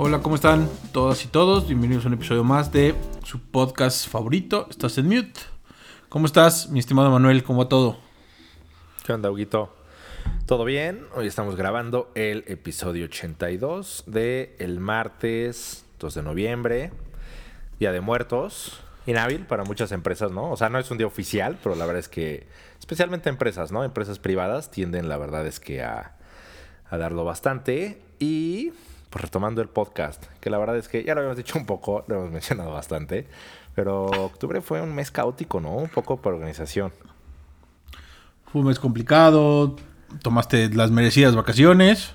Hola, 0.00 0.20
¿cómo 0.20 0.36
están 0.36 0.70
todas 0.92 1.24
y 1.24 1.26
todos? 1.26 1.66
Bienvenidos 1.66 2.04
a 2.04 2.06
un 2.06 2.14
episodio 2.14 2.44
más 2.44 2.70
de 2.70 2.94
su 3.24 3.40
podcast 3.40 4.08
favorito. 4.08 4.68
Estás 4.70 4.96
en 4.96 5.08
mute. 5.08 5.40
¿Cómo 6.08 6.26
estás, 6.26 6.68
mi 6.68 6.78
estimado 6.78 7.10
Manuel? 7.10 7.42
¿Cómo 7.42 7.64
va 7.64 7.68
todo? 7.68 7.98
¿Qué 9.04 9.12
onda, 9.12 9.28
Huguito? 9.28 9.74
¿Todo 10.46 10.64
bien? 10.64 11.04
Hoy 11.16 11.26
estamos 11.26 11.56
grabando 11.56 12.12
el 12.14 12.44
episodio 12.46 13.06
82 13.06 14.04
de 14.06 14.54
el 14.60 14.78
martes 14.78 15.84
2 15.98 16.14
de 16.14 16.22
noviembre, 16.22 16.92
Día 17.80 17.90
de 17.90 18.00
Muertos. 18.00 18.80
Inhábil 19.06 19.46
para 19.46 19.64
muchas 19.64 19.90
empresas, 19.90 20.30
¿no? 20.30 20.52
O 20.52 20.56
sea, 20.56 20.68
no 20.68 20.78
es 20.78 20.88
un 20.92 20.98
día 20.98 21.08
oficial, 21.08 21.58
pero 21.60 21.74
la 21.74 21.86
verdad 21.86 21.98
es 21.98 22.08
que, 22.08 22.46
especialmente 22.78 23.30
empresas, 23.30 23.72
¿no? 23.72 23.82
Empresas 23.82 24.20
privadas 24.20 24.70
tienden, 24.70 25.08
la 25.08 25.18
verdad 25.18 25.44
es 25.44 25.58
que 25.58 25.82
a, 25.82 26.14
a 26.88 26.98
darlo 26.98 27.24
bastante. 27.24 28.00
Y 28.20 28.72
pues 29.10 29.22
retomando 29.22 29.62
el 29.62 29.68
podcast, 29.68 30.24
que 30.40 30.50
la 30.50 30.58
verdad 30.58 30.76
es 30.76 30.88
que 30.88 31.02
ya 31.04 31.14
lo 31.14 31.20
habíamos 31.20 31.36
dicho 31.36 31.58
un 31.58 31.66
poco, 31.66 32.04
lo 32.08 32.16
hemos 32.16 32.30
mencionado 32.30 32.72
bastante, 32.72 33.26
pero 33.74 34.06
octubre 34.06 34.60
fue 34.60 34.82
un 34.82 34.94
mes 34.94 35.10
caótico, 35.10 35.60
¿no? 35.60 35.74
Un 35.74 35.88
poco 35.88 36.20
por 36.20 36.34
organización. 36.34 36.92
Fue 38.50 38.60
un 38.60 38.68
mes 38.68 38.78
complicado, 38.78 39.76
tomaste 40.22 40.70
las 40.70 40.90
merecidas 40.90 41.34
vacaciones. 41.36 42.12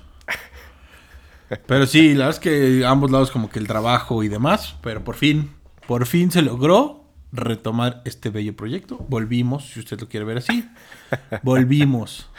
Pero 1.66 1.86
sí, 1.86 2.14
la 2.14 2.26
verdad 2.26 2.30
es 2.30 2.40
que 2.40 2.84
ambos 2.84 3.10
lados 3.10 3.30
como 3.30 3.50
que 3.50 3.58
el 3.58 3.66
trabajo 3.66 4.22
y 4.22 4.28
demás, 4.28 4.76
pero 4.82 5.04
por 5.04 5.14
fin, 5.14 5.52
por 5.86 6.06
fin 6.06 6.30
se 6.30 6.42
logró 6.42 7.04
retomar 7.32 8.02
este 8.04 8.30
bello 8.30 8.56
proyecto. 8.56 8.98
Volvimos, 9.08 9.68
si 9.70 9.80
usted 9.80 10.00
lo 10.00 10.08
quiere 10.08 10.24
ver 10.24 10.38
así. 10.38 10.68
Volvimos. 11.42 12.30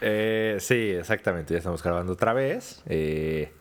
Eh, 0.00 0.56
sí, 0.60 0.90
exactamente. 0.90 1.54
Ya 1.54 1.58
estamos 1.58 1.82
grabando 1.82 2.12
otra 2.12 2.32
vez. 2.32 2.82
Eh, 2.86 3.52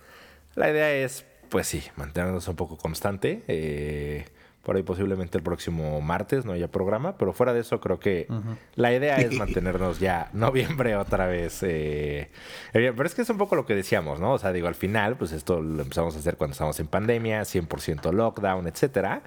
la 0.55 0.69
idea 0.69 0.91
es, 0.93 1.25
pues 1.49 1.67
sí, 1.67 1.83
mantenernos 1.95 2.47
un 2.47 2.55
poco 2.55 2.77
constante. 2.77 3.43
Eh, 3.47 4.25
por 4.65 4.75
ahí 4.75 4.81
posiblemente 4.83 5.37
el 5.37 5.43
próximo 5.43 6.01
martes 6.01 6.43
no 6.43 6.51
haya 6.51 6.67
programa, 6.67 7.17
pero 7.17 7.33
fuera 7.33 7.53
de 7.53 7.59
eso 7.59 7.79
creo 7.79 7.99
que 7.99 8.27
la 8.73 8.91
idea 8.91 9.17
es 9.17 9.31
mantenernos 9.37 9.99
ya 9.99 10.29
noviembre 10.33 10.95
otra 10.95 11.27
vez. 11.27 11.59
Eh, 11.61 12.31
pero 12.73 13.03
es 13.03 13.13
que 13.13 13.21
es 13.21 13.29
un 13.29 13.37
poco 13.37 13.55
lo 13.55 13.67
que 13.67 13.75
decíamos, 13.75 14.19
¿no? 14.19 14.33
O 14.33 14.39
sea, 14.39 14.51
digo, 14.51 14.67
al 14.67 14.73
final, 14.73 15.17
pues 15.17 15.33
esto 15.33 15.61
lo 15.61 15.83
empezamos 15.83 16.15
a 16.15 16.19
hacer 16.19 16.35
cuando 16.35 16.53
estábamos 16.53 16.79
en 16.79 16.87
pandemia, 16.87 17.41
100% 17.43 18.11
lockdown, 18.11 18.67
etcétera. 18.67 19.21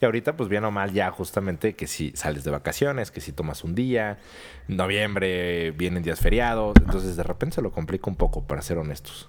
Y 0.00 0.06
ahorita, 0.06 0.38
pues 0.38 0.48
bien 0.48 0.64
o 0.64 0.70
mal, 0.70 0.94
ya 0.94 1.10
justamente 1.10 1.74
que 1.74 1.86
si 1.86 2.12
sales 2.14 2.42
de 2.44 2.50
vacaciones, 2.50 3.10
que 3.10 3.20
si 3.20 3.32
tomas 3.32 3.64
un 3.64 3.74
día, 3.74 4.18
noviembre 4.68 5.72
vienen 5.72 6.02
días 6.02 6.18
feriados, 6.18 6.74
entonces 6.80 7.14
de 7.14 7.24
repente 7.24 7.56
se 7.56 7.62
lo 7.62 7.72
complica 7.72 8.08
un 8.08 8.16
poco, 8.16 8.46
para 8.46 8.62
ser 8.62 8.78
honestos. 8.78 9.28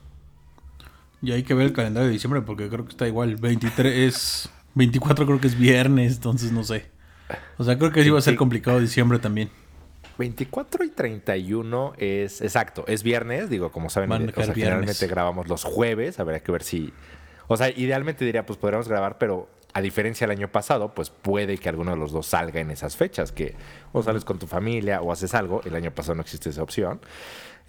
Y 1.22 1.34
hay 1.34 1.44
que 1.44 1.54
ver 1.54 1.66
el 1.66 1.74
calendario 1.74 2.08
de 2.08 2.14
diciembre 2.14 2.42
porque 2.44 2.70
creo 2.70 2.86
que 2.86 2.92
está 2.92 3.08
igual, 3.10 3.36
23... 3.36 4.52
24 4.76 5.26
creo 5.26 5.40
que 5.40 5.48
es 5.48 5.58
viernes, 5.58 6.16
entonces 6.16 6.52
no 6.52 6.64
sé. 6.64 6.86
O 7.58 7.64
sea, 7.64 7.78
creo 7.78 7.92
que 7.92 8.04
sí 8.04 8.10
va 8.10 8.20
a 8.20 8.22
ser 8.22 8.36
complicado 8.36 8.80
diciembre 8.80 9.20
también. 9.20 9.50
24 10.18 10.84
y 10.84 10.90
31 10.90 11.94
es 11.98 12.42
exacto, 12.42 12.84
es 12.88 13.04
viernes, 13.04 13.50
digo, 13.50 13.72
como 13.72 13.90
saben, 13.90 14.12
o 14.12 14.44
sea, 14.44 14.54
generalmente 14.54 15.08
grabamos 15.08 15.48
los 15.48 15.64
jueves, 15.64 16.20
habría 16.20 16.42
que 16.42 16.52
ver 16.52 16.64
si 16.64 16.92
o 17.52 17.58
sea, 17.58 17.70
idealmente 17.70 18.24
diría, 18.24 18.46
pues 18.46 18.60
podríamos 18.60 18.88
grabar, 18.88 19.18
pero 19.18 19.50
a 19.74 19.82
diferencia 19.82 20.28
del 20.28 20.38
año 20.38 20.52
pasado, 20.52 20.94
pues 20.94 21.10
puede 21.10 21.58
que 21.58 21.68
alguno 21.68 21.92
de 21.92 21.98
los 21.98 22.12
dos 22.12 22.28
salga 22.28 22.60
en 22.60 22.70
esas 22.70 22.96
fechas, 22.96 23.32
que 23.32 23.56
o 23.92 24.04
sales 24.04 24.24
con 24.24 24.38
tu 24.38 24.46
familia 24.46 25.02
o 25.02 25.12
haces 25.12 25.34
algo, 25.34 25.62
el 25.66 25.74
año 25.74 25.90
pasado 25.90 26.14
no 26.14 26.22
existe 26.22 26.52
esa 26.52 26.62
opción. 26.62 27.02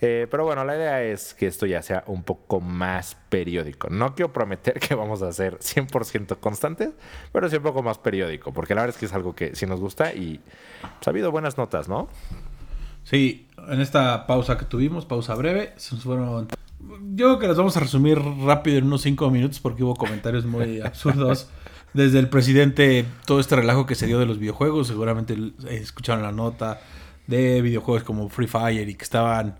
Eh, 0.03 0.27
pero 0.31 0.45
bueno, 0.45 0.65
la 0.65 0.77
idea 0.77 1.03
es 1.03 1.35
que 1.35 1.47
esto 1.47 1.67
ya 1.67 1.83
sea 1.83 2.05
un 2.07 2.23
poco 2.23 2.61
más 2.61 3.17
periódico. 3.29 3.89
No 3.91 4.15
quiero 4.15 4.33
prometer 4.33 4.81
que 4.81 4.95
vamos 4.95 5.21
a 5.23 5.31
ser 5.33 5.59
100% 5.59 6.39
constantes, 6.41 6.91
pero 7.33 7.49
sí 7.49 7.57
un 7.57 7.63
poco 7.63 7.83
más 7.83 7.99
periódico, 7.99 8.53
porque 8.53 8.75
la 8.75 8.83
verdad 8.83 8.97
es 8.97 9.01
que 9.01 9.07
es 9.07 9.13
algo 9.13 9.35
que 9.35 9.55
sí 9.55 9.67
nos 9.67 9.81
gusta 9.81 10.15
y 10.15 10.41
pues, 10.81 11.07
ha 11.07 11.11
habido 11.11 11.31
buenas 11.31 11.59
notas, 11.59 11.89
¿no? 11.89 12.09
Sí, 13.05 13.47
en 13.69 13.81
esta 13.81 14.27
pausa 14.27 14.57
que 14.57 14.65
tuvimos, 14.65 15.05
pausa 15.05 15.35
breve, 15.35 15.75
se 15.77 15.95
nos 15.95 16.05
fueron... 16.05 16.49
Yo 17.15 17.27
creo 17.27 17.39
que 17.39 17.49
las 17.49 17.57
vamos 17.59 17.77
a 17.77 17.81
resumir 17.81 18.19
rápido 18.19 18.79
en 18.79 18.85
unos 18.85 19.03
5 19.03 19.31
minutos 19.31 19.61
porque 19.61 19.85
hubo 19.85 19.97
comentarios 19.97 20.47
muy 20.47 20.81
absurdos. 20.85 21.51
Desde 21.93 22.21
el 22.21 22.29
presidente, 22.29 23.05
todo 23.27 23.41
este 23.41 23.57
relajo 23.57 23.85
que 23.85 23.97
se 23.97 24.07
dio 24.07 24.19
de 24.19 24.27
los 24.27 24.39
videojuegos, 24.39 24.87
seguramente 24.87 25.37
escucharon 25.69 26.23
la 26.23 26.31
nota 26.33 26.81
de 27.27 27.61
videojuegos 27.63 28.05
como 28.05 28.29
Free 28.29 28.47
Fire 28.47 28.89
y 28.89 28.95
que 28.95 29.05
estaban 29.05 29.57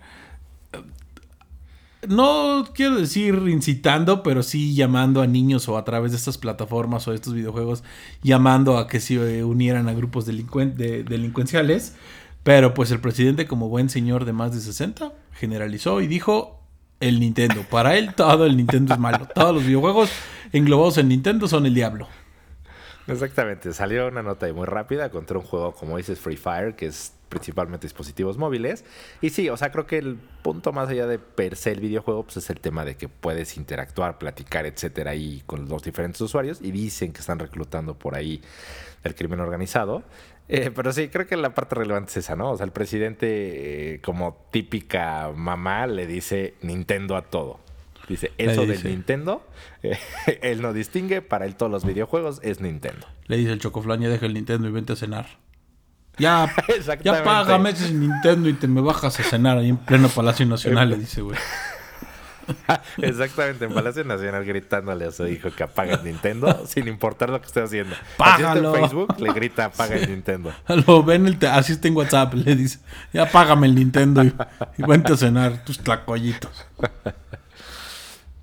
no 2.09 2.67
quiero 2.75 2.97
decir 2.97 3.35
incitando, 3.49 4.23
pero 4.23 4.43
sí 4.43 4.75
llamando 4.75 5.21
a 5.21 5.27
niños 5.27 5.69
o 5.69 5.77
a 5.77 5.85
través 5.85 6.13
de 6.13 6.17
estas 6.17 6.39
plataformas 6.39 7.07
o 7.07 7.11
de 7.11 7.17
estos 7.17 7.35
videojuegos, 7.35 7.85
llamando 8.23 8.79
a 8.79 8.87
que 8.89 9.01
se 9.01 9.45
unieran 9.45 9.89
a 9.89 9.93
grupos 9.93 10.25
delincuenciales. 10.27 11.97
Pero 12.43 12.73
pues 12.73 12.91
el 12.91 13.01
presidente, 13.01 13.47
como 13.47 13.69
buen 13.69 13.91
señor 13.91 14.25
de 14.25 14.33
más 14.33 14.55
de 14.55 14.61
60, 14.61 15.13
generalizó 15.33 16.01
y 16.01 16.07
dijo 16.07 16.63
el 17.01 17.21
Nintendo. 17.21 17.65
Para 17.69 17.97
él 17.99 18.15
todo 18.15 18.47
el 18.47 18.57
Nintendo 18.57 18.95
es 18.95 19.01
malo. 19.01 19.29
Todos 19.35 19.55
los 19.55 19.67
videojuegos 19.67 20.11
englobados 20.53 20.97
en 20.97 21.09
Nintendo 21.09 21.49
son 21.49 21.67
el 21.67 21.75
diablo. 21.75 22.09
Exactamente, 23.11 23.73
salió 23.73 24.09
una 24.09 24.23
nota 24.23 24.53
muy 24.53 24.67
rápida 24.67 25.11
contra 25.11 25.39
un 25.39 25.45
juego 25.45 25.73
como 25.73 25.97
dices 25.97 26.19
Free 26.19 26.37
Fire, 26.37 26.75
que 26.75 26.87
es 26.87 27.15
principalmente 27.31 27.87
dispositivos 27.87 28.37
móviles. 28.37 28.85
Y 29.23 29.31
sí, 29.31 29.49
o 29.49 29.57
sea, 29.57 29.73
creo 29.73 29.87
que 29.87 29.97
el 29.97 30.19
punto 30.43 30.73
más 30.73 30.91
allá 30.91 31.07
de 31.07 31.19
per 31.19 31.57
se 31.57 31.73
el 31.73 31.81
videojuego, 31.81 32.25
pues 32.25 32.37
es 32.37 32.51
el 32.51 32.61
tema 32.61 32.85
de 32.85 32.97
que 32.97 33.09
puedes 33.09 33.57
interactuar, 33.57 34.19
platicar, 34.19 34.67
etcétera, 34.67 35.13
ahí 35.13 35.43
con 35.47 35.69
los 35.69 35.83
diferentes 35.83 36.21
usuarios. 36.21 36.61
Y 36.61 36.73
dicen 36.73 37.13
que 37.13 37.21
están 37.21 37.39
reclutando 37.39 37.95
por 37.95 38.17
ahí 38.17 38.43
el 39.05 39.15
crimen 39.15 39.41
organizado. 39.41 40.03
Eh, 40.49 40.73
pero 40.75 40.93
sí, 40.93 41.09
creo 41.09 41.27
que 41.27 41.37
la 41.37 41.55
parte 41.55 41.77
relevante 41.77 42.11
es 42.11 42.17
esa, 42.19 42.35
¿no? 42.35 42.51
O 42.51 42.57
sea, 42.57 42.67
el 42.67 42.73
presidente, 42.73 43.95
eh, 43.95 44.01
como 44.01 44.47
típica 44.51 45.31
mamá, 45.35 45.87
le 45.87 46.07
dice 46.07 46.55
Nintendo 46.61 47.17
a 47.17 47.23
todo. 47.23 47.61
Dice, 48.11 48.33
eso 48.39 48.67
del 48.67 48.83
Nintendo, 48.83 49.47
eh, 49.85 49.97
él 50.43 50.63
no 50.63 50.73
distingue, 50.73 51.23
para 51.23 51.47
él 51.47 51.55
todos 51.55 51.71
los 51.71 51.85
videojuegos 51.85 52.41
es 52.43 52.61
Nintendo. 52.61 53.07
Le 53.27 53.37
dice 53.37 53.53
el 53.53 53.61
Chocoflan, 53.61 54.01
ya 54.01 54.09
deja 54.09 54.27
el 54.27 54.35
Nintendo 54.35 54.67
y 54.67 54.73
vente 54.73 54.95
a 54.95 54.97
cenar. 54.97 55.27
Ya, 56.19 56.53
ya 57.05 57.23
págame 57.23 57.71
ese 57.71 57.95
Nintendo 57.95 58.49
y 58.49 58.55
te 58.55 58.67
me 58.67 58.81
bajas 58.81 59.21
a 59.21 59.23
cenar 59.23 59.59
ahí 59.59 59.69
en 59.69 59.77
pleno 59.77 60.09
Palacio 60.09 60.45
Nacional, 60.45 60.91
le 60.91 60.97
dice, 60.97 61.21
güey. 61.21 61.39
Exactamente, 62.99 63.67
en 63.67 63.75
Palacio 63.75 64.03
Nacional 64.03 64.45
gritándole 64.45 65.05
a 65.05 65.13
su 65.13 65.29
hijo 65.29 65.53
que 65.53 65.63
apague 65.63 65.93
el 65.93 66.03
Nintendo 66.03 66.67
sin 66.67 66.89
importar 66.89 67.31
lo 67.31 67.41
que 67.41 67.47
esté 67.47 67.63
haciendo. 67.63 67.95
Págalo. 68.17 68.75
en 68.75 68.81
Facebook 68.83 69.21
le 69.21 69.33
grita 69.33 69.67
apaga 69.67 69.95
el 69.95 70.11
Nintendo. 70.11 70.53
Lo 70.85 71.05
ven 71.05 71.29
el 71.29 71.39
así 71.47 71.75
está 71.75 71.87
en 71.87 71.97
WhatsApp, 71.97 72.35
le 72.35 72.57
dice, 72.57 72.81
ya 73.13 73.31
págame 73.31 73.69
el 73.69 73.77
Nintendo 73.77 74.25
y, 74.25 74.35
y 74.79 74.83
vente 74.83 75.13
a 75.13 75.17
cenar 75.17 75.65
tus 75.65 75.79
tlacoyitos. 75.79 76.67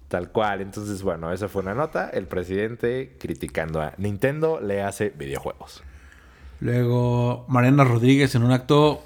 Tal 0.07 0.31
cual. 0.31 0.61
Entonces, 0.61 1.03
bueno, 1.03 1.31
esa 1.31 1.47
fue 1.47 1.61
una 1.61 1.73
nota. 1.73 2.09
El 2.09 2.27
presidente 2.27 3.15
criticando 3.19 3.81
a 3.81 3.93
Nintendo 3.97 4.59
le 4.61 4.81
hace 4.81 5.09
videojuegos. 5.09 5.83
Luego, 6.59 7.45
Mariana 7.47 7.83
Rodríguez 7.83 8.33
en 8.35 8.43
un 8.43 8.51
acto. 8.51 9.03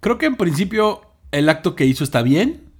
Creo 0.00 0.18
que 0.18 0.26
en 0.26 0.36
principio 0.36 1.02
el 1.30 1.48
acto 1.48 1.74
que 1.74 1.84
hizo 1.84 2.04
está 2.04 2.22
bien, 2.22 2.70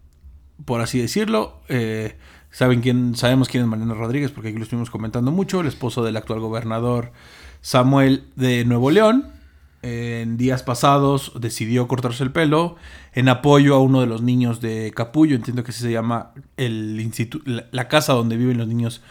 por 0.64 0.80
así 0.80 0.98
decirlo. 0.98 1.60
Eh, 1.68 2.16
saben 2.50 2.80
quién, 2.80 3.14
sabemos 3.14 3.48
quién 3.48 3.64
es 3.64 3.68
Mariana 3.68 3.94
Rodríguez, 3.94 4.30
porque 4.30 4.48
aquí 4.48 4.58
lo 4.58 4.64
estuvimos 4.64 4.90
comentando 4.90 5.30
mucho, 5.30 5.60
el 5.60 5.66
esposo 5.66 6.02
del 6.04 6.16
actual 6.16 6.40
gobernador 6.40 7.12
Samuel 7.60 8.24
de 8.36 8.64
Nuevo 8.64 8.90
León. 8.90 9.37
En 9.80 10.36
días 10.36 10.64
pasados 10.64 11.32
decidió 11.38 11.86
cortarse 11.86 12.24
el 12.24 12.32
pelo 12.32 12.76
en 13.12 13.28
apoyo 13.28 13.76
a 13.76 13.78
uno 13.78 14.00
de 14.00 14.08
los 14.08 14.22
niños 14.22 14.60
de 14.60 14.92
Capullo, 14.94 15.36
entiendo 15.36 15.62
que 15.62 15.70
así 15.70 15.82
se 15.82 15.92
llama 15.92 16.32
el 16.56 17.00
instituto, 17.00 17.44
la, 17.70 17.88
casa 17.88 18.12
donde 18.12 18.36
viven 18.36 18.58
los 18.58 18.66
niños 18.66 19.02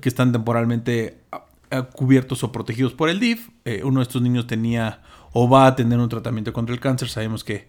que 0.00 0.08
están 0.08 0.32
temporalmente 0.32 1.18
cubiertos 1.82 2.44
o 2.44 2.52
protegidos 2.52 2.92
por 2.92 3.08
el 3.08 3.20
DIF. 3.20 3.50
Eh, 3.64 3.82
uno 3.84 4.00
de 4.00 4.04
estos 4.04 4.22
niños 4.22 4.46
tenía 4.46 5.00
o 5.32 5.48
va 5.48 5.66
a 5.66 5.76
tener 5.76 5.98
un 5.98 6.08
tratamiento 6.08 6.52
contra 6.52 6.74
el 6.74 6.80
cáncer. 6.80 7.08
Sabemos 7.08 7.44
que 7.44 7.66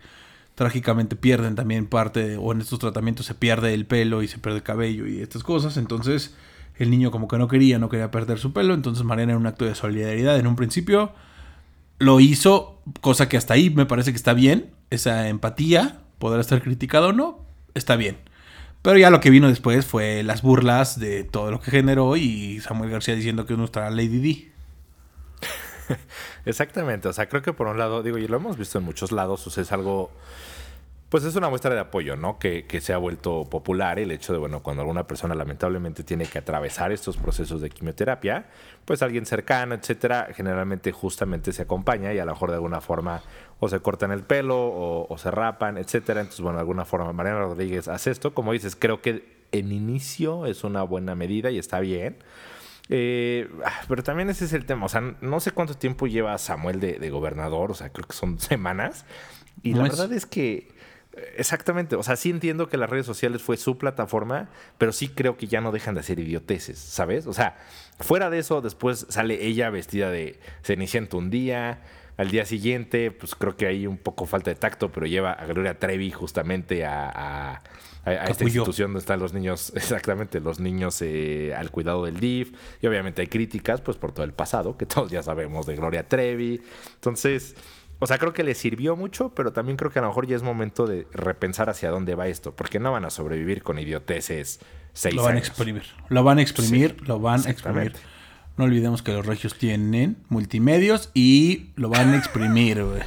trágicamente 0.53 1.15
pierden 1.15 1.55
también 1.55 1.87
parte, 1.87 2.37
o 2.37 2.51
en 2.51 2.61
estos 2.61 2.79
tratamientos 2.79 3.25
se 3.25 3.35
pierde 3.35 3.73
el 3.73 3.85
pelo 3.85 4.23
y 4.23 4.27
se 4.27 4.37
pierde 4.37 4.59
el 4.59 4.63
cabello 4.63 5.07
y 5.07 5.21
estas 5.21 5.43
cosas. 5.43 5.77
Entonces 5.77 6.35
el 6.77 6.89
niño 6.89 7.11
como 7.11 7.27
que 7.27 7.37
no 7.37 7.47
quería, 7.47 7.79
no 7.79 7.89
quería 7.89 8.11
perder 8.11 8.39
su 8.39 8.53
pelo. 8.53 8.73
Entonces 8.73 9.03
Mariana 9.03 9.33
en 9.33 9.39
un 9.39 9.47
acto 9.47 9.65
de 9.65 9.75
solidaridad 9.75 10.37
en 10.37 10.47
un 10.47 10.55
principio 10.55 11.13
lo 11.99 12.19
hizo, 12.19 12.81
cosa 13.01 13.29
que 13.29 13.37
hasta 13.37 13.53
ahí 13.53 13.69
me 13.69 13.85
parece 13.85 14.11
que 14.11 14.17
está 14.17 14.33
bien. 14.33 14.73
Esa 14.89 15.27
empatía, 15.27 16.01
podrá 16.19 16.41
estar 16.41 16.61
criticado 16.61 17.09
o 17.09 17.13
no, 17.13 17.45
está 17.73 17.95
bien. 17.95 18.17
Pero 18.81 18.97
ya 18.99 19.09
lo 19.09 19.19
que 19.19 19.31
vino 19.31 19.47
después 19.47 19.85
fue 19.85 20.21
las 20.23 20.43
burlas 20.43 20.99
de 20.99 21.23
todo 21.23 21.49
lo 21.49 21.59
que 21.59 21.71
generó 21.71 22.17
y 22.17 22.59
Samuel 22.59 22.91
García 22.91 23.15
diciendo 23.15 23.45
que 23.45 23.53
es 23.53 23.59
nuestra 23.59 23.89
Lady 23.89 24.19
D. 24.19 24.51
Exactamente, 26.45 27.07
o 27.07 27.13
sea, 27.13 27.27
creo 27.27 27.41
que 27.41 27.53
por 27.53 27.67
un 27.67 27.79
lado, 27.79 28.03
digo, 28.03 28.19
y 28.19 28.27
lo 28.27 28.37
hemos 28.37 28.57
visto 28.57 28.77
en 28.77 28.83
muchos 28.83 29.11
lados, 29.11 29.45
o 29.47 29.49
sea, 29.49 29.63
es 29.63 29.71
algo 29.71 30.11
pues 31.15 31.23
es 31.23 31.37
una 31.37 31.47
muestra 31.47 31.73
de 31.73 31.79
apoyo, 31.79 32.17
¿no? 32.17 32.37
Que, 32.39 32.65
que, 32.65 32.81
se 32.81 32.91
ha 32.91 32.97
vuelto 32.97 33.45
popular 33.49 33.99
el 33.99 34.11
hecho 34.11 34.33
de, 34.33 34.39
bueno, 34.39 34.61
cuando 34.61 34.81
alguna 34.81 35.07
persona 35.07 35.33
lamentablemente 35.33 36.03
tiene 36.03 36.25
que 36.25 36.39
atravesar 36.39 36.91
estos 36.91 37.15
procesos 37.15 37.61
de 37.61 37.69
quimioterapia, 37.69 38.47
pues 38.83 39.01
alguien 39.01 39.25
cercano, 39.25 39.75
etcétera, 39.75 40.27
generalmente 40.35 40.91
justamente 40.91 41.53
se 41.53 41.61
acompaña 41.61 42.13
y 42.13 42.19
a 42.19 42.25
lo 42.25 42.33
mejor 42.33 42.49
de 42.49 42.55
alguna 42.55 42.81
forma 42.81 43.21
o 43.61 43.69
se 43.69 43.79
cortan 43.79 44.11
el 44.11 44.23
pelo 44.23 44.57
o, 44.57 45.17
se 45.17 45.31
rapan, 45.31 45.77
etcétera. 45.77 46.19
Entonces, 46.19 46.41
bueno, 46.41 46.57
de 46.57 46.63
alguna 46.63 46.83
forma 46.83 47.13
Mariana 47.13 47.39
Rodríguez 47.39 47.87
hace 47.87 48.11
esto. 48.11 48.33
Como 48.33 48.51
dices, 48.51 48.75
creo 48.75 49.01
que 49.01 49.45
en 49.53 49.71
inicio 49.71 50.45
es 50.45 50.65
una 50.65 50.83
buena 50.83 51.15
medida 51.15 51.49
y 51.49 51.59
está 51.59 51.79
bien. 51.79 52.17
Eh, 52.89 53.49
ah, 53.63 53.83
pero 53.87 54.03
también 54.03 54.29
ese 54.29 54.43
es 54.43 54.51
el 54.51 54.65
tema. 54.65 54.87
O 54.87 54.89
sea, 54.89 54.99
no 54.99 55.39
sé 55.39 55.51
cuánto 55.51 55.75
tiempo 55.75 56.07
lleva 56.07 56.37
Samuel 56.39 56.81
de, 56.81 57.09
gobernador. 57.09 57.71
O 57.71 57.73
sea, 57.73 57.93
creo 57.93 58.05
que 58.05 58.17
son 58.17 58.37
semanas. 58.41 59.05
Y 59.63 59.75
la 59.75 59.83
verdad 59.83 60.11
es 60.11 60.25
que 60.25 60.74
Exactamente, 61.37 61.95
o 61.95 62.03
sea, 62.03 62.17
sí 62.17 62.29
entiendo 62.29 62.67
que 62.67 62.77
las 62.77 62.89
redes 62.89 63.05
sociales 63.05 63.41
fue 63.41 63.55
su 63.55 63.77
plataforma, 63.77 64.49
pero 64.77 64.91
sí 64.91 65.07
creo 65.07 65.37
que 65.37 65.47
ya 65.47 65.61
no 65.61 65.71
dejan 65.71 65.93
de 65.93 66.01
hacer 66.01 66.19
idioteces, 66.19 66.77
¿sabes? 66.77 67.25
O 67.25 67.33
sea, 67.33 67.57
fuera 67.99 68.29
de 68.29 68.39
eso, 68.39 68.61
después 68.61 69.05
sale 69.09 69.45
ella 69.45 69.69
vestida 69.69 70.09
de 70.11 70.39
Cenicienta 70.63 71.15
un 71.15 71.29
día, 71.29 71.81
al 72.17 72.31
día 72.31 72.45
siguiente, 72.45 73.11
pues 73.11 73.35
creo 73.35 73.55
que 73.55 73.65
hay 73.65 73.87
un 73.87 73.97
poco 73.97 74.25
falta 74.25 74.49
de 74.49 74.55
tacto, 74.55 74.91
pero 74.91 75.05
lleva 75.05 75.31
a 75.31 75.45
Gloria 75.45 75.77
Trevi 75.77 76.11
justamente 76.11 76.85
a, 76.85 77.61
esta 78.05 78.43
institución 78.43 78.89
donde 78.89 78.99
están 78.99 79.19
los 79.19 79.33
niños, 79.33 79.71
exactamente, 79.75 80.39
los 80.39 80.59
niños 80.59 81.01
eh, 81.01 81.53
al 81.55 81.71
cuidado 81.71 82.05
del 82.05 82.19
DIF, 82.19 82.53
y 82.81 82.87
obviamente 82.87 83.21
hay 83.21 83.27
críticas, 83.27 83.81
pues 83.81 83.97
por 83.97 84.11
todo 84.11 84.25
el 84.25 84.33
pasado, 84.33 84.77
que 84.77 84.85
todos 84.85 85.11
ya 85.11 85.23
sabemos 85.23 85.65
de 85.65 85.75
Gloria 85.75 86.07
Trevi, 86.07 86.61
entonces 86.95 87.55
o 88.05 88.07
sea, 88.07 88.19
creo 88.19 88.33
que 88.33 88.43
le 88.43 88.53
sirvió 88.53 88.95
mucho, 88.95 89.29
pero 89.29 89.51
también 89.51 89.77
creo 89.77 89.89
que 89.89 89.97
a 89.97 90.03
lo 90.03 90.09
mejor 90.09 90.27
ya 90.27 90.35
es 90.35 90.43
momento 90.43 90.85
de 90.85 91.07
repensar 91.11 91.71
hacia 91.71 91.89
dónde 91.89 92.13
va 92.13 92.27
esto, 92.27 92.55
porque 92.55 92.79
no 92.79 92.91
van 92.91 93.03
a 93.03 93.09
sobrevivir 93.09 93.63
con 93.63 93.79
idioteces 93.79 94.59
seis 94.93 95.15
Lo 95.15 95.23
van 95.23 95.37
a 95.37 95.39
exprimir, 95.39 95.81
lo 96.09 96.23
van 96.23 96.37
a 96.37 96.43
exprimir, 96.43 96.97
lo 97.07 97.19
van 97.19 97.47
a 97.47 97.49
exprimir. 97.49 97.95
No 98.57 98.65
olvidemos 98.65 99.01
que 99.01 99.11
los 99.11 99.25
regios 99.25 99.57
tienen 99.57 100.17
multimedios 100.29 101.09
y 101.15 101.71
lo 101.77 101.89
van 101.89 102.13
a 102.13 102.17
exprimir, 102.17 102.83
güey. 102.83 103.01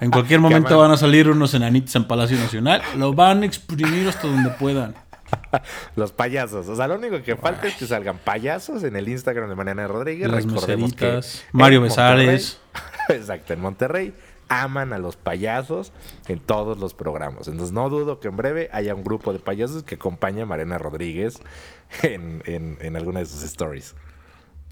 En 0.00 0.12
cualquier 0.12 0.38
momento 0.46 0.78
van 0.78 0.92
a 0.92 0.96
salir 0.96 1.28
unos 1.28 1.52
enanitos 1.54 1.96
en 1.96 2.04
Palacio 2.04 2.38
Nacional, 2.38 2.82
lo 2.96 3.12
van 3.12 3.42
a 3.42 3.46
exprimir 3.46 4.06
hasta 4.06 4.28
donde 4.28 4.50
puedan. 4.50 4.94
Los 5.96 6.12
payasos. 6.12 6.68
O 6.68 6.76
sea, 6.76 6.86
lo 6.86 6.94
único 6.94 7.20
que 7.24 7.34
falta 7.34 7.66
es 7.66 7.74
que 7.74 7.86
salgan 7.86 8.18
payasos 8.18 8.84
en 8.84 8.94
el 8.94 9.08
Instagram 9.08 9.48
de 9.48 9.56
Mariana 9.56 9.88
Rodríguez. 9.88 10.30
Las 10.30 10.46
meseritas. 10.46 11.44
Mario 11.50 11.80
Besares. 11.82 12.60
Exacto, 13.14 13.52
en 13.52 13.60
Monterrey 13.60 14.14
aman 14.50 14.92
a 14.92 14.98
los 14.98 15.16
payasos 15.16 15.92
en 16.26 16.40
todos 16.40 16.76
los 16.78 16.92
programas. 16.92 17.46
Entonces 17.46 17.72
no 17.72 17.88
dudo 17.88 18.18
que 18.18 18.28
en 18.28 18.36
breve 18.36 18.68
haya 18.72 18.94
un 18.94 19.04
grupo 19.04 19.32
de 19.32 19.38
payasos 19.38 19.84
que 19.84 19.94
acompañe 19.94 20.42
a 20.42 20.46
Mariana 20.46 20.76
Rodríguez 20.76 21.40
en, 22.02 22.42
en, 22.44 22.96
alguna 22.96 23.20
de 23.20 23.26
sus 23.26 23.44
stories. 23.44 23.94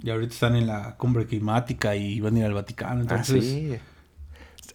Y 0.02 0.10
ahorita 0.10 0.34
están 0.34 0.56
en 0.56 0.66
la 0.66 0.96
cumbre 0.96 1.26
climática 1.26 1.94
y 1.94 2.20
van 2.20 2.34
a 2.34 2.38
ir 2.40 2.44
al 2.44 2.54
Vaticano. 2.54 3.00
Ah, 3.00 3.02
entonces, 3.02 3.80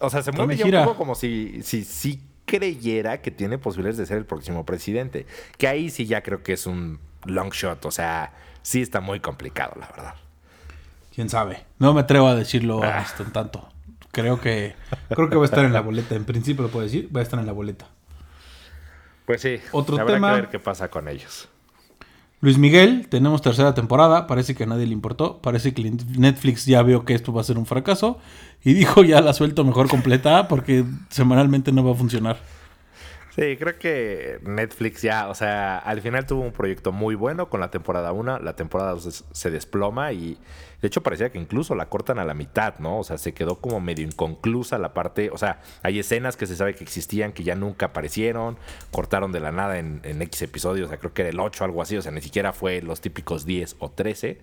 O 0.00 0.08
sea, 0.08 0.22
se 0.22 0.32
mueve 0.32 0.56
ya 0.56 0.64
un 0.64 0.84
poco 0.86 0.96
como 0.96 1.14
si, 1.14 1.62
si, 1.62 1.84
si 1.84 2.22
creyera 2.46 3.20
que 3.20 3.30
tiene 3.30 3.58
posibilidades 3.58 3.98
de 3.98 4.06
ser 4.06 4.16
el 4.16 4.26
próximo 4.26 4.64
presidente. 4.64 5.26
Que 5.58 5.68
ahí 5.68 5.90
sí 5.90 6.06
ya 6.06 6.22
creo 6.22 6.42
que 6.42 6.54
es 6.54 6.66
un 6.66 6.98
long 7.26 7.50
shot. 7.50 7.84
O 7.84 7.90
sea, 7.90 8.32
sí 8.62 8.80
está 8.80 9.02
muy 9.02 9.20
complicado, 9.20 9.74
la 9.78 9.88
verdad. 9.88 10.14
Quién 11.14 11.28
sabe. 11.28 11.64
No 11.78 11.94
me 11.94 12.00
atrevo 12.00 12.26
a 12.26 12.34
decirlo 12.34 12.82
ah. 12.82 13.06
en 13.18 13.32
tanto. 13.32 13.68
Creo 14.10 14.40
que, 14.40 14.74
creo 15.08 15.28
que 15.28 15.36
va 15.36 15.42
a 15.42 15.44
estar 15.44 15.64
en 15.64 15.72
la 15.72 15.80
boleta. 15.80 16.14
En 16.14 16.24
principio 16.24 16.64
lo 16.64 16.70
puedo 16.70 16.84
decir, 16.84 17.08
va 17.14 17.20
a 17.20 17.22
estar 17.22 17.38
en 17.38 17.46
la 17.46 17.52
boleta. 17.52 17.86
Pues 19.26 19.40
sí. 19.40 19.58
Otro 19.72 19.98
habrá 19.98 20.14
tema. 20.14 20.34
Que 20.34 20.40
ver 20.40 20.50
qué 20.50 20.58
pasa 20.58 20.88
con 20.88 21.08
ellos. 21.08 21.48
Luis 22.40 22.58
Miguel, 22.58 23.08
tenemos 23.08 23.42
tercera 23.42 23.74
temporada. 23.74 24.26
Parece 24.26 24.54
que 24.54 24.64
a 24.64 24.66
nadie 24.66 24.86
le 24.86 24.92
importó. 24.92 25.38
Parece 25.38 25.72
que 25.72 25.90
Netflix 26.18 26.66
ya 26.66 26.82
vio 26.82 27.04
que 27.04 27.14
esto 27.14 27.32
va 27.32 27.40
a 27.40 27.44
ser 27.44 27.58
un 27.58 27.66
fracaso. 27.66 28.18
Y 28.64 28.74
dijo 28.74 29.02
ya 29.02 29.20
la 29.20 29.32
suelto 29.32 29.64
mejor 29.64 29.88
completa 29.88 30.48
porque 30.48 30.84
semanalmente 31.10 31.72
no 31.72 31.84
va 31.84 31.92
a 31.92 31.96
funcionar. 31.96 32.38
Sí, 33.36 33.56
creo 33.56 33.76
que 33.80 34.38
Netflix 34.44 35.02
ya, 35.02 35.28
o 35.28 35.34
sea, 35.34 35.78
al 35.78 36.00
final 36.00 36.24
tuvo 36.24 36.42
un 36.42 36.52
proyecto 36.52 36.92
muy 36.92 37.16
bueno 37.16 37.50
con 37.50 37.58
la 37.58 37.68
temporada 37.68 38.12
1, 38.12 38.38
la 38.38 38.54
temporada 38.54 38.92
2 38.92 39.24
se 39.28 39.50
desploma 39.50 40.12
y 40.12 40.38
de 40.80 40.86
hecho 40.86 41.02
parecía 41.02 41.30
que 41.30 41.38
incluso 41.38 41.74
la 41.74 41.88
cortan 41.88 42.20
a 42.20 42.24
la 42.24 42.34
mitad, 42.34 42.78
¿no? 42.78 43.00
O 43.00 43.02
sea, 43.02 43.18
se 43.18 43.34
quedó 43.34 43.56
como 43.60 43.80
medio 43.80 44.04
inconclusa 44.04 44.78
la 44.78 44.94
parte, 44.94 45.30
o 45.30 45.36
sea, 45.36 45.60
hay 45.82 45.98
escenas 45.98 46.36
que 46.36 46.46
se 46.46 46.54
sabe 46.54 46.76
que 46.76 46.84
existían 46.84 47.32
que 47.32 47.42
ya 47.42 47.56
nunca 47.56 47.86
aparecieron, 47.86 48.56
cortaron 48.92 49.32
de 49.32 49.40
la 49.40 49.50
nada 49.50 49.80
en, 49.80 50.00
en 50.04 50.22
X 50.22 50.42
episodios, 50.42 50.86
o 50.86 50.88
sea, 50.90 50.98
creo 50.98 51.12
que 51.12 51.22
era 51.22 51.30
el 51.30 51.40
8 51.40 51.64
o 51.64 51.66
algo 51.66 51.82
así, 51.82 51.96
o 51.96 52.02
sea, 52.02 52.12
ni 52.12 52.20
siquiera 52.20 52.52
fue 52.52 52.82
los 52.82 53.00
típicos 53.00 53.44
10 53.44 53.76
o 53.80 53.90
13. 53.90 54.38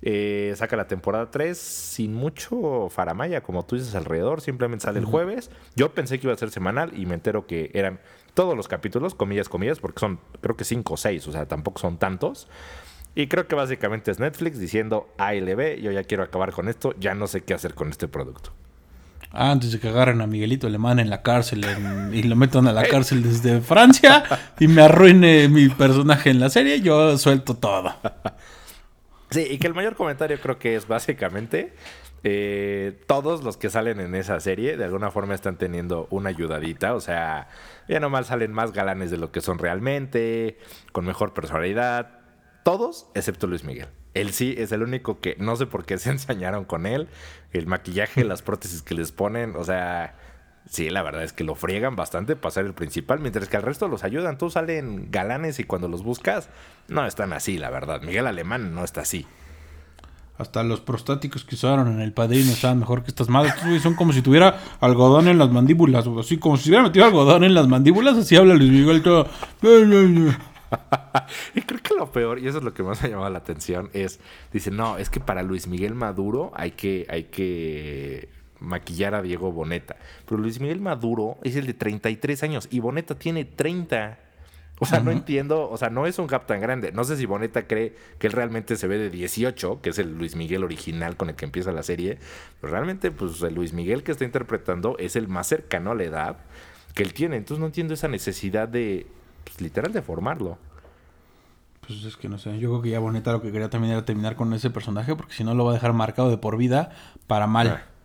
Eh, 0.00 0.54
saca 0.56 0.76
la 0.76 0.86
temporada 0.86 1.30
3 1.30 1.58
sin 1.58 2.14
mucho 2.14 2.88
faramaya, 2.88 3.42
como 3.42 3.64
tú 3.64 3.76
dices, 3.76 3.94
alrededor. 3.94 4.40
Simplemente 4.40 4.84
sale 4.84 4.98
el 4.98 5.04
jueves. 5.04 5.50
Yo 5.74 5.92
pensé 5.92 6.18
que 6.18 6.26
iba 6.26 6.34
a 6.34 6.38
ser 6.38 6.50
semanal 6.50 6.92
y 6.96 7.06
me 7.06 7.14
entero 7.14 7.46
que 7.46 7.70
eran 7.74 8.00
todos 8.34 8.56
los 8.56 8.68
capítulos, 8.68 9.14
comillas, 9.14 9.48
comillas, 9.48 9.80
porque 9.80 10.00
son 10.00 10.20
creo 10.40 10.56
que 10.56 10.64
5 10.64 10.94
o 10.94 10.96
6, 10.96 11.26
o 11.26 11.32
sea, 11.32 11.46
tampoco 11.46 11.80
son 11.80 11.98
tantos. 11.98 12.48
Y 13.14 13.26
creo 13.26 13.48
que 13.48 13.56
básicamente 13.56 14.12
es 14.12 14.20
Netflix 14.20 14.60
diciendo 14.60 15.12
ALB, 15.18 15.80
yo 15.80 15.90
ya 15.90 16.04
quiero 16.04 16.22
acabar 16.22 16.52
con 16.52 16.68
esto, 16.68 16.94
ya 17.00 17.14
no 17.14 17.26
sé 17.26 17.42
qué 17.42 17.54
hacer 17.54 17.74
con 17.74 17.90
este 17.90 18.06
producto. 18.06 18.52
Ah, 19.32 19.50
antes 19.50 19.72
de 19.72 19.80
que 19.80 19.88
agarren 19.88 20.20
a 20.20 20.26
Miguelito 20.26 20.68
Alemán 20.68 21.00
en 21.00 21.10
la 21.10 21.22
cárcel 21.22 21.66
y 22.12 22.22
lo 22.22 22.36
metan 22.36 22.66
a 22.66 22.72
la 22.72 22.84
cárcel 22.84 23.22
desde 23.22 23.60
Francia 23.60 24.24
y 24.58 24.68
me 24.68 24.82
arruine 24.82 25.48
mi 25.48 25.68
personaje 25.68 26.30
en 26.30 26.40
la 26.40 26.48
serie, 26.48 26.80
yo 26.80 27.18
suelto 27.18 27.54
todo. 27.54 27.92
Sí, 29.30 29.46
y 29.48 29.58
que 29.58 29.66
el 29.66 29.74
mayor 29.74 29.94
comentario 29.94 30.40
creo 30.40 30.58
que 30.58 30.74
es 30.74 30.88
básicamente 30.88 31.74
eh, 32.24 33.00
todos 33.06 33.44
los 33.44 33.56
que 33.56 33.70
salen 33.70 34.00
en 34.00 34.14
esa 34.14 34.40
serie 34.40 34.76
de 34.76 34.84
alguna 34.84 35.10
forma 35.10 35.34
están 35.34 35.56
teniendo 35.56 36.08
una 36.10 36.30
ayudadita, 36.30 36.94
o 36.94 37.00
sea, 37.00 37.48
ya 37.88 38.00
nomás 38.00 38.28
salen 38.28 38.52
más 38.52 38.72
galanes 38.72 39.10
de 39.10 39.18
lo 39.18 39.30
que 39.30 39.40
son 39.40 39.58
realmente, 39.58 40.58
con 40.92 41.04
mejor 41.04 41.32
personalidad, 41.32 42.20
todos 42.64 43.08
excepto 43.14 43.46
Luis 43.46 43.64
Miguel. 43.64 43.88
Él 44.14 44.32
sí 44.32 44.54
es 44.58 44.72
el 44.72 44.82
único 44.82 45.20
que 45.20 45.36
no 45.38 45.54
sé 45.56 45.66
por 45.66 45.84
qué 45.84 45.98
se 45.98 46.10
ensañaron 46.10 46.64
con 46.64 46.86
él, 46.86 47.08
el 47.52 47.66
maquillaje, 47.66 48.24
las 48.24 48.42
prótesis 48.42 48.82
que 48.82 48.94
les 48.94 49.12
ponen, 49.12 49.54
o 49.56 49.62
sea, 49.62 50.16
Sí, 50.68 50.90
la 50.90 51.02
verdad 51.02 51.22
es 51.24 51.32
que 51.32 51.44
lo 51.44 51.54
friegan 51.54 51.96
bastante 51.96 52.36
para 52.36 52.52
ser 52.52 52.66
el 52.66 52.74
principal, 52.74 53.20
mientras 53.20 53.48
que 53.48 53.56
al 53.56 53.62
resto 53.62 53.88
los 53.88 54.04
ayudan. 54.04 54.36
Todos 54.36 54.52
salen 54.52 55.10
galanes 55.10 55.58
y 55.60 55.64
cuando 55.64 55.88
los 55.88 56.02
buscas, 56.02 56.50
no 56.88 57.06
están 57.06 57.32
así, 57.32 57.56
la 57.56 57.70
verdad. 57.70 58.02
Miguel 58.02 58.26
Alemán 58.26 58.74
no 58.74 58.84
está 58.84 59.00
así. 59.00 59.26
Hasta 60.36 60.62
los 60.62 60.80
prostáticos 60.80 61.44
que 61.44 61.54
usaron 61.54 61.88
en 61.88 62.00
el 62.00 62.12
padrino 62.12 62.52
estaban 62.52 62.78
mejor 62.78 63.02
que 63.02 63.08
estas 63.08 63.28
madres. 63.28 63.54
Son 63.82 63.94
como 63.94 64.12
si 64.12 64.22
tuviera 64.22 64.60
algodón 64.80 65.26
en 65.26 65.38
las 65.38 65.50
mandíbulas. 65.50 66.06
Así 66.06 66.38
como 66.38 66.58
si 66.58 66.68
hubiera 66.68 66.84
metido 66.84 67.06
algodón 67.06 67.44
en 67.44 67.54
las 67.54 67.66
mandíbulas. 67.66 68.18
Así 68.18 68.36
habla 68.36 68.54
Luis 68.54 68.70
Miguel 68.70 69.02
todo. 69.02 69.26
y 71.54 71.62
creo 71.62 71.82
que 71.82 71.94
lo 71.94 72.12
peor, 72.12 72.38
y 72.38 72.46
eso 72.46 72.58
es 72.58 72.64
lo 72.64 72.74
que 72.74 72.82
más 72.82 73.00
me 73.00 73.08
ha 73.08 73.10
llamado 73.10 73.30
la 73.30 73.38
atención, 73.38 73.88
es, 73.94 74.20
dice, 74.52 74.70
no, 74.70 74.98
es 74.98 75.08
que 75.08 75.18
para 75.18 75.42
Luis 75.42 75.66
Miguel 75.66 75.94
Maduro 75.94 76.52
hay 76.54 76.72
que, 76.72 77.06
hay 77.08 77.24
que 77.24 78.28
maquillar 78.60 79.14
a 79.14 79.22
Diego 79.22 79.52
Boneta. 79.52 79.96
Pero 80.26 80.40
Luis 80.40 80.60
Miguel 80.60 80.80
Maduro 80.80 81.38
es 81.42 81.56
el 81.56 81.66
de 81.66 81.74
33 81.74 82.42
años 82.42 82.68
y 82.70 82.80
Boneta 82.80 83.18
tiene 83.18 83.44
30. 83.44 84.18
O 84.80 84.86
sea, 84.86 85.00
no 85.00 85.10
entiendo, 85.10 85.68
o 85.68 85.76
sea, 85.76 85.90
no 85.90 86.06
es 86.06 86.18
un 86.20 86.28
gap 86.28 86.46
tan 86.46 86.60
grande. 86.60 86.92
No 86.92 87.02
sé 87.02 87.16
si 87.16 87.26
Boneta 87.26 87.66
cree 87.66 87.96
que 88.18 88.28
él 88.28 88.32
realmente 88.32 88.76
se 88.76 88.86
ve 88.86 88.96
de 88.96 89.10
18, 89.10 89.80
que 89.82 89.90
es 89.90 89.98
el 89.98 90.16
Luis 90.16 90.36
Miguel 90.36 90.62
original 90.62 91.16
con 91.16 91.28
el 91.28 91.34
que 91.34 91.46
empieza 91.46 91.72
la 91.72 91.82
serie. 91.82 92.18
Pero 92.60 92.72
realmente, 92.72 93.10
pues 93.10 93.42
el 93.42 93.54
Luis 93.54 93.72
Miguel 93.72 94.04
que 94.04 94.12
está 94.12 94.24
interpretando 94.24 94.96
es 94.98 95.16
el 95.16 95.26
más 95.26 95.48
cercano 95.48 95.90
a 95.90 95.94
la 95.96 96.04
edad 96.04 96.36
que 96.94 97.02
él 97.02 97.12
tiene. 97.12 97.36
Entonces 97.36 97.60
no 97.60 97.66
entiendo 97.66 97.94
esa 97.94 98.06
necesidad 98.06 98.68
de, 98.68 99.08
pues, 99.42 99.60
literal, 99.60 99.92
de 99.92 100.02
formarlo. 100.02 100.58
Pues 101.84 102.04
es 102.04 102.16
que 102.16 102.28
no 102.28 102.38
sé, 102.38 102.58
yo 102.58 102.68
creo 102.68 102.82
que 102.82 102.90
ya 102.90 102.98
Boneta 103.00 103.32
lo 103.32 103.40
que 103.40 103.50
quería 103.50 103.70
también 103.70 103.94
era 103.94 104.04
terminar 104.04 104.36
con 104.36 104.52
ese 104.52 104.70
personaje, 104.70 105.16
porque 105.16 105.32
si 105.32 105.42
no 105.42 105.54
lo 105.54 105.64
va 105.64 105.72
a 105.72 105.74
dejar 105.74 105.92
marcado 105.92 106.30
de 106.30 106.36
por 106.36 106.56
vida 106.56 106.90
para 107.26 107.46
mal. 107.46 107.68
Ah 107.68 107.97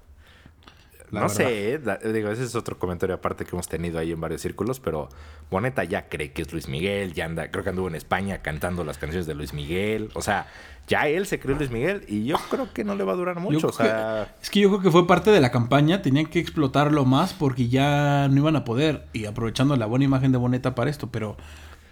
no 1.14 1.30
sé, 1.30 1.80
digo, 2.14 2.30
ese 2.30 2.44
es 2.44 2.56
otro 2.56 2.78
comentario 2.78 3.16
aparte 3.16 3.46
que 3.46 3.52
hemos 3.52 3.68
tenido 3.68 4.00
ahí 4.00 4.12
en 4.12 4.20
varios 4.20 4.42
círculos, 4.42 4.80
pero 4.80 5.10
Boneta 5.50 5.84
ya 5.84 6.10
cree 6.10 6.32
que 6.32 6.42
es 6.42 6.52
Luis 6.52 6.68
Miguel, 6.68 7.14
ya 7.14 7.26
anda, 7.26 7.52
creo 7.52 7.64
que 7.64 7.70
anduvo 7.70 7.88
en 7.88 7.96
España 7.96 8.40
cantando 8.40 8.84
las 8.84 8.98
canciones 8.98 9.28
de 9.28 9.36
Luis 9.36 9.54
Miguel, 9.54 10.10
o 10.14 10.22
sea, 10.22 10.48
ya 10.88 11.08
él 11.08 11.26
se 11.26 11.40
cree 11.40 11.56
Luis 11.56 11.72
Miguel 11.72 12.04
y 12.08 12.26
yo 12.26 12.38
creo 12.50 12.74
que 12.74 12.84
no 12.84 12.96
le 12.96 13.04
va 13.04 13.14
a 13.14 13.16
durar 13.16 13.40
mucho, 13.40 13.68
o 13.68 13.72
sea... 13.72 14.36
es 14.42 14.50
que 14.50 14.60
yo 14.60 14.70
creo 14.70 14.82
que 14.82 14.92
fue 14.92 15.08
parte 15.08 15.32
de 15.32 15.40
la 15.40 15.52
campaña, 15.52 16.02
tenían 16.02 16.26
que 16.26 16.40
explotarlo 16.40 17.06
más 17.06 17.34
porque 17.34 17.70
ya 17.70 18.28
no 18.30 18.38
iban 18.38 18.56
a 18.56 18.66
poder 18.66 19.08
y 19.14 19.26
aprovechando 19.26 19.76
la 19.76 19.86
buena 19.86 20.06
imagen 20.06 20.32
de 20.32 20.38
Boneta 20.38 20.76
para 20.76 20.90
esto, 20.90 21.08
pero 21.08 21.38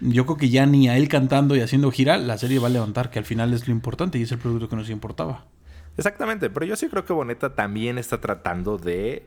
yo 0.00 0.26
creo 0.26 0.36
que 0.36 0.50
ya 0.50 0.66
ni 0.66 0.88
a 0.88 0.96
él 0.96 1.08
cantando 1.08 1.54
y 1.54 1.60
haciendo 1.60 1.90
gira, 1.90 2.16
la 2.18 2.36
serie 2.36 2.58
va 2.58 2.66
a 2.66 2.70
levantar, 2.70 3.10
que 3.10 3.18
al 3.18 3.24
final 3.24 3.54
es 3.54 3.68
lo 3.68 3.72
importante 3.72 4.18
y 4.18 4.22
es 4.22 4.32
el 4.32 4.38
producto 4.38 4.68
que 4.68 4.76
nos 4.76 4.90
importaba. 4.90 5.44
Exactamente, 5.96 6.50
pero 6.50 6.66
yo 6.66 6.76
sí 6.76 6.88
creo 6.88 7.04
que 7.04 7.12
Boneta 7.12 7.54
también 7.54 7.98
está 7.98 8.20
tratando 8.20 8.78
de, 8.78 9.26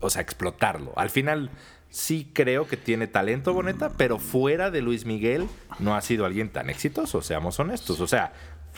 o 0.00 0.10
sea, 0.10 0.22
explotarlo. 0.22 0.92
Al 0.96 1.10
final, 1.10 1.50
sí 1.90 2.30
creo 2.32 2.66
que 2.66 2.76
tiene 2.76 3.06
talento 3.06 3.52
Boneta, 3.52 3.90
pero 3.96 4.18
fuera 4.18 4.70
de 4.70 4.82
Luis 4.82 5.04
Miguel 5.04 5.48
no 5.78 5.94
ha 5.94 6.00
sido 6.00 6.24
alguien 6.24 6.50
tan 6.50 6.70
exitoso, 6.70 7.22
seamos 7.22 7.58
honestos. 7.60 8.00
O 8.00 8.06
sea, 8.06 8.32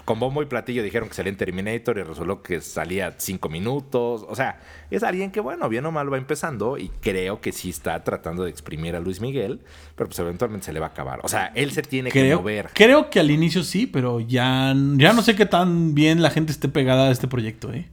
con 0.04 0.18
bombo 0.18 0.42
y 0.42 0.47
platillo 0.47 0.82
dijeron 0.82 1.09
que 1.09 1.14
salía 1.14 1.30
en 1.30 1.37
Terminator 1.37 1.99
y 1.99 2.02
resultó 2.02 2.42
que 2.42 2.61
salía 2.61 3.14
cinco 3.18 3.49
minutos. 3.49 4.25
O 4.28 4.35
sea, 4.35 4.61
es 4.90 5.02
alguien 5.02 5.30
que, 5.30 5.40
bueno, 5.40 5.68
bien 5.68 5.85
o 5.87 5.92
mal 5.92 6.12
va 6.12 6.18
empezando 6.18 6.78
y 6.78 6.88
creo 7.00 7.40
que 7.40 7.52
sí 7.52 7.70
está 7.70 8.02
tratando 8.02 8.44
de 8.44 8.50
exprimir 8.50 8.97
a 8.97 9.00
Luis 9.00 9.20
Miguel, 9.20 9.61
pero 9.94 10.09
pues 10.09 10.18
eventualmente 10.18 10.66
se 10.66 10.73
le 10.73 10.80
va 10.80 10.87
a 10.87 10.90
acabar. 10.90 11.20
O 11.23 11.28
sea, 11.28 11.52
él 11.54 11.73
se 11.73 11.82
tiene 11.82 12.11
creo, 12.11 12.38
que 12.38 12.42
mover. 12.42 12.70
Creo 12.73 13.11
que 13.11 13.20
al 13.20 13.30
inicio 13.30 13.62
sí, 13.62 13.87
pero 13.87 14.20
ya, 14.20 14.75
ya 14.97 15.12
no 15.12 15.23
sé 15.23 15.37
qué 15.37 15.47
tan 15.47 15.94
bien 15.94 16.23
la 16.23 16.30
gente 16.30 16.52
esté 16.52 16.68
pegada 16.68 17.09
a 17.09 17.11
este 17.11 17.28
proyecto, 17.28 17.73
¿eh? 17.73 17.88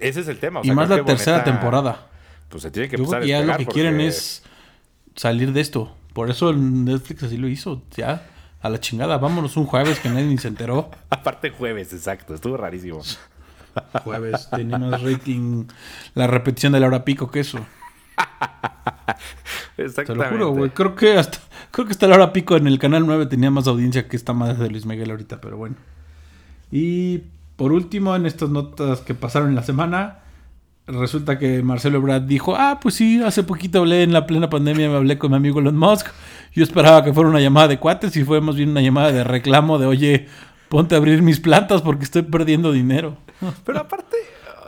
Ese 0.00 0.20
es 0.20 0.28
el 0.28 0.38
tema. 0.38 0.60
O 0.60 0.64
y 0.64 0.70
más 0.72 0.88
la 0.88 1.04
tercera 1.04 1.44
temporada. 1.44 2.08
Pues 2.48 2.62
se 2.62 2.70
tiene 2.70 2.88
que 2.88 2.96
Yo 2.96 3.04
empezar 3.04 3.22
creo 3.22 3.28
que 3.28 3.34
a 3.34 3.46
ya 3.46 3.52
lo 3.52 3.58
que 3.58 3.66
quieren 3.66 4.00
es 4.00 4.42
salir 5.14 5.52
de 5.52 5.60
esto. 5.60 5.94
Por 6.12 6.30
eso 6.30 6.50
el 6.50 6.84
Netflix 6.84 7.24
así 7.24 7.36
lo 7.36 7.46
hizo. 7.46 7.82
Ya, 7.96 8.26
a 8.60 8.68
la 8.68 8.80
chingada. 8.80 9.18
Vámonos 9.18 9.56
un 9.56 9.66
jueves 9.66 10.00
que 10.00 10.08
nadie 10.08 10.26
ni 10.26 10.38
se 10.38 10.48
enteró. 10.48 10.90
Aparte 11.10 11.50
jueves, 11.50 11.92
exacto. 11.92 12.34
Estuvo 12.34 12.56
rarísimo. 12.56 13.02
Jueves 14.04 14.48
tenía 14.50 14.78
más 14.78 15.02
rating 15.02 15.64
la 16.14 16.26
repetición 16.26 16.72
de 16.72 16.80
la 16.80 16.86
hora 16.86 17.04
pico 17.04 17.30
que 17.30 17.40
eso. 17.40 17.58
Te 19.76 19.84
Exactamente. 19.84 20.24
lo 20.24 20.30
juro, 20.30 20.50
güey. 20.58 20.70
Creo 20.70 20.94
que 20.94 21.18
hasta 21.18 21.38
creo 21.70 21.84
que 21.86 21.92
hasta 21.92 22.06
la 22.06 22.14
hora 22.14 22.32
pico 22.32 22.56
en 22.56 22.66
el 22.66 22.78
canal 22.78 23.04
9 23.06 23.26
tenía 23.26 23.50
más 23.50 23.66
audiencia 23.66 24.08
que 24.08 24.16
esta 24.16 24.32
madre 24.32 24.56
de 24.56 24.70
Luis 24.70 24.86
Miguel 24.86 25.10
ahorita, 25.10 25.40
pero 25.42 25.58
bueno. 25.58 25.76
Y 26.70 27.18
por 27.56 27.72
último, 27.72 28.16
en 28.16 28.24
estas 28.24 28.48
notas 28.48 29.00
que 29.00 29.14
pasaron 29.14 29.50
en 29.50 29.54
la 29.54 29.62
semana, 29.62 30.20
resulta 30.86 31.38
que 31.38 31.62
Marcelo 31.62 31.98
Ebrard 31.98 32.22
dijo, 32.22 32.56
ah, 32.56 32.78
pues 32.80 32.94
sí, 32.94 33.22
hace 33.22 33.42
poquito 33.42 33.80
hablé 33.80 34.02
en 34.02 34.12
la 34.12 34.26
plena 34.26 34.48
pandemia, 34.48 34.88
me 34.88 34.96
hablé 34.96 35.18
con 35.18 35.30
mi 35.30 35.36
amigo 35.36 35.60
Elon 35.60 35.76
Musk. 35.76 36.06
Yo 36.56 36.64
esperaba 36.64 37.04
que 37.04 37.12
fuera 37.12 37.28
una 37.28 37.38
llamada 37.38 37.68
de 37.68 37.78
cuates 37.78 38.16
y 38.16 38.24
fue 38.24 38.40
más 38.40 38.56
bien 38.56 38.70
una 38.70 38.80
llamada 38.80 39.12
de 39.12 39.24
reclamo 39.24 39.78
de, 39.78 39.84
oye, 39.84 40.26
ponte 40.70 40.94
a 40.94 40.98
abrir 40.98 41.20
mis 41.20 41.38
plantas 41.38 41.82
porque 41.82 42.04
estoy 42.04 42.22
perdiendo 42.22 42.72
dinero. 42.72 43.18
Pero 43.66 43.80
aparte, 43.80 44.16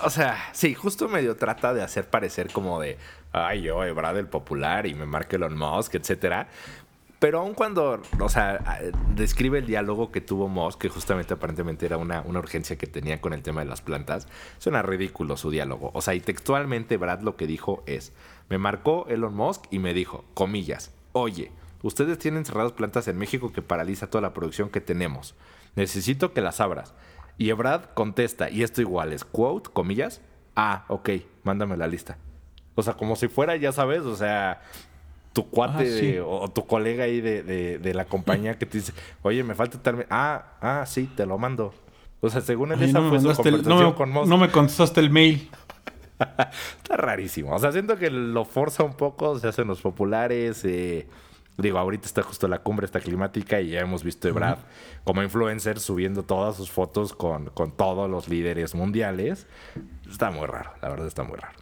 o 0.04 0.10
sea, 0.10 0.36
sí, 0.52 0.74
justo 0.74 1.08
medio 1.08 1.36
trata 1.36 1.72
de 1.72 1.82
hacer 1.82 2.10
parecer 2.10 2.52
como 2.52 2.78
de, 2.78 2.98
ay, 3.32 3.62
yo, 3.62 3.82
Ebrad 3.84 4.18
el 4.18 4.26
popular 4.26 4.86
y 4.86 4.94
me 4.94 5.06
marca 5.06 5.36
Elon 5.36 5.56
Musk, 5.56 5.94
etcétera. 5.94 6.48
Pero 7.20 7.40
aun 7.40 7.54
cuando, 7.54 8.02
o 8.20 8.28
sea, 8.28 8.82
describe 9.14 9.58
el 9.58 9.66
diálogo 9.66 10.12
que 10.12 10.20
tuvo 10.20 10.46
Musk, 10.46 10.78
que 10.78 10.90
justamente 10.90 11.32
aparentemente 11.32 11.86
era 11.86 11.96
una, 11.96 12.20
una 12.20 12.38
urgencia 12.38 12.76
que 12.76 12.86
tenía 12.86 13.22
con 13.22 13.32
el 13.32 13.40
tema 13.40 13.62
de 13.62 13.66
las 13.66 13.80
plantas, 13.80 14.28
suena 14.58 14.82
ridículo 14.82 15.38
su 15.38 15.50
diálogo. 15.50 15.90
O 15.94 16.02
sea, 16.02 16.14
y 16.14 16.20
textualmente 16.20 16.98
Brad 16.98 17.22
lo 17.22 17.36
que 17.36 17.46
dijo 17.46 17.82
es, 17.86 18.12
me 18.50 18.58
marcó 18.58 19.06
Elon 19.08 19.34
Musk 19.34 19.64
y 19.70 19.78
me 19.78 19.94
dijo, 19.94 20.26
comillas, 20.34 20.92
oye, 21.12 21.50
ustedes 21.82 22.18
tienen 22.18 22.44
cerradas 22.44 22.72
plantas 22.72 23.08
en 23.08 23.18
México 23.18 23.52
que 23.52 23.62
paraliza 23.62 24.08
toda 24.08 24.22
la 24.22 24.34
producción 24.34 24.68
que 24.70 24.80
tenemos. 24.80 25.34
Necesito 25.76 26.32
que 26.32 26.40
las 26.40 26.60
abras. 26.60 26.94
Y 27.36 27.50
Ebrad 27.50 27.84
contesta, 27.94 28.50
y 28.50 28.62
esto 28.62 28.80
igual 28.80 29.12
es 29.12 29.24
quote, 29.24 29.70
comillas, 29.72 30.20
ah, 30.56 30.84
ok, 30.88 31.10
mándame 31.44 31.76
la 31.76 31.86
lista. 31.86 32.18
O 32.74 32.82
sea, 32.82 32.94
como 32.94 33.14
si 33.16 33.28
fuera, 33.28 33.54
ya 33.56 33.70
sabes, 33.72 34.02
o 34.02 34.16
sea, 34.16 34.60
tu 35.32 35.48
cuate 35.48 35.84
Ah, 35.84 35.98
sí. 36.00 36.12
de- 36.12 36.20
o 36.20 36.48
tu 36.48 36.66
colega 36.66 37.04
ahí 37.04 37.20
de, 37.20 37.42
de- 37.44 37.78
de 37.78 37.94
la 37.94 38.06
compañía 38.06 38.58
que 38.58 38.66
te 38.66 38.78
dice, 38.78 38.92
oye, 39.22 39.44
me 39.44 39.54
falta 39.54 39.80
tal... 39.80 40.04
Ah, 40.10 40.54
ah, 40.60 40.84
sí, 40.86 41.08
te 41.16 41.26
lo 41.26 41.38
mando. 41.38 41.72
O 42.20 42.28
sea, 42.28 42.40
según 42.40 42.72
él, 42.72 42.82
esa 42.82 42.98
no, 42.98 43.08
fue 43.10 43.20
su 43.20 43.28
el- 43.30 43.36
conversación 43.36 43.78
no 43.82 43.90
me- 43.90 43.94
con 43.94 44.10
Musk. 44.10 44.28
no 44.28 44.38
me 44.38 44.50
contestaste 44.50 44.98
el 44.98 45.10
mail. 45.10 45.48
Está 46.18 46.96
rarísimo. 46.96 47.54
O 47.54 47.58
sea, 47.60 47.70
siento 47.70 47.96
que 47.96 48.10
lo 48.10 48.44
forza 48.44 48.82
un 48.82 48.94
poco, 48.94 49.38
se 49.38 49.46
hacen 49.46 49.68
los 49.68 49.80
populares. 49.80 50.64
eh, 50.64 51.06
digo, 51.58 51.78
ahorita 51.78 52.06
está 52.06 52.22
justo 52.22 52.48
la 52.48 52.60
cumbre 52.60 52.86
esta 52.86 53.00
climática 53.00 53.60
y 53.60 53.70
ya 53.70 53.80
hemos 53.80 54.02
visto 54.04 54.28
a 54.28 54.30
Ebrard 54.30 54.58
como 55.04 55.22
influencer 55.22 55.80
subiendo 55.80 56.22
todas 56.22 56.56
sus 56.56 56.70
fotos 56.70 57.12
con, 57.12 57.46
con 57.50 57.72
todos 57.72 58.08
los 58.08 58.28
líderes 58.28 58.74
mundiales. 58.74 59.46
Está 60.10 60.30
muy 60.30 60.46
raro, 60.46 60.70
la 60.80 60.88
verdad 60.88 61.06
está 61.06 61.22
muy 61.24 61.36
raro. 61.36 61.54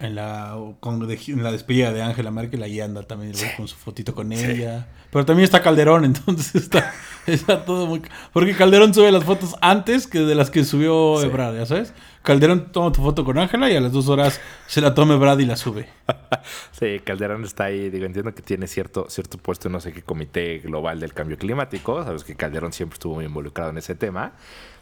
En 0.00 0.16
la, 0.16 0.56
con- 0.80 1.06
de- 1.06 1.20
en 1.28 1.42
la 1.44 1.52
despedida 1.52 1.92
de 1.92 2.02
Angela 2.02 2.30
Merkel, 2.32 2.62
ahí 2.64 2.80
anda 2.80 3.02
también 3.04 3.32
con 3.56 3.68
su 3.68 3.76
fotito 3.76 4.12
con 4.14 4.32
ella. 4.32 4.88
Pero 5.10 5.24
también 5.24 5.44
está 5.44 5.62
Calderón, 5.62 6.04
entonces 6.04 6.54
está, 6.56 6.92
está 7.26 7.64
todo 7.64 7.86
muy... 7.86 8.02
Porque 8.32 8.56
Calderón 8.56 8.92
sube 8.92 9.12
las 9.12 9.22
fotos 9.22 9.54
antes 9.60 10.08
que 10.08 10.18
de 10.20 10.34
las 10.34 10.50
que 10.50 10.64
subió 10.64 11.18
Sí. 11.20 11.26
Ebrard, 11.26 11.56
¿ya 11.56 11.66
sabes? 11.66 11.94
Calderón 12.24 12.72
toma 12.72 12.90
tu 12.90 13.02
foto 13.02 13.22
con 13.22 13.36
Ángela 13.36 13.70
y 13.70 13.76
a 13.76 13.82
las 13.82 13.92
dos 13.92 14.08
horas 14.08 14.40
se 14.66 14.80
la 14.80 14.94
toma 14.94 15.12
Ebrard 15.14 15.38
y 15.40 15.44
la 15.46 15.56
sube. 15.56 15.88
Sí, 16.72 17.00
Calderón 17.04 17.44
está 17.44 17.64
ahí. 17.64 17.88
Digo, 17.88 18.04
entiendo 18.04 18.34
que 18.34 18.42
tiene 18.42 18.66
cierto, 18.66 19.06
cierto 19.08 19.38
puesto 19.38 19.68
en 19.68 19.72
no 19.72 19.80
sé 19.80 19.92
qué 19.92 20.02
comité 20.02 20.58
global 20.58 21.00
del 21.00 21.14
cambio 21.14 21.38
climático. 21.38 22.02
Sabes 22.02 22.24
que 22.24 22.34
Calderón 22.34 22.72
siempre 22.72 22.94
estuvo 22.94 23.14
muy 23.14 23.24
involucrado 23.26 23.70
en 23.70 23.78
ese 23.78 23.94
tema. 23.94 24.32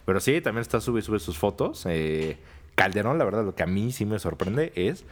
Pero 0.06 0.18
sí, 0.20 0.40
también 0.40 0.62
está 0.62 0.80
sube 0.80 1.00
y 1.00 1.02
sube 1.02 1.18
sus 1.18 1.36
fotos. 1.36 1.84
Eh, 1.86 2.38
Calderón, 2.74 3.18
la 3.18 3.24
verdad, 3.24 3.44
lo 3.44 3.54
que 3.54 3.62
a 3.62 3.66
mí 3.66 3.92
sí 3.92 4.04
me 4.04 4.18
sorprende 4.18 4.72
es, 4.74 5.04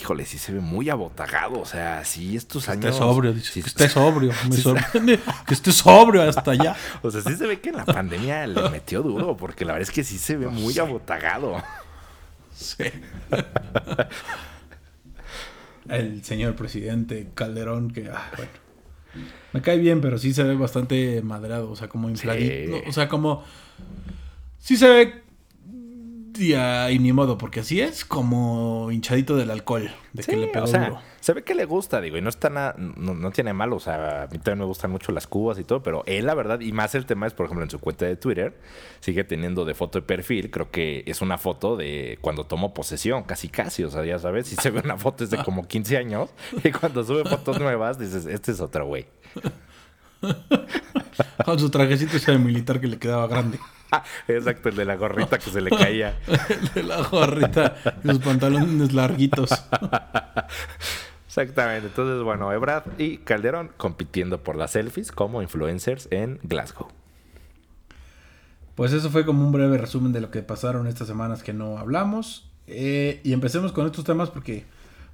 híjole, 0.00 0.24
sí 0.24 0.38
se 0.38 0.52
ve 0.52 0.60
muy 0.60 0.88
abotagado. 0.90 1.60
O 1.60 1.66
sea, 1.66 2.04
sí 2.04 2.36
estos 2.36 2.68
años. 2.68 2.86
Esté 2.86 2.98
sobrio, 2.98 3.32
dice. 3.32 3.52
sí- 3.52 3.62
que 3.62 3.68
esté 3.68 3.88
sobrio. 3.98 4.32
Me 4.48 4.56
sí- 4.56 4.62
sorprende 4.62 5.20
que 5.46 5.54
esté 5.54 5.72
sobrio 5.72 6.22
hasta 6.22 6.52
allá. 6.52 6.76
O 7.02 7.10
sea, 7.10 7.20
sí 7.20 7.34
se 7.36 7.46
ve 7.46 7.60
que 7.60 7.70
en 7.70 7.76
la 7.76 7.84
pandemia 7.84 8.46
le 8.46 8.68
metió 8.70 9.02
duro, 9.02 9.36
porque 9.36 9.64
la 9.64 9.72
verdad 9.72 9.88
es 9.88 9.94
que 9.94 10.04
sí 10.04 10.18
se 10.18 10.36
ve 10.36 10.48
muy 10.48 10.76
abotagado. 10.78 11.62
Sí. 12.54 12.84
El 15.88 16.22
señor 16.24 16.54
presidente 16.54 17.30
Calderón, 17.34 17.90
que, 17.90 18.10
ah, 18.12 18.30
bueno. 18.36 18.50
Me 19.54 19.62
cae 19.62 19.78
bien, 19.78 20.00
pero 20.02 20.18
sí 20.18 20.34
se 20.34 20.42
ve 20.42 20.54
bastante 20.54 21.22
madrado, 21.22 21.70
o 21.70 21.76
sea, 21.76 21.88
como 21.88 22.10
infladito. 22.10 22.76
O 22.86 22.92
sea, 22.92 23.08
como. 23.08 23.42
Sí 24.58 24.76
se 24.76 24.86
ve. 24.88 25.22
Ya, 26.38 26.90
y 26.90 27.00
ni 27.00 27.12
modo, 27.12 27.36
porque 27.36 27.60
así 27.60 27.80
es 27.80 28.04
como 28.04 28.92
hinchadito 28.92 29.36
del 29.36 29.50
alcohol, 29.50 29.90
de 30.12 30.22
que 30.22 30.36
le 30.36 30.46
pegó 30.46 30.66
o 30.66 30.68
sea, 30.68 30.84
duro. 30.86 31.00
se 31.20 31.32
ve 31.32 31.42
que 31.42 31.54
le 31.54 31.64
gusta, 31.64 32.00
digo, 32.00 32.16
y 32.16 32.22
no 32.22 32.28
está 32.28 32.48
nada, 32.48 32.76
no, 32.78 33.14
no 33.14 33.30
tiene 33.32 33.52
malo, 33.52 33.76
o 33.76 33.80
sea, 33.80 34.22
a 34.22 34.26
mí 34.28 34.38
también 34.38 34.60
me 34.60 34.64
gustan 34.64 34.92
mucho 34.92 35.10
las 35.10 35.26
cubas 35.26 35.58
y 35.58 35.64
todo, 35.64 35.82
pero 35.82 36.04
él, 36.06 36.26
la 36.26 36.34
verdad, 36.34 36.60
y 36.60 36.70
más 36.72 36.94
el 36.94 37.06
tema 37.06 37.26
es, 37.26 37.34
por 37.34 37.46
ejemplo, 37.46 37.64
en 37.64 37.70
su 37.70 37.80
cuenta 37.80 38.04
de 38.06 38.14
Twitter, 38.14 38.56
sigue 39.00 39.24
teniendo 39.24 39.64
de 39.64 39.74
foto 39.74 39.98
de 39.98 40.06
perfil, 40.06 40.50
creo 40.50 40.70
que 40.70 41.02
es 41.06 41.20
una 41.22 41.38
foto 41.38 41.76
de 41.76 42.18
cuando 42.20 42.44
tomó 42.44 42.72
posesión, 42.72 43.24
casi 43.24 43.48
casi, 43.48 43.82
o 43.82 43.90
sea, 43.90 44.04
ya 44.04 44.20
sabes, 44.20 44.46
si 44.46 44.54
se 44.54 44.70
ve 44.70 44.80
una 44.84 44.96
foto 44.96 45.24
es 45.24 45.30
de 45.30 45.38
como 45.44 45.66
15 45.66 45.96
años, 45.96 46.30
y 46.62 46.70
cuando 46.70 47.02
sube 47.02 47.24
fotos 47.24 47.58
nuevas, 47.58 47.98
dices, 47.98 48.26
este 48.26 48.52
es 48.52 48.60
otro 48.60 48.86
güey. 48.86 49.06
Con 51.44 51.58
su 51.58 51.70
trajecito 51.70 52.16
ese 52.16 52.32
de 52.32 52.38
militar 52.38 52.80
que 52.80 52.86
le 52.86 52.98
quedaba 52.98 53.26
grande. 53.26 53.58
Ah, 53.90 54.04
Exacto, 54.26 54.68
el 54.68 54.76
de 54.76 54.84
la 54.84 54.96
gorrita 54.96 55.38
que 55.38 55.50
se 55.50 55.60
le 55.60 55.70
caía. 55.70 56.18
El 56.26 56.68
de 56.74 56.82
la 56.82 57.02
gorrita 57.02 57.76
sus 58.02 58.18
pantalones 58.18 58.92
larguitos. 58.92 59.50
Exactamente. 61.26 61.86
Entonces, 61.86 62.22
bueno, 62.22 62.52
Ebrard 62.52 62.84
y 62.98 63.18
Calderón 63.18 63.70
compitiendo 63.76 64.42
por 64.42 64.56
las 64.56 64.72
selfies 64.72 65.10
como 65.10 65.40
influencers 65.40 66.08
en 66.10 66.38
Glasgow. 66.42 66.88
Pues 68.74 68.92
eso 68.92 69.10
fue 69.10 69.24
como 69.24 69.44
un 69.44 69.52
breve 69.52 69.78
resumen 69.78 70.12
de 70.12 70.20
lo 70.20 70.30
que 70.30 70.42
pasaron 70.42 70.86
estas 70.86 71.08
semanas 71.08 71.42
que 71.42 71.52
no 71.52 71.78
hablamos. 71.78 72.48
Eh, 72.66 73.20
y 73.24 73.32
empecemos 73.32 73.72
con 73.72 73.86
estos 73.86 74.04
temas 74.04 74.30
porque 74.30 74.66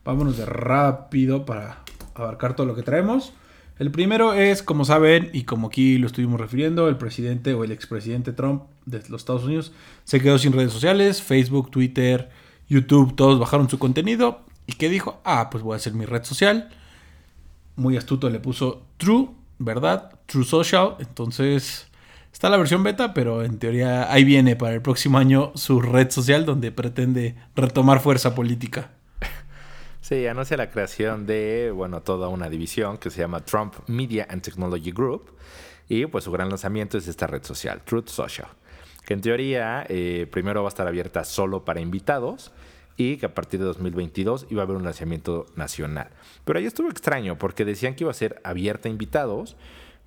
vámonos 0.05 0.37
de 0.37 0.47
rápido 0.47 1.47
para 1.47 1.79
abarcar 2.15 2.57
todo 2.57 2.67
lo 2.67 2.75
que 2.75 2.83
traemos. 2.83 3.33
El 3.79 3.91
primero 3.91 4.35
es, 4.35 4.63
como 4.63 4.85
saben, 4.85 5.31
y 5.33 5.43
como 5.45 5.67
aquí 5.67 5.99
lo 5.99 6.07
estuvimos 6.07 6.41
refiriendo, 6.41 6.89
el 6.89 6.97
presidente 6.97 7.55
o 7.55 7.65
el 7.65 7.73
expresidente 7.73 8.33
Trump 8.33 8.63
de 8.87 8.99
los 9.09 9.23
Estados 9.23 9.45
Unidos 9.45 9.73
se 10.05 10.21
quedó 10.21 10.39
sin 10.39 10.53
redes 10.53 10.73
sociales, 10.73 11.23
Facebook, 11.23 11.71
Twitter, 11.73 12.31
YouTube, 12.69 13.17
todos 13.17 13.41
bajaron 13.41 13.69
su 13.69 13.79
contenido. 13.79 14.43
¿Y 14.67 14.75
qué 14.75 14.89
dijo? 14.89 15.21
Ah, 15.25 15.51
pues 15.51 15.65
voy 15.65 15.75
a 15.75 15.77
hacer 15.77 15.93
mi 15.93 16.07
red 16.07 16.23
social. 16.23 16.69
Muy 17.77 17.97
astuto 17.97 18.31
le 18.31 18.39
puso 18.39 18.87
True, 18.97 19.31
¿verdad? 19.59 20.13
True 20.27 20.45
Social. 20.45 20.95
Entonces, 21.01 21.89
está 22.33 22.49
la 22.49 22.57
versión 22.57 22.85
beta, 22.85 23.13
pero 23.13 23.43
en 23.43 23.59
teoría 23.59 24.11
ahí 24.13 24.25
viene 24.25 24.55
para 24.55 24.75
el 24.75 24.83
próximo 24.83 25.19
año 25.19 25.53
su 25.57 25.81
red 25.81 26.11
social 26.11 26.47
donde 26.47 26.71
pretende 26.71 27.35
retomar 27.57 28.01
fuerza 28.01 28.37
política. 28.37 28.93
Sí, 30.05 30.27
anuncia 30.27 30.59
la 30.59 30.69
creación 30.69 31.25
de, 31.25 31.73
bueno, 31.75 32.03
toda 32.03 32.29
una 32.29 32.51
división 32.51 32.99
que 32.99 33.09
se 33.09 33.23
llama 33.23 33.43
Trump 33.43 33.73
Media 33.87 34.27
and 34.29 34.43
Technology 34.43 34.91
Group. 34.91 35.31
Y 35.89 36.05
pues 36.05 36.25
su 36.25 36.31
gran 36.31 36.51
lanzamiento 36.51 36.99
es 36.99 37.09
esta 37.09 37.27
red 37.27 37.43
social, 37.43 37.81
Truth 37.87 38.09
Social. 38.09 38.49
Que 39.07 39.15
en 39.15 39.23
teoría 39.23 39.87
eh, 39.89 40.29
primero 40.31 40.63
va 40.63 40.69
a 40.69 40.73
estar 40.75 40.87
abierta 40.87 41.25
solo 41.25 41.65
para 41.65 41.81
invitados 41.81 42.53
y 42.99 43.17
que 43.17 43.25
a 43.25 43.35
partir 43.35 43.61
de 43.61 43.65
2022 43.65 44.49
iba 44.51 44.61
a 44.61 44.65
haber 44.67 44.77
un 44.77 44.85
lanzamiento 44.85 45.47
nacional. 45.57 46.11
Pero 46.45 46.59
ahí 46.59 46.67
estuvo 46.67 46.91
extraño 46.91 47.39
porque 47.39 47.65
decían 47.65 47.95
que 47.95 48.05
iba 48.05 48.11
a 48.11 48.15
ser 48.15 48.43
abierta 48.45 48.91
a 48.91 48.93
invitados. 48.93 49.57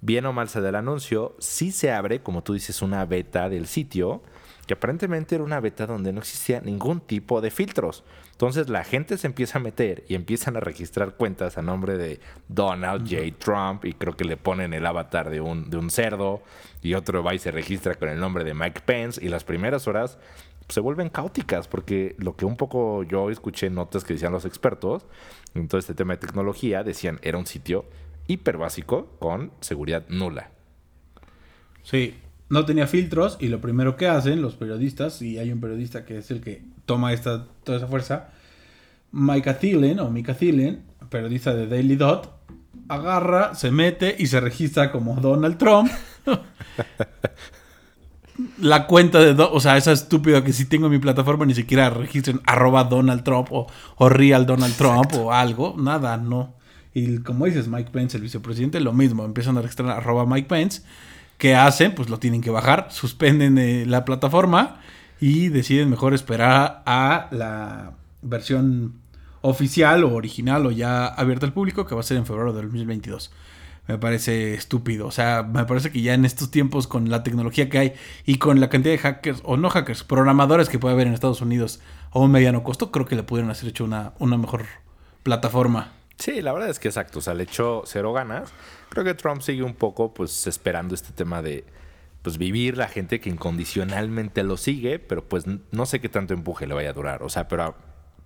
Bien 0.02 0.28
o 0.28 0.32
mal 0.32 0.48
se 0.48 0.62
da 0.62 0.70
el 0.70 0.76
anuncio, 0.76 1.36
sí 1.40 1.72
se 1.72 1.92
abre, 1.92 2.22
como 2.22 2.44
tú 2.44 2.54
dices, 2.54 2.84
una 2.84 3.04
beta 3.06 3.50
del 3.50 3.66
sitio. 3.66 4.22
que 4.68 4.76
aparentemente 4.76 5.34
era 5.34 5.44
una 5.44 5.60
beta 5.60 5.88
donde 5.88 6.14
no 6.14 6.20
existía 6.20 6.62
ningún 6.62 7.00
tipo 7.00 7.42
de 7.42 7.50
filtros. 7.50 8.04
Entonces 8.38 8.70
la 8.70 8.84
gente 8.84 9.18
se 9.18 9.26
empieza 9.26 9.58
a 9.58 9.62
meter 9.64 10.04
y 10.08 10.14
empiezan 10.14 10.56
a 10.58 10.60
registrar 10.60 11.16
cuentas 11.16 11.58
a 11.58 11.64
nombre 11.64 11.98
de 11.98 12.20
Donald 12.48 13.10
J. 13.10 13.36
Trump 13.40 13.84
y 13.84 13.94
creo 13.94 14.16
que 14.16 14.26
le 14.26 14.38
ponen 14.38 14.76
el 14.76 14.86
avatar 14.86 15.32
de 15.32 15.42
un, 15.42 15.72
de 15.72 15.78
un 15.78 15.90
cerdo 15.90 16.44
y 16.84 16.94
otro 16.94 17.24
va 17.24 17.34
y 17.34 17.40
se 17.40 17.50
registra 17.50 17.96
con 17.96 18.10
el 18.10 18.20
nombre 18.20 18.44
de 18.44 18.54
Mike 18.54 18.82
Pence 18.86 19.26
y 19.26 19.30
las 19.30 19.44
primeras 19.44 19.88
horas 19.88 20.20
se 20.70 20.80
vuelven 20.82 21.10
caóticas 21.10 21.68
porque 21.68 22.16
lo 22.20 22.36
que 22.36 22.46
un 22.46 22.58
poco 22.58 23.02
yo 23.02 23.32
escuché 23.32 23.72
notas 23.72 24.04
que 24.04 24.14
decían 24.14 24.34
los 24.34 24.46
expertos 24.46 25.08
en 25.56 25.68
todo 25.68 25.80
este 25.80 25.96
tema 25.96 26.14
de 26.14 26.20
tecnología 26.20 26.84
decían 26.84 27.20
era 27.24 27.40
un 27.40 27.48
sitio 27.48 27.86
hiper 28.28 28.58
básico 28.58 29.08
con 29.18 29.52
seguridad 29.62 30.06
nula. 30.10 30.52
Sí, 31.82 32.14
no 32.50 32.66
tenía 32.66 32.88
filtros 32.88 33.38
y 33.40 33.48
lo 33.48 33.60
primero 33.60 33.98
que 33.98 34.08
hacen 34.08 34.42
los 34.42 34.56
periodistas, 34.56 35.22
y 35.22 35.38
hay 35.38 35.52
un 35.52 35.60
periodista 35.60 36.06
que 36.06 36.18
es 36.18 36.32
el 36.32 36.42
que 36.42 36.64
toma 36.86 37.14
esta, 37.14 37.46
toda 37.64 37.78
esa 37.78 37.88
fuerza, 37.88 38.30
Mike 39.12 39.54
Thielen 39.56 40.00
o 40.00 40.10
Mika 40.10 40.34
Thielen, 40.34 40.84
periodista 41.10 41.54
de 41.54 41.68
Daily 41.68 41.96
Dot, 41.96 42.34
agarra, 42.88 43.56
se 43.56 43.72
mete 43.72 44.16
y 44.18 44.28
se 44.28 44.40
registra 44.40 44.92
como 44.92 45.16
Donald 45.16 45.58
Trump. 45.58 45.92
La 48.60 48.86
cuenta 48.86 49.20
de, 49.20 49.42
o 49.42 49.60
sea, 49.60 49.78
esa 49.78 49.92
estúpida 49.92 50.44
que 50.44 50.54
si 50.54 50.66
tengo 50.66 50.90
mi 50.90 51.00
plataforma 51.00 51.46
ni 51.46 51.56
siquiera 51.56 51.90
registren 51.90 52.40
arroba 52.46 52.84
Donald 52.84 53.24
Trump 53.24 53.48
o, 53.52 53.68
real 54.10 54.46
Donald 54.46 54.76
Trump 54.76 55.12
o 55.16 55.34
algo, 55.34 55.76
nada, 55.78 56.18
no. 56.18 56.56
Y 56.94 57.18
como 57.20 57.46
dices, 57.46 57.68
Mike 57.68 57.90
Pence, 57.92 58.18
el 58.18 58.24
vicepresidente, 58.24 58.80
lo 58.80 58.94
mismo, 58.94 59.26
empiezan 59.26 59.58
a 59.58 59.62
registrar 59.62 59.90
arroba 59.90 60.28
Mike 60.28 60.48
Pence 60.48 60.84
¿Qué 61.38 61.56
hacen? 61.56 61.94
Pues 61.94 62.10
lo 62.10 62.20
tienen 62.20 62.42
que 62.42 62.50
bajar, 62.50 62.88
suspenden 62.92 63.58
eh, 63.58 63.86
la 63.86 64.06
plataforma 64.06 64.80
y 65.20 65.50
deciden 65.50 65.90
mejor 65.90 66.14
esperar 66.14 66.82
a 66.86 67.28
la 67.32 67.92
versión 68.24 68.96
oficial 69.42 70.04
o 70.04 70.14
original 70.14 70.66
o 70.66 70.72
ya 70.72 71.06
abierta 71.06 71.46
al 71.46 71.54
público 71.54 71.86
que 71.86 71.96
va 71.96 72.02
a 72.02 72.04
ser 72.04 72.18
en 72.18 72.26
febrero 72.26 72.54
del 72.54 72.66
2022. 72.66 73.32
Me 73.88 73.98
parece 73.98 74.56
estúpido. 74.56 75.08
O 75.08 75.12
sea, 75.12 75.44
me 75.44 75.64
parece 75.66 75.92
que 75.92 76.02
ya 76.02 76.14
en 76.14 76.26
estos 76.26 76.52
tiempos 76.52 76.88
con 76.88 77.10
la 77.10 77.24
tecnología 77.24 77.70
que 77.70 77.78
hay 77.78 77.94
y 78.26 78.38
con 78.38 78.60
la 78.60 78.70
cantidad 78.70 78.94
de 78.94 78.98
hackers, 78.98 79.42
o 79.44 79.58
no 79.58 79.70
hackers, 79.70 80.04
programadores 80.04 80.70
que 80.70 80.80
puede 80.80 80.94
haber 80.94 81.08
en 81.08 81.14
Estados 81.14 81.42
Unidos 81.42 81.80
a 82.12 82.20
un 82.20 82.32
mediano 82.32 82.64
costo, 82.64 82.92
creo 82.92 83.06
que 83.06 83.16
le 83.16 83.24
pudieron 83.24 83.52
hacer 83.52 83.70
hecho 83.70 83.86
una, 83.86 84.14
una 84.20 84.38
mejor 84.38 84.66
plataforma. 85.24 85.92
Sí, 86.18 86.42
la 86.42 86.52
verdad 86.54 86.70
es 86.70 86.80
que 86.80 86.88
exacto. 86.88 87.20
O 87.20 87.22
sea, 87.22 87.34
le 87.34 87.44
echó 87.44 87.84
cero 87.86 88.14
ganas. 88.14 88.52
Creo 88.90 89.04
que 89.04 89.14
Trump 89.14 89.42
sigue 89.42 89.64
un 89.64 89.76
poco 89.76 90.14
pues 90.14 90.48
esperando 90.48 90.96
este 90.96 91.14
tema 91.14 91.42
de 91.42 91.66
pues 92.22 92.38
vivir 92.38 92.78
la 92.78 92.88
gente 92.88 93.20
que 93.20 93.30
incondicionalmente 93.30 94.44
lo 94.44 94.58
sigue, 94.58 95.00
pero 95.00 95.24
pues 95.24 95.46
no 95.72 95.86
sé 95.86 96.02
qué 96.02 96.10
tanto 96.10 96.34
empuje 96.34 96.68
le 96.68 96.74
vaya 96.74 96.90
a 96.90 96.94
durar. 96.94 97.24
O 97.24 97.30
sea, 97.30 97.48
pero 97.48 97.76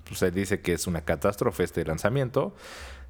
pues, 0.05 0.19
se 0.19 0.31
dice 0.31 0.61
que 0.61 0.73
es 0.73 0.87
una 0.87 1.01
catástrofe 1.01 1.63
este 1.63 1.85
lanzamiento. 1.85 2.55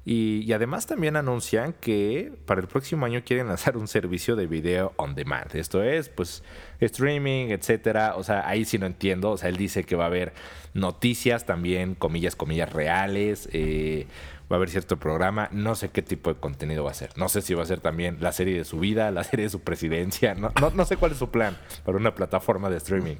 Y, 0.04 0.52
además 0.52 0.86
también 0.86 1.14
anuncian 1.14 1.74
que 1.74 2.32
para 2.44 2.60
el 2.60 2.66
próximo 2.66 3.06
año 3.06 3.22
quieren 3.24 3.46
lanzar 3.48 3.76
un 3.76 3.86
servicio 3.86 4.34
de 4.36 4.46
video 4.46 4.92
on 4.96 5.14
demand. 5.14 5.54
Esto 5.54 5.82
es, 5.82 6.08
pues, 6.08 6.42
streaming, 6.80 7.50
etcétera. 7.50 8.16
O 8.16 8.24
sea, 8.24 8.48
ahí 8.48 8.64
sí 8.64 8.78
no 8.78 8.86
entiendo. 8.86 9.30
O 9.30 9.38
sea, 9.38 9.48
él 9.48 9.56
dice 9.56 9.84
que 9.84 9.94
va 9.94 10.04
a 10.04 10.06
haber 10.08 10.32
noticias 10.74 11.46
también, 11.46 11.94
comillas, 11.94 12.36
comillas 12.36 12.72
reales. 12.72 13.48
Eh, 13.52 14.06
va 14.52 14.56
a 14.56 14.58
haber 14.58 14.68
cierto 14.68 14.98
programa, 14.98 15.48
no 15.50 15.74
sé 15.74 15.88
qué 15.88 16.02
tipo 16.02 16.32
de 16.32 16.38
contenido 16.38 16.84
va 16.84 16.90
a 16.90 16.94
ser. 16.94 17.10
No 17.16 17.30
sé 17.30 17.40
si 17.40 17.54
va 17.54 17.62
a 17.62 17.66
ser 17.66 17.80
también 17.80 18.18
la 18.20 18.32
serie 18.32 18.58
de 18.58 18.64
su 18.64 18.78
vida, 18.78 19.10
la 19.10 19.24
serie 19.24 19.44
de 19.46 19.50
su 19.50 19.60
presidencia, 19.60 20.34
no, 20.34 20.52
no, 20.74 20.84
sé 20.84 20.98
cuál 20.98 21.12
es 21.12 21.18
su 21.18 21.30
plan 21.30 21.56
para 21.86 21.96
una 21.96 22.14
plataforma 22.14 22.68
de 22.68 22.76
streaming. 22.76 23.16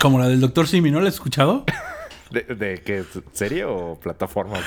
Como 0.00 0.18
la 0.18 0.26
del 0.26 0.40
Doctor 0.40 0.66
Simi, 0.66 0.90
¿no 0.90 1.00
la 1.00 1.08
has 1.08 1.14
escuchado? 1.14 1.64
¿De, 2.30 2.82
qué? 2.84 3.04
¿Serie 3.32 3.64
o 3.64 3.98
plataforma? 4.00 4.58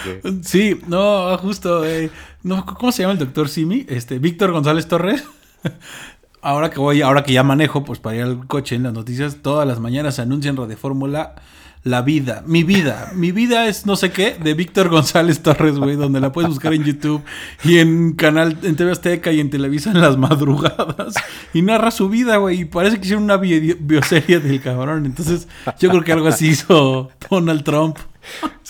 Sí, 0.43 0.79
no, 0.87 1.37
justo. 1.39 1.85
Eh, 1.85 2.09
no, 2.43 2.65
¿Cómo 2.65 2.93
se 2.93 3.03
llama 3.03 3.11
el 3.13 3.19
Doctor 3.19 3.49
Simi? 3.49 3.85
Este, 3.89 4.17
Víctor 4.17 4.53
González 4.53 4.87
Torres. 4.87 5.25
ahora 6.41 6.69
que 6.69 6.79
voy, 6.79 7.01
ahora 7.01 7.23
que 7.23 7.33
ya 7.33 7.43
manejo, 7.43 7.83
pues 7.83 7.99
para 7.99 8.15
ir 8.15 8.23
al 8.23 8.47
coche 8.47 8.75
en 8.75 8.83
las 8.83 8.93
noticias, 8.93 9.39
todas 9.41 9.67
las 9.67 9.81
mañanas 9.81 10.15
se 10.15 10.21
anuncian 10.21 10.55
Radio 10.55 10.77
Fórmula 10.77 11.35
la 11.83 12.03
vida, 12.03 12.43
mi 12.45 12.63
vida. 12.63 13.11
Mi 13.15 13.31
vida 13.31 13.67
es 13.67 13.85
no 13.85 13.95
sé 13.95 14.11
qué, 14.11 14.35
de 14.41 14.53
Víctor 14.53 14.89
González 14.89 15.41
Torres, 15.41 15.77
güey, 15.77 15.95
donde 15.95 16.19
la 16.19 16.31
puedes 16.31 16.49
buscar 16.49 16.73
en 16.73 16.83
YouTube 16.83 17.23
y 17.63 17.79
en 17.79 18.13
canal, 18.13 18.57
en 18.61 18.75
TV 18.75 18.91
Azteca 18.91 19.31
y 19.31 19.39
en 19.39 19.49
Televisa 19.49 19.91
en 19.91 20.01
las 20.01 20.17
madrugadas. 20.17 21.15
Y 21.53 21.63
narra 21.63 21.91
su 21.91 22.07
vida, 22.07 22.37
güey. 22.37 22.61
Y 22.61 22.65
parece 22.65 22.97
que 22.97 23.03
hicieron 23.03 23.23
una 23.23 23.37
bioserie 23.37 24.39
del 24.39 24.61
cabrón. 24.61 25.05
Entonces, 25.05 25.47
yo 25.79 25.89
creo 25.89 26.03
que 26.03 26.13
algo 26.13 26.27
así 26.27 26.49
hizo 26.49 27.09
Donald 27.29 27.63
Trump. 27.63 27.97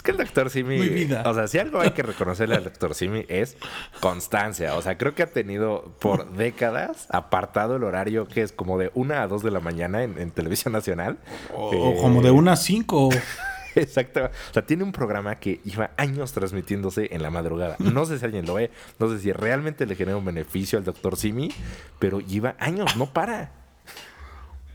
Es 0.02 0.04
que 0.04 0.12
el 0.14 0.18
doctor 0.18 0.50
Simi. 0.50 1.08
O 1.26 1.34
sea, 1.36 1.48
si 1.48 1.60
algo 1.60 1.80
hay 1.80 1.92
que 1.92 2.02
reconocerle 2.02 2.56
al 2.56 2.64
doctor 2.64 2.96
Simi 2.96 3.24
es 3.28 3.56
constancia. 4.00 4.74
O 4.74 4.82
sea, 4.82 4.98
creo 4.98 5.14
que 5.14 5.22
ha 5.22 5.28
tenido 5.28 5.96
por 6.00 6.32
décadas 6.36 7.06
apartado 7.12 7.76
el 7.76 7.84
horario 7.84 8.28
que 8.28 8.42
es 8.42 8.52
como 8.52 8.80
de 8.80 8.90
una 8.96 9.22
a 9.22 9.28
dos 9.28 9.44
de 9.44 9.52
la 9.52 9.60
mañana 9.60 10.02
en, 10.02 10.32
televisión 10.32 10.74
nacional. 10.74 11.20
O, 11.54 12.02
como 12.02 12.24
de 12.24 12.32
una 12.32 12.54
a 12.54 12.56
cinco. 12.56 13.10
Exacto. 13.76 14.26
O 14.26 14.54
sea, 14.54 14.66
tiene 14.66 14.84
un 14.84 14.92
programa 14.92 15.36
que 15.36 15.60
lleva 15.64 15.92
años 15.98 16.34
transmitiéndose 16.34 17.10
en 17.14 17.22
la 17.22 17.30
madrugada. 17.30 17.76
No 17.78 18.06
sé 18.06 18.18
si 18.18 18.26
alguien 18.26 18.48
lo 18.48 18.56
ve, 18.56 18.72
no 18.98 19.08
sé 19.08 19.20
si 19.20 19.32
realmente 19.32 19.86
le 19.86 19.96
genera 19.96 20.18
un 20.18 20.26
beneficio 20.26 20.80
al 20.80 20.84
doctor 20.84 21.16
Simi, 21.16 21.52
pero 22.00 22.22
lleva 22.22 22.56
años, 22.58 22.98
no 22.98 23.14
para. 23.14 23.61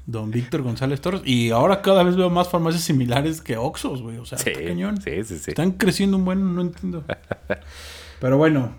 Don 0.07 0.31
Víctor 0.31 0.62
González 0.62 1.01
Torres. 1.01 1.23
Y 1.25 1.51
ahora 1.51 1.83
cada 1.83 2.03
vez 2.03 2.16
veo 2.16 2.31
más 2.31 2.49
farmacias 2.49 2.85
similares 2.85 3.40
que 3.40 3.57
Oxos, 3.57 4.03
güey. 4.03 4.19
O 4.19 4.25
sea, 4.25 4.38
sí, 4.38 4.53
cañón. 4.53 5.01
Sí, 5.01 5.25
sí, 5.25 5.38
sí. 5.38 5.51
Están 5.51 5.73
creciendo 5.73 6.16
un 6.16 6.25
buen, 6.25 6.55
no 6.55 6.61
entiendo. 6.61 7.05
Pero 8.21 8.38
bueno, 8.38 8.75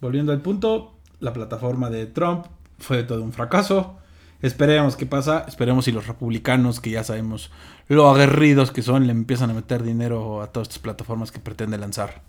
volviendo 0.00 0.32
al 0.32 0.42
punto, 0.42 0.94
la 1.20 1.32
plataforma 1.32 1.88
de 1.88 2.06
Trump 2.06 2.46
fue 2.78 3.04
todo 3.04 3.22
un 3.22 3.32
fracaso. 3.32 3.98
Esperemos 4.42 4.96
qué 4.96 5.06
pasa. 5.06 5.44
Esperemos 5.48 5.84
si 5.86 5.92
los 5.92 6.06
republicanos, 6.06 6.80
que 6.80 6.90
ya 6.90 7.04
sabemos 7.04 7.50
lo 7.88 8.10
aguerridos 8.10 8.70
que 8.70 8.82
son, 8.82 9.06
le 9.06 9.12
empiezan 9.12 9.50
a 9.50 9.54
meter 9.54 9.82
dinero 9.82 10.42
a 10.42 10.48
todas 10.52 10.68
estas 10.68 10.80
plataformas 10.80 11.32
que 11.32 11.38
pretende 11.38 11.78
lanzar. 11.78 12.22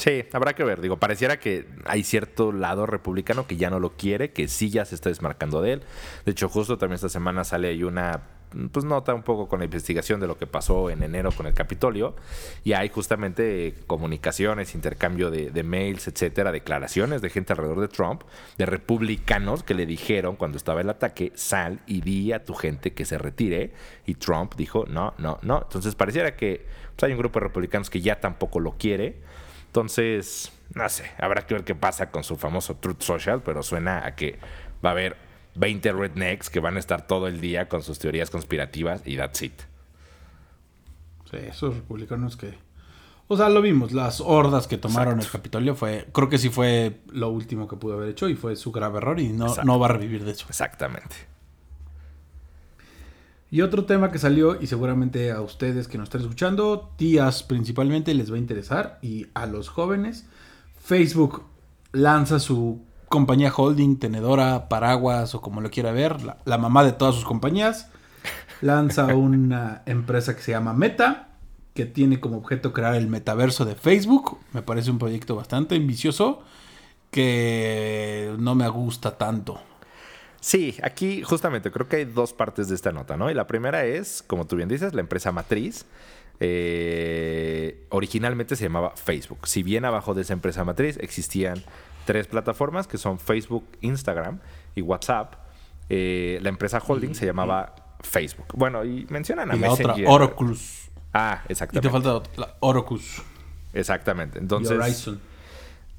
Sí, 0.00 0.24
habrá 0.32 0.54
que 0.54 0.64
ver. 0.64 0.80
Digo, 0.80 0.96
pareciera 0.96 1.38
que 1.38 1.66
hay 1.84 2.04
cierto 2.04 2.52
lado 2.52 2.86
republicano 2.86 3.46
que 3.46 3.58
ya 3.58 3.68
no 3.68 3.78
lo 3.78 3.90
quiere, 3.90 4.32
que 4.32 4.48
sí 4.48 4.70
ya 4.70 4.86
se 4.86 4.94
está 4.94 5.10
desmarcando 5.10 5.60
de 5.60 5.74
él. 5.74 5.82
De 6.24 6.32
hecho, 6.32 6.48
justo 6.48 6.78
también 6.78 6.94
esta 6.94 7.10
semana 7.10 7.44
sale 7.44 7.68
ahí 7.68 7.84
una 7.84 8.22
pues 8.72 8.84
nota 8.84 9.14
un 9.14 9.22
poco 9.22 9.46
con 9.46 9.60
la 9.60 9.64
investigación 9.64 10.18
de 10.18 10.26
lo 10.26 10.36
que 10.36 10.46
pasó 10.46 10.90
en 10.90 11.04
enero 11.04 11.30
con 11.30 11.46
el 11.46 11.54
Capitolio 11.54 12.16
y 12.64 12.72
hay 12.72 12.88
justamente 12.88 13.74
comunicaciones, 13.86 14.74
intercambio 14.74 15.30
de, 15.30 15.50
de, 15.50 15.62
mails, 15.62 16.08
etcétera, 16.08 16.50
declaraciones 16.50 17.22
de 17.22 17.30
gente 17.30 17.52
alrededor 17.52 17.80
de 17.80 17.86
Trump, 17.86 18.22
de 18.58 18.66
republicanos 18.66 19.62
que 19.62 19.74
le 19.74 19.86
dijeron 19.86 20.34
cuando 20.34 20.56
estaba 20.56 20.80
el 20.80 20.90
ataque, 20.90 21.30
sal 21.36 21.78
y 21.86 22.00
di 22.00 22.32
a 22.32 22.44
tu 22.44 22.54
gente 22.54 22.92
que 22.92 23.04
se 23.04 23.18
retire 23.18 23.72
y 24.04 24.14
Trump 24.14 24.54
dijo, 24.56 24.84
no, 24.88 25.14
no, 25.18 25.38
no. 25.42 25.62
Entonces 25.62 25.94
pareciera 25.94 26.34
que 26.34 26.66
pues, 26.96 27.04
hay 27.04 27.12
un 27.12 27.18
grupo 27.18 27.38
de 27.38 27.44
republicanos 27.44 27.88
que 27.88 28.00
ya 28.00 28.18
tampoco 28.18 28.58
lo 28.58 28.72
quiere 28.72 29.20
entonces, 29.70 30.50
no 30.74 30.88
sé, 30.88 31.12
habrá 31.16 31.46
que 31.46 31.54
ver 31.54 31.62
qué 31.62 31.76
pasa 31.76 32.10
con 32.10 32.24
su 32.24 32.36
famoso 32.36 32.74
Truth 32.74 33.02
Social, 33.02 33.40
pero 33.40 33.62
suena 33.62 34.04
a 34.04 34.16
que 34.16 34.36
va 34.84 34.88
a 34.88 34.92
haber 34.92 35.16
20 35.54 35.92
rednecks 35.92 36.50
que 36.50 36.58
van 36.58 36.74
a 36.74 36.80
estar 36.80 37.06
todo 37.06 37.28
el 37.28 37.40
día 37.40 37.68
con 37.68 37.84
sus 37.84 38.00
teorías 38.00 38.30
conspirativas 38.30 39.00
y 39.06 39.16
that's 39.16 39.42
it. 39.42 39.62
Sí, 41.30 41.36
esos 41.36 41.76
republicanos 41.76 42.36
que... 42.36 42.58
O 43.28 43.36
sea, 43.36 43.48
lo 43.48 43.62
vimos, 43.62 43.92
las 43.92 44.20
hordas 44.20 44.66
que 44.66 44.76
tomaron 44.76 45.20
el 45.20 45.30
Capitolio 45.30 45.76
fue, 45.76 46.08
creo 46.12 46.28
que 46.28 46.38
sí 46.38 46.50
fue 46.50 47.02
lo 47.12 47.28
último 47.28 47.68
que 47.68 47.76
pudo 47.76 47.94
haber 47.94 48.08
hecho 48.08 48.28
y 48.28 48.34
fue 48.34 48.56
su 48.56 48.72
grave 48.72 48.98
error 48.98 49.20
y 49.20 49.28
no, 49.28 49.54
no 49.62 49.78
va 49.78 49.86
a 49.86 49.90
revivir 49.90 50.24
de 50.24 50.32
eso. 50.32 50.46
Exactamente. 50.48 51.14
Y 53.50 53.62
otro 53.62 53.84
tema 53.84 54.12
que 54.12 54.18
salió, 54.18 54.60
y 54.60 54.68
seguramente 54.68 55.32
a 55.32 55.40
ustedes 55.40 55.88
que 55.88 55.98
nos 55.98 56.06
están 56.06 56.20
escuchando, 56.20 56.92
tías 56.96 57.42
principalmente, 57.42 58.14
les 58.14 58.30
va 58.30 58.36
a 58.36 58.38
interesar, 58.38 58.98
y 59.02 59.26
a 59.34 59.46
los 59.46 59.68
jóvenes, 59.68 60.26
Facebook 60.78 61.42
lanza 61.92 62.38
su 62.38 62.80
compañía 63.08 63.52
holding, 63.54 63.96
tenedora, 63.96 64.68
paraguas 64.68 65.34
o 65.34 65.40
como 65.40 65.60
lo 65.60 65.70
quiera 65.70 65.90
ver, 65.90 66.18
la, 66.44 66.58
mamá 66.58 66.84
de 66.84 66.92
todas 66.92 67.16
sus 67.16 67.24
compañías, 67.24 67.88
lanza 68.60 69.06
una 69.16 69.82
empresa 69.84 70.36
que 70.36 70.42
se 70.42 70.52
llama 70.52 70.72
Meta, 70.72 71.30
que 71.74 71.86
tiene 71.86 72.20
como 72.20 72.36
objeto 72.36 72.72
crear 72.72 72.94
el 72.94 73.08
metaverso 73.08 73.64
de 73.64 73.74
Facebook. 73.74 74.38
Me 74.52 74.62
parece 74.62 74.92
un 74.92 74.98
proyecto 74.98 75.34
bastante 75.34 75.74
ambicioso 75.74 76.42
que 77.10 78.32
no 78.38 78.54
me 78.54 78.68
gusta 78.68 79.18
tanto. 79.18 79.60
Sí, 80.40 80.76
aquí 80.82 81.22
justamente 81.22 81.70
creo 81.70 81.86
que 81.86 81.96
hay 81.96 82.04
dos 82.06 82.32
partes 82.32 82.68
de 82.68 82.74
esta 82.74 82.92
nota, 82.92 83.16
¿no? 83.16 83.30
Y 83.30 83.34
la 83.34 83.46
primera 83.46 83.84
es, 83.84 84.24
como 84.26 84.46
tú 84.46 84.56
bien 84.56 84.68
dices, 84.68 84.94
la 84.94 85.00
empresa 85.00 85.32
matriz. 85.32 85.84
Eh, 86.42 87.84
originalmente 87.90 88.56
se 88.56 88.64
llamaba 88.64 88.92
Facebook. 88.96 89.46
Si 89.46 89.62
bien 89.62 89.84
abajo 89.84 90.14
de 90.14 90.22
esa 90.22 90.32
empresa 90.32 90.64
matriz 90.64 90.96
existían 91.00 91.62
tres 92.06 92.26
plataformas 92.26 92.86
que 92.86 92.96
son 92.96 93.18
Facebook, 93.18 93.64
Instagram 93.82 94.40
y 94.74 94.80
WhatsApp. 94.80 95.34
Eh, 95.90 96.38
la 96.42 96.48
empresa 96.48 96.82
holding 96.84 97.14
se 97.14 97.26
llamaba 97.26 97.74
Facebook. 98.00 98.46
Bueno, 98.54 98.84
y 98.84 99.06
mencionan 99.10 99.50
a 99.50 99.56
Y 99.56 99.58
la 99.58 99.70
otra, 99.72 99.88
Messenger. 99.88 100.10
Oroclus. 100.10 100.88
Ah, 101.12 101.40
Y 101.44 101.46
te 101.48 101.52
exactamente. 101.52 101.90
falta 101.90 102.14
otra, 102.14 102.32
la 102.36 102.56
Orocus. 102.60 103.22
Exactamente. 103.74 104.38
Entonces, 104.38 104.78
Horizon. 104.78 105.20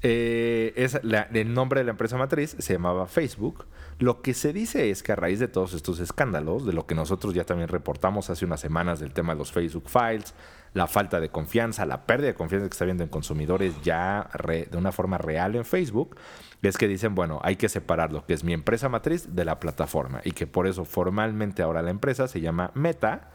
Eh, 0.02 0.72
es 0.74 1.00
el 1.04 1.54
nombre 1.54 1.80
de 1.80 1.84
la 1.84 1.92
empresa 1.92 2.16
matriz 2.16 2.56
se 2.58 2.72
llamaba 2.72 3.06
Facebook. 3.06 3.66
Lo 3.98 4.20
que 4.20 4.34
se 4.34 4.52
dice 4.52 4.90
es 4.90 5.02
que 5.02 5.12
a 5.12 5.16
raíz 5.16 5.38
de 5.38 5.46
todos 5.46 5.74
estos 5.74 6.00
escándalos, 6.00 6.66
de 6.66 6.72
lo 6.72 6.86
que 6.86 6.96
nosotros 6.96 7.34
ya 7.34 7.44
también 7.44 7.68
reportamos 7.68 8.28
hace 8.28 8.44
unas 8.44 8.60
semanas 8.60 8.98
del 8.98 9.12
tema 9.12 9.34
de 9.34 9.38
los 9.38 9.52
Facebook 9.52 9.88
Files, 9.88 10.34
la 10.74 10.88
falta 10.88 11.20
de 11.20 11.28
confianza, 11.28 11.86
la 11.86 12.04
pérdida 12.06 12.28
de 12.28 12.34
confianza 12.34 12.68
que 12.68 12.72
está 12.72 12.84
viendo 12.84 13.04
en 13.04 13.10
consumidores 13.10 13.80
ya 13.82 14.28
de 14.44 14.76
una 14.76 14.90
forma 14.90 15.18
real 15.18 15.54
en 15.54 15.64
Facebook, 15.64 16.16
es 16.62 16.78
que 16.78 16.88
dicen, 16.88 17.14
bueno, 17.14 17.40
hay 17.44 17.56
que 17.56 17.68
separar 17.68 18.12
lo 18.12 18.26
que 18.26 18.34
es 18.34 18.42
mi 18.42 18.52
empresa 18.52 18.88
matriz 18.88 19.34
de 19.34 19.44
la 19.44 19.60
plataforma 19.60 20.20
y 20.24 20.32
que 20.32 20.46
por 20.46 20.66
eso 20.66 20.84
formalmente 20.84 21.62
ahora 21.62 21.82
la 21.82 21.90
empresa 21.90 22.26
se 22.26 22.40
llama 22.40 22.72
Meta. 22.74 23.30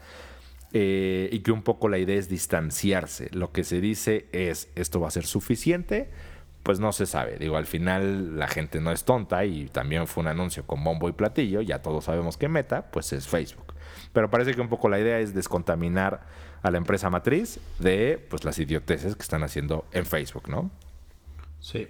Eh, 0.74 1.30
y 1.32 1.38
que 1.38 1.50
un 1.50 1.62
poco 1.62 1.88
la 1.88 1.96
idea 1.96 2.18
es 2.18 2.28
distanciarse. 2.28 3.30
Lo 3.32 3.52
que 3.52 3.64
se 3.64 3.80
dice 3.80 4.28
es, 4.32 4.68
¿esto 4.74 5.00
va 5.00 5.08
a 5.08 5.10
ser 5.10 5.24
suficiente? 5.24 6.10
Pues 6.68 6.80
no 6.80 6.92
se 6.92 7.06
sabe. 7.06 7.38
Digo, 7.38 7.56
al 7.56 7.64
final 7.64 8.38
la 8.38 8.46
gente 8.46 8.78
no 8.78 8.92
es 8.92 9.04
tonta 9.04 9.42
y 9.46 9.68
también 9.68 10.06
fue 10.06 10.20
un 10.20 10.26
anuncio 10.26 10.66
con 10.66 10.84
bombo 10.84 11.08
y 11.08 11.12
platillo. 11.12 11.62
Ya 11.62 11.80
todos 11.80 12.04
sabemos 12.04 12.36
que 12.36 12.46
Meta, 12.46 12.90
pues 12.90 13.10
es 13.14 13.26
Facebook. 13.26 13.72
Pero 14.12 14.28
parece 14.28 14.52
que 14.52 14.60
un 14.60 14.68
poco 14.68 14.90
la 14.90 15.00
idea 15.00 15.18
es 15.18 15.32
descontaminar 15.32 16.26
a 16.60 16.70
la 16.70 16.76
empresa 16.76 17.08
matriz 17.08 17.58
de 17.78 18.22
pues 18.28 18.44
las 18.44 18.58
idioteces 18.58 19.16
que 19.16 19.22
están 19.22 19.44
haciendo 19.44 19.86
en 19.92 20.04
Facebook, 20.04 20.50
¿no? 20.50 20.70
Sí. 21.58 21.88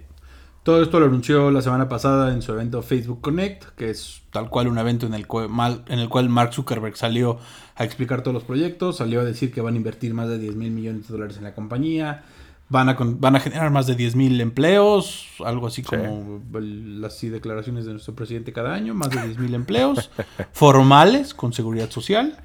Todo 0.63 0.81
esto 0.81 1.01
lo 1.01 1.07
anunció 1.07 1.51
la 1.51 1.61
semana 1.61 1.89
pasada 1.89 2.31
en 2.31 2.41
su 2.41 2.53
evento 2.53 2.81
Facebook 2.81 3.19
Connect, 3.19 3.75
que 3.75 3.89
es 3.89 4.21
tal 4.31 4.49
cual 4.49 4.69
un 4.69 4.77
evento 4.77 5.05
en 5.05 5.13
el, 5.13 5.27
cual, 5.27 5.83
en 5.89 5.99
el 5.99 6.07
cual 6.07 6.29
Mark 6.29 6.53
Zuckerberg 6.53 6.95
salió 6.95 7.37
a 7.75 7.83
explicar 7.83 8.21
todos 8.21 8.33
los 8.33 8.45
proyectos, 8.45 8.95
salió 8.95 9.19
a 9.19 9.25
decir 9.25 9.51
que 9.51 9.59
van 9.59 9.73
a 9.73 9.77
invertir 9.77 10.13
más 10.13 10.29
de 10.29 10.37
10 10.37 10.55
mil 10.55 10.71
millones 10.71 11.09
de 11.09 11.13
dólares 11.13 11.35
en 11.35 11.43
la 11.43 11.53
compañía, 11.53 12.23
van 12.69 12.87
a, 12.89 12.95
con- 12.95 13.19
van 13.19 13.35
a 13.35 13.39
generar 13.39 13.71
más 13.71 13.87
de 13.87 13.95
10 13.95 14.15
mil 14.15 14.39
empleos, 14.41 15.25
algo 15.43 15.67
así 15.67 15.81
como 15.81 16.41
el- 16.55 17.01
las 17.01 17.17
sí, 17.17 17.29
declaraciones 17.29 17.85
de 17.85 17.91
nuestro 17.93 18.13
presidente 18.15 18.53
cada 18.53 18.73
año, 18.73 18.93
más 18.93 19.09
de 19.09 19.21
10 19.23 19.39
mil 19.39 19.53
empleos 19.55 20.11
formales 20.53 21.33
con 21.33 21.51
seguridad 21.53 21.89
social. 21.89 22.37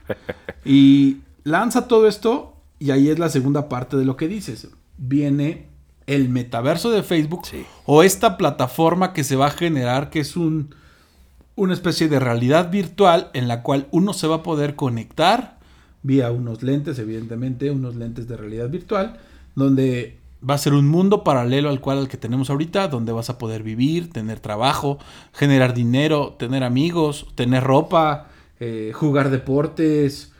Y 0.64 1.18
lanza 1.44 1.88
todo 1.88 2.06
esto 2.08 2.56
y 2.78 2.90
ahí 2.90 3.08
es 3.08 3.18
la 3.18 3.28
segunda 3.28 3.68
parte 3.68 3.96
de 3.96 4.04
lo 4.04 4.16
que 4.16 4.28
dices. 4.28 4.68
Viene 4.98 5.66
el 6.06 6.28
metaverso 6.28 6.90
de 6.90 7.02
Facebook 7.02 7.46
Sí. 7.46 7.64
o 7.86 8.02
esta 8.02 8.36
plataforma 8.36 9.12
que 9.12 9.24
se 9.24 9.36
va 9.36 9.46
a 9.46 9.50
generar 9.50 10.10
que 10.10 10.20
es 10.20 10.36
un 10.36 10.74
una 11.56 11.72
especie 11.72 12.08
de 12.08 12.18
realidad 12.18 12.70
virtual 12.72 13.30
en 13.32 13.46
la 13.46 13.62
cual 13.62 13.86
uno 13.92 14.12
se 14.12 14.26
va 14.26 14.36
a 14.36 14.42
poder 14.42 14.74
conectar 14.74 15.58
vía 16.02 16.32
unos 16.32 16.64
lentes, 16.64 16.98
evidentemente, 16.98 17.70
unos 17.70 17.94
lentes 17.94 18.26
de 18.26 18.36
realidad 18.36 18.68
virtual, 18.68 19.18
donde 19.54 20.18
va 20.48 20.54
a 20.54 20.58
ser 20.58 20.74
un 20.74 20.86
mundo 20.88 21.24
paralelo 21.24 21.70
al 21.70 21.80
cual 21.80 21.98
al 21.98 22.08
que 22.08 22.16
tenemos 22.16 22.50
ahorita, 22.50 22.88
donde 22.88 23.12
vas 23.12 23.30
a 23.30 23.38
poder 23.38 23.62
vivir, 23.62 24.12
tener 24.12 24.40
trabajo, 24.40 24.98
generar 25.32 25.74
dinero, 25.74 26.34
tener 26.38 26.64
amigos, 26.64 27.26
tener 27.34 27.64
ropa, 27.64 28.28
eh, 28.60 28.92
jugar 28.94 29.30
deportes, 29.30 30.32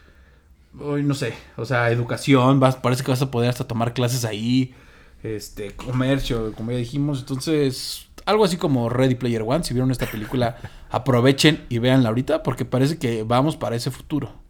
hoy 0.78 1.02
no 1.02 1.14
sé, 1.14 1.34
o 1.56 1.64
sea, 1.64 1.90
educación, 1.90 2.60
parece 2.60 3.02
que 3.02 3.10
vas 3.10 3.22
a 3.22 3.30
poder 3.30 3.50
hasta 3.50 3.66
tomar 3.66 3.94
clases 3.94 4.24
ahí, 4.24 4.74
este, 5.22 5.72
comercio, 5.72 6.52
como 6.52 6.72
ya 6.72 6.78
dijimos, 6.78 7.20
entonces, 7.20 8.08
algo 8.26 8.44
así 8.44 8.56
como 8.56 8.90
Ready 8.90 9.14
Player 9.14 9.42
One, 9.42 9.64
si 9.64 9.72
vieron 9.72 9.90
esta 9.90 10.06
película, 10.06 10.56
aprovechen 10.90 11.64
y 11.68 11.78
véanla 11.78 12.10
ahorita, 12.10 12.42
porque 12.42 12.64
parece 12.64 12.98
que 12.98 13.22
vamos 13.22 13.56
para 13.56 13.76
ese 13.76 13.90
futuro. 13.90 14.43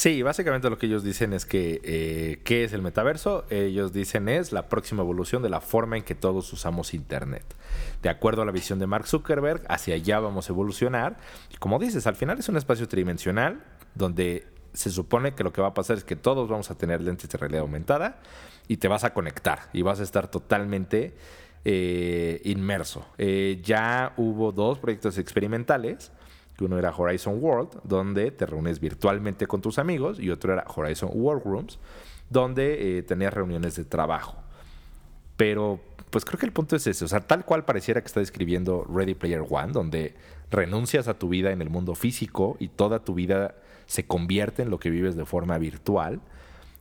Sí, 0.00 0.22
básicamente 0.22 0.70
lo 0.70 0.78
que 0.78 0.86
ellos 0.86 1.02
dicen 1.02 1.34
es 1.34 1.44
que, 1.44 1.78
eh, 1.84 2.40
¿qué 2.42 2.64
es 2.64 2.72
el 2.72 2.80
metaverso? 2.80 3.44
Ellos 3.50 3.92
dicen 3.92 4.30
es 4.30 4.50
la 4.50 4.70
próxima 4.70 5.02
evolución 5.02 5.42
de 5.42 5.50
la 5.50 5.60
forma 5.60 5.98
en 5.98 6.04
que 6.04 6.14
todos 6.14 6.50
usamos 6.54 6.94
Internet. 6.94 7.44
De 8.00 8.08
acuerdo 8.08 8.40
a 8.40 8.46
la 8.46 8.50
visión 8.50 8.78
de 8.78 8.86
Mark 8.86 9.06
Zuckerberg, 9.06 9.62
hacia 9.68 9.96
allá 9.96 10.18
vamos 10.18 10.48
a 10.48 10.54
evolucionar. 10.54 11.18
Como 11.58 11.78
dices, 11.78 12.06
al 12.06 12.16
final 12.16 12.38
es 12.38 12.48
un 12.48 12.56
espacio 12.56 12.88
tridimensional 12.88 13.62
donde 13.94 14.46
se 14.72 14.88
supone 14.88 15.34
que 15.34 15.44
lo 15.44 15.52
que 15.52 15.60
va 15.60 15.68
a 15.68 15.74
pasar 15.74 15.98
es 15.98 16.04
que 16.04 16.16
todos 16.16 16.48
vamos 16.48 16.70
a 16.70 16.78
tener 16.78 17.02
lentes 17.02 17.28
de 17.28 17.36
realidad 17.36 17.60
aumentada 17.60 18.20
y 18.68 18.78
te 18.78 18.88
vas 18.88 19.04
a 19.04 19.12
conectar 19.12 19.68
y 19.74 19.82
vas 19.82 20.00
a 20.00 20.02
estar 20.02 20.30
totalmente 20.30 21.12
eh, 21.66 22.40
inmerso. 22.44 23.06
Eh, 23.18 23.60
ya 23.62 24.14
hubo 24.16 24.50
dos 24.50 24.78
proyectos 24.78 25.18
experimentales 25.18 26.10
que 26.60 26.66
uno 26.66 26.78
era 26.78 26.94
Horizon 26.94 27.42
World, 27.42 27.80
donde 27.84 28.30
te 28.32 28.44
reúnes 28.44 28.80
virtualmente 28.80 29.46
con 29.46 29.62
tus 29.62 29.78
amigos, 29.78 30.20
y 30.20 30.28
otro 30.28 30.52
era 30.52 30.66
Horizon 30.76 31.08
Workrooms, 31.14 31.78
donde 32.28 32.98
eh, 32.98 33.02
tenías 33.02 33.32
reuniones 33.32 33.76
de 33.76 33.86
trabajo. 33.86 34.36
Pero, 35.38 35.80
pues 36.10 36.26
creo 36.26 36.38
que 36.38 36.44
el 36.44 36.52
punto 36.52 36.76
es 36.76 36.86
ese. 36.86 37.06
O 37.06 37.08
sea, 37.08 37.20
tal 37.20 37.46
cual 37.46 37.64
pareciera 37.64 38.02
que 38.02 38.08
está 38.08 38.20
describiendo 38.20 38.84
Ready 38.84 39.14
Player 39.14 39.42
One, 39.48 39.72
donde 39.72 40.14
renuncias 40.50 41.08
a 41.08 41.14
tu 41.14 41.30
vida 41.30 41.50
en 41.50 41.62
el 41.62 41.70
mundo 41.70 41.94
físico 41.94 42.58
y 42.60 42.68
toda 42.68 43.04
tu 43.06 43.14
vida 43.14 43.54
se 43.86 44.06
convierte 44.06 44.60
en 44.60 44.68
lo 44.68 44.78
que 44.78 44.90
vives 44.90 45.16
de 45.16 45.24
forma 45.24 45.56
virtual. 45.56 46.20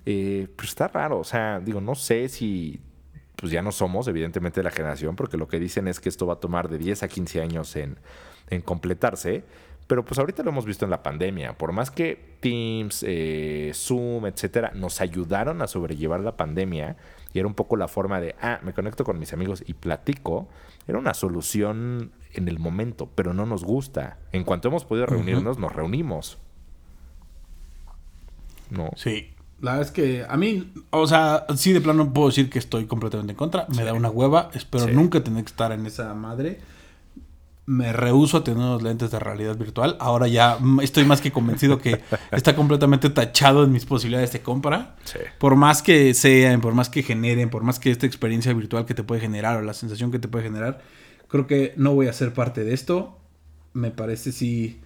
Eh, 0.06 0.50
pues 0.58 0.70
está 0.70 0.90
raro. 0.90 1.20
O 1.20 1.24
sea, 1.24 1.62
digo, 1.62 1.80
no 1.80 1.96
sé 1.96 2.28
si 2.28 2.82
pues 3.38 3.54
ya 3.54 3.62
no 3.62 3.72
somos, 3.72 4.10
evidentemente, 4.10 4.60
de 4.60 4.66
la 4.66 4.72
generación, 4.72 5.16
porque 5.16 5.38
lo 5.38 5.48
que 5.48 5.58
dicen 5.58 5.88
es 5.88 6.02
que 6.02 6.10
esto 6.10 6.28
va 6.28 6.34
a 6.34 6.40
tomar 6.42 6.68
de 6.68 6.78
10 6.78 7.04
a 7.04 7.08
15 7.08 7.42
años 7.42 7.78
en, 7.78 7.98
en 8.50 8.62
completarse. 8.62 9.44
Pero 9.90 10.06
pues 10.06 10.20
ahorita 10.20 10.44
lo 10.44 10.52
hemos 10.52 10.66
visto 10.66 10.86
en 10.86 10.92
la 10.92 11.02
pandemia. 11.02 11.58
Por 11.58 11.72
más 11.72 11.90
que 11.90 12.36
Teams, 12.42 13.04
eh, 13.08 13.72
Zoom, 13.74 14.28
etcétera, 14.28 14.72
nos 14.76 15.02
ayudaron 15.02 15.64
a 15.64 15.68
sobrellevar 15.68 16.20
la 16.20 16.38
pandemia, 16.38 16.96
y 17.34 17.40
era 17.40 17.48
un 17.48 17.56
poco 17.56 17.76
la 17.76 17.88
forma 17.88 18.22
de, 18.22 18.36
ah, 18.40 18.60
me 18.62 18.72
conecto 18.74 19.04
con 19.04 19.18
mis 19.18 19.34
amigos 19.34 19.64
y 19.66 19.74
platico, 19.74 20.48
era 20.88 21.00
una 21.00 21.16
solución 21.16 22.12
en 22.34 22.48
el 22.48 22.60
momento, 22.60 23.10
pero 23.16 23.34
no 23.34 23.48
nos 23.48 23.64
gusta. 23.64 24.20
En 24.32 24.44
cuanto 24.44 24.68
hemos 24.68 24.86
podido 24.86 25.08
reunirnos, 25.08 25.58
nos 25.58 25.74
reunimos. 25.74 26.38
No. 28.70 28.92
Sí. 28.96 29.34
La 29.60 29.72
verdad 29.72 29.88
es 29.88 29.92
que 29.92 30.24
a 30.30 30.38
mí, 30.38 30.72
o 30.92 31.08
sea, 31.08 31.46
sí 31.56 31.74
de 31.74 31.82
plano 31.82 32.14
puedo 32.14 32.28
decir 32.28 32.50
que 32.52 32.60
estoy 32.60 32.86
completamente 32.86 33.32
en 33.34 33.38
contra. 33.38 33.66
Me 33.76 33.84
da 33.84 33.94
una 33.94 34.10
hueva. 34.12 34.52
Espero 34.54 34.86
Sí. 34.86 34.92
nunca 34.94 35.24
tener 35.24 35.44
que 35.44 35.50
estar 35.50 35.72
en 35.72 35.86
esa 35.88 36.14
madre. 36.14 36.60
Me 37.70 37.94
rehuso 37.94 38.38
a 38.38 38.44
tener 38.44 38.60
unos 38.60 38.82
lentes 38.82 39.12
de 39.12 39.20
realidad 39.20 39.56
virtual. 39.56 39.96
Ahora 40.00 40.28
ya 40.28 40.58
mm, 40.60 40.82
estoy 40.82 41.06
más 41.06 41.22
que 41.22 41.32
convencido 41.32 41.78
que 41.78 42.02
está 42.32 42.56
completamente 42.56 43.12
tachado 43.12 43.64
en 43.64 43.72
mis 43.72 43.86
posibilidades 43.86 44.34
de 44.34 44.42
compra. 44.42 44.96
Sí. 45.04 45.20
Por 45.38 45.56
más 45.56 45.84
que 45.84 46.16
sean, 46.16 46.62
por 46.62 46.74
más 46.74 46.90
que 46.90 47.04
generen, 47.04 47.52
por 47.52 47.62
más 47.62 47.78
que 47.78 47.92
esta 47.92 48.08
experiencia 48.08 48.52
virtual 48.54 48.86
que 48.88 48.96
te 48.96 49.04
puede 49.04 49.22
generar 49.22 49.58
o 49.58 49.62
la 49.62 49.76
sensación 49.76 50.12
que 50.12 50.18
te 50.18 50.28
puede 50.28 50.46
generar, 50.46 50.82
creo 51.28 51.46
que 51.46 51.74
no 51.78 51.94
voy 51.94 52.08
a 52.08 52.14
ser 52.14 52.34
parte 52.34 52.64
de 52.64 52.74
esto. 52.74 53.20
Me 53.74 53.92
parece 53.92 54.32
sí 54.32 54.80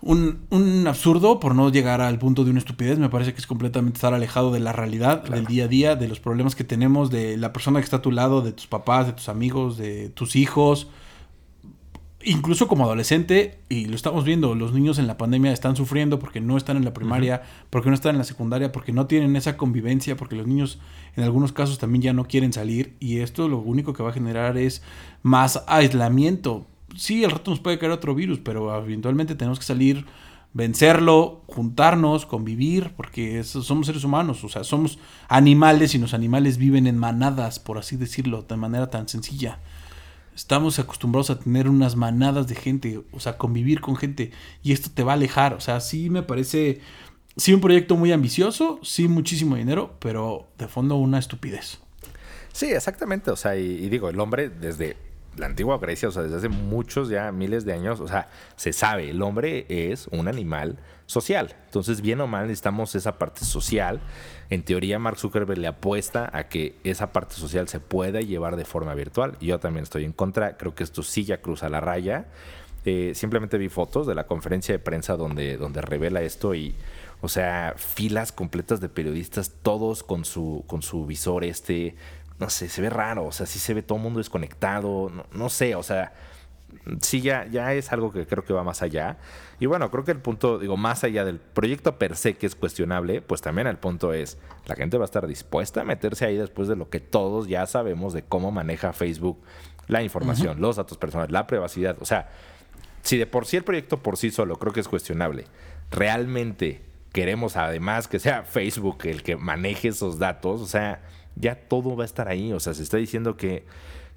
un, 0.00 0.46
un 0.50 0.86
absurdo 0.86 1.40
por 1.40 1.54
no 1.54 1.70
llegar 1.70 2.00
al 2.00 2.18
punto 2.18 2.44
de 2.44 2.50
una 2.50 2.60
estupidez. 2.60 2.98
Me 2.98 3.10
parece 3.10 3.34
que 3.34 3.40
es 3.40 3.46
completamente 3.46 3.98
estar 3.98 4.14
alejado 4.14 4.52
de 4.52 4.60
la 4.60 4.72
realidad, 4.72 5.24
del 5.24 5.44
día 5.44 5.64
a 5.64 5.68
día, 5.68 5.96
de 5.96 6.08
los 6.08 6.18
problemas 6.18 6.54
que 6.54 6.64
tenemos, 6.64 7.10
de 7.10 7.36
la 7.36 7.52
persona 7.52 7.80
que 7.80 7.84
está 7.84 7.96
a 7.96 8.02
tu 8.02 8.12
lado, 8.12 8.40
de 8.40 8.52
tus 8.52 8.66
papás, 8.66 9.06
de 9.06 9.12
tus 9.12 9.28
amigos, 9.28 9.76
de 9.76 10.08
tus 10.08 10.34
hijos. 10.34 10.88
Incluso 12.24 12.66
como 12.66 12.84
adolescente, 12.84 13.60
y 13.68 13.84
lo 13.84 13.94
estamos 13.94 14.24
viendo, 14.24 14.56
los 14.56 14.72
niños 14.72 14.98
en 14.98 15.06
la 15.06 15.16
pandemia 15.16 15.52
están 15.52 15.76
sufriendo 15.76 16.18
porque 16.18 16.40
no 16.40 16.56
están 16.56 16.76
en 16.76 16.84
la 16.84 16.92
primaria, 16.92 17.42
porque 17.70 17.90
no 17.90 17.94
están 17.94 18.16
en 18.16 18.18
la 18.18 18.24
secundaria, 18.24 18.72
porque 18.72 18.92
no 18.92 19.06
tienen 19.06 19.36
esa 19.36 19.56
convivencia, 19.56 20.16
porque 20.16 20.34
los 20.34 20.48
niños 20.48 20.80
en 21.14 21.22
algunos 21.22 21.52
casos 21.52 21.78
también 21.78 22.02
ya 22.02 22.12
no 22.12 22.24
quieren 22.24 22.52
salir 22.52 22.96
y 22.98 23.18
esto 23.18 23.48
lo 23.48 23.58
único 23.58 23.92
que 23.92 24.02
va 24.02 24.10
a 24.10 24.12
generar 24.12 24.56
es 24.56 24.82
más 25.22 25.62
aislamiento. 25.68 26.66
Sí, 26.96 27.24
al 27.24 27.30
rato 27.30 27.52
nos 27.52 27.60
puede 27.60 27.78
caer 27.78 27.92
otro 27.92 28.16
virus, 28.16 28.40
pero 28.40 28.76
eventualmente 28.76 29.36
tenemos 29.36 29.60
que 29.60 29.64
salir, 29.64 30.04
vencerlo, 30.54 31.42
juntarnos, 31.46 32.26
convivir, 32.26 32.94
porque 32.96 33.44
somos 33.44 33.86
seres 33.86 34.02
humanos, 34.02 34.42
o 34.42 34.48
sea, 34.48 34.64
somos 34.64 34.98
animales 35.28 35.94
y 35.94 35.98
los 35.98 36.14
animales 36.14 36.58
viven 36.58 36.88
en 36.88 36.98
manadas, 36.98 37.60
por 37.60 37.78
así 37.78 37.96
decirlo, 37.96 38.42
de 38.42 38.56
manera 38.56 38.90
tan 38.90 39.08
sencilla. 39.08 39.60
Estamos 40.38 40.78
acostumbrados 40.78 41.30
a 41.30 41.40
tener 41.40 41.68
unas 41.68 41.96
manadas 41.96 42.46
de 42.46 42.54
gente, 42.54 43.02
o 43.10 43.18
sea, 43.18 43.36
convivir 43.36 43.80
con 43.80 43.96
gente, 43.96 44.30
y 44.62 44.70
esto 44.70 44.88
te 44.94 45.02
va 45.02 45.10
a 45.10 45.14
alejar, 45.16 45.52
o 45.52 45.58
sea, 45.58 45.80
sí 45.80 46.10
me 46.10 46.22
parece, 46.22 46.80
sí 47.36 47.52
un 47.52 47.60
proyecto 47.60 47.96
muy 47.96 48.12
ambicioso, 48.12 48.78
sí 48.84 49.08
muchísimo 49.08 49.56
dinero, 49.56 49.96
pero 49.98 50.46
de 50.56 50.68
fondo 50.68 50.94
una 50.94 51.18
estupidez. 51.18 51.80
Sí, 52.52 52.66
exactamente. 52.66 53.32
O 53.32 53.36
sea, 53.36 53.56
y, 53.56 53.64
y 53.64 53.88
digo, 53.88 54.10
el 54.10 54.20
hombre 54.20 54.48
desde 54.48 54.96
la 55.36 55.46
antigua 55.46 55.76
Grecia, 55.78 56.08
o 56.08 56.12
sea, 56.12 56.22
desde 56.22 56.36
hace 56.36 56.48
muchos 56.48 57.08
ya 57.08 57.32
miles 57.32 57.64
de 57.64 57.72
años, 57.72 57.98
o 57.98 58.06
sea, 58.06 58.28
se 58.54 58.72
sabe, 58.72 59.10
el 59.10 59.20
hombre 59.22 59.66
es 59.68 60.06
un 60.12 60.28
animal 60.28 60.78
social. 61.08 61.56
Entonces, 61.64 62.02
bien 62.02 62.20
o 62.20 62.26
mal, 62.26 62.46
necesitamos 62.46 62.94
esa 62.94 63.18
parte 63.18 63.44
social. 63.44 64.00
En 64.50 64.62
teoría, 64.62 64.98
Mark 64.98 65.18
Zuckerberg 65.18 65.58
le 65.58 65.66
apuesta 65.66 66.30
a 66.32 66.48
que 66.48 66.76
esa 66.84 67.12
parte 67.12 67.34
social 67.34 67.66
se 67.66 67.80
pueda 67.80 68.20
llevar 68.20 68.56
de 68.56 68.66
forma 68.66 68.94
virtual. 68.94 69.36
Yo 69.40 69.58
también 69.58 69.84
estoy 69.84 70.04
en 70.04 70.12
contra. 70.12 70.58
Creo 70.58 70.74
que 70.74 70.84
esto 70.84 71.02
sí 71.02 71.24
ya 71.24 71.40
cruza 71.40 71.70
la 71.70 71.80
raya. 71.80 72.26
Eh, 72.84 73.12
simplemente 73.14 73.58
vi 73.58 73.70
fotos 73.70 74.06
de 74.06 74.14
la 74.14 74.26
conferencia 74.26 74.74
de 74.74 74.78
prensa 74.78 75.16
donde, 75.16 75.56
donde 75.56 75.80
revela 75.80 76.20
esto 76.20 76.54
y, 76.54 76.74
o 77.22 77.28
sea, 77.28 77.74
filas 77.76 78.30
completas 78.30 78.80
de 78.80 78.90
periodistas, 78.90 79.52
todos 79.62 80.02
con 80.02 80.26
su, 80.26 80.62
con 80.66 80.82
su 80.82 81.06
visor 81.06 81.42
este, 81.42 81.96
no 82.38 82.50
sé, 82.50 82.68
se 82.68 82.80
ve 82.80 82.90
raro, 82.90 83.26
o 83.26 83.32
sea, 83.32 83.46
sí 83.46 83.58
se 83.58 83.74
ve 83.74 83.82
todo 83.82 83.98
el 83.98 84.04
mundo 84.04 84.18
desconectado, 84.18 85.10
no, 85.10 85.26
no 85.32 85.48
sé, 85.48 85.74
o 85.74 85.82
sea, 85.82 86.12
sí 87.00 87.20
ya, 87.20 87.46
ya 87.46 87.72
es 87.74 87.92
algo 87.92 88.12
que 88.12 88.26
creo 88.26 88.44
que 88.44 88.52
va 88.52 88.62
más 88.62 88.82
allá. 88.82 89.18
Y 89.60 89.66
bueno, 89.66 89.90
creo 89.90 90.04
que 90.04 90.12
el 90.12 90.20
punto, 90.20 90.58
digo, 90.58 90.76
más 90.76 91.04
allá 91.04 91.24
del 91.24 91.38
proyecto 91.38 91.98
per 91.98 92.16
se 92.16 92.34
que 92.34 92.46
es 92.46 92.54
cuestionable, 92.54 93.20
pues 93.20 93.40
también 93.40 93.66
el 93.66 93.76
punto 93.76 94.12
es, 94.12 94.38
la 94.66 94.74
gente 94.74 94.96
va 94.98 95.04
a 95.04 95.06
estar 95.06 95.26
dispuesta 95.26 95.82
a 95.82 95.84
meterse 95.84 96.24
ahí 96.24 96.36
después 96.36 96.68
de 96.68 96.76
lo 96.76 96.88
que 96.88 97.00
todos 97.00 97.48
ya 97.48 97.66
sabemos 97.66 98.12
de 98.12 98.22
cómo 98.22 98.50
maneja 98.50 98.92
Facebook 98.92 99.38
la 99.88 100.02
información, 100.02 100.60
los 100.60 100.76
datos 100.76 100.98
personales, 100.98 101.32
la 101.32 101.46
privacidad. 101.46 101.96
O 102.00 102.04
sea, 102.04 102.28
si 103.02 103.16
de 103.16 103.26
por 103.26 103.46
sí 103.46 103.56
el 103.56 103.64
proyecto 103.64 104.02
por 104.02 104.16
sí 104.16 104.30
solo 104.30 104.56
creo 104.56 104.72
que 104.72 104.80
es 104.80 104.88
cuestionable, 104.88 105.46
realmente 105.90 106.82
queremos 107.12 107.56
además 107.56 108.06
que 108.06 108.18
sea 108.18 108.42
Facebook 108.42 108.98
el 109.04 109.22
que 109.22 109.36
maneje 109.36 109.88
esos 109.88 110.18
datos, 110.18 110.60
o 110.60 110.66
sea, 110.66 111.00
ya 111.36 111.54
todo 111.54 111.96
va 111.96 112.04
a 112.04 112.06
estar 112.06 112.28
ahí. 112.28 112.52
O 112.52 112.60
sea, 112.60 112.74
se 112.74 112.82
está 112.82 112.96
diciendo 112.98 113.36
que 113.36 113.64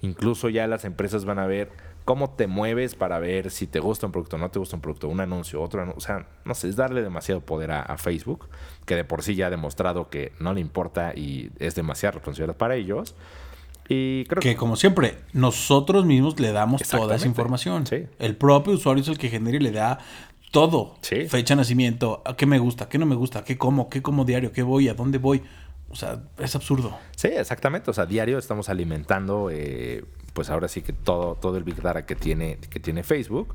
incluso 0.02 0.48
ya 0.48 0.66
las 0.66 0.84
empresas 0.84 1.24
van 1.24 1.38
a 1.38 1.46
ver 1.46 1.70
cómo 2.04 2.30
te 2.30 2.46
mueves 2.46 2.94
para 2.94 3.18
ver 3.18 3.50
si 3.50 3.66
te 3.66 3.80
gusta 3.80 4.06
un 4.06 4.12
producto, 4.12 4.38
no 4.38 4.50
te 4.50 4.58
gusta 4.58 4.76
un 4.76 4.82
producto, 4.82 5.08
un 5.08 5.20
anuncio, 5.20 5.62
otro 5.62 5.82
anuncio. 5.82 5.98
O 5.98 6.00
sea, 6.00 6.26
no 6.44 6.54
sé, 6.54 6.68
es 6.68 6.76
darle 6.76 7.02
demasiado 7.02 7.40
poder 7.40 7.70
a, 7.72 7.96
Facebook, 7.98 8.48
que 8.84 8.96
de 8.96 9.04
por 9.04 9.22
sí 9.22 9.34
ya 9.34 9.46
ha 9.46 9.50
demostrado 9.50 10.08
que 10.08 10.32
no 10.40 10.54
le 10.54 10.60
importa 10.60 11.12
y 11.14 11.50
es 11.58 11.74
demasiada 11.74 12.12
responsabilidad 12.12 12.56
para 12.56 12.74
ellos. 12.76 13.14
Y 13.88 14.24
creo 14.24 14.40
que, 14.40 14.56
como 14.56 14.76
siempre, 14.76 15.18
nosotros 15.32 16.04
mismos 16.04 16.38
le 16.40 16.52
damos 16.52 16.82
toda 16.82 17.16
esa 17.16 17.26
información. 17.26 17.84
El 18.18 18.36
propio 18.36 18.74
usuario 18.74 19.02
es 19.02 19.08
el 19.08 19.18
que 19.18 19.28
genera 19.28 19.56
y 19.56 19.60
le 19.60 19.72
da 19.72 19.98
todo. 20.50 20.96
Fecha 21.02 21.54
de 21.54 21.56
nacimiento, 21.56 22.22
a 22.24 22.36
qué 22.36 22.46
me 22.46 22.58
gusta, 22.58 22.88
qué 22.88 22.98
no 22.98 23.06
me 23.06 23.16
gusta, 23.16 23.44
qué 23.44 23.58
como, 23.58 23.88
qué 23.88 24.02
como 24.02 24.24
diario, 24.24 24.52
qué 24.52 24.62
voy, 24.62 24.88
a 24.88 24.94
dónde 24.94 25.18
voy. 25.18 25.42
O 25.90 25.96
sea, 25.96 26.22
es 26.38 26.54
absurdo. 26.56 26.96
Sí, 27.16 27.28
exactamente. 27.28 27.90
O 27.90 27.94
sea, 27.94 28.06
diario 28.06 28.38
estamos 28.38 28.68
alimentando 28.70 29.50
eh, 29.50 30.04
pues 30.32 30.50
ahora 30.50 30.68
sí 30.68 30.82
que 30.82 30.92
todo, 30.92 31.36
todo 31.36 31.56
el 31.56 31.64
Big 31.64 31.80
Data 31.80 32.06
que 32.06 32.14
tiene, 32.14 32.58
que 32.70 32.80
tiene 32.80 33.02
Facebook. 33.02 33.54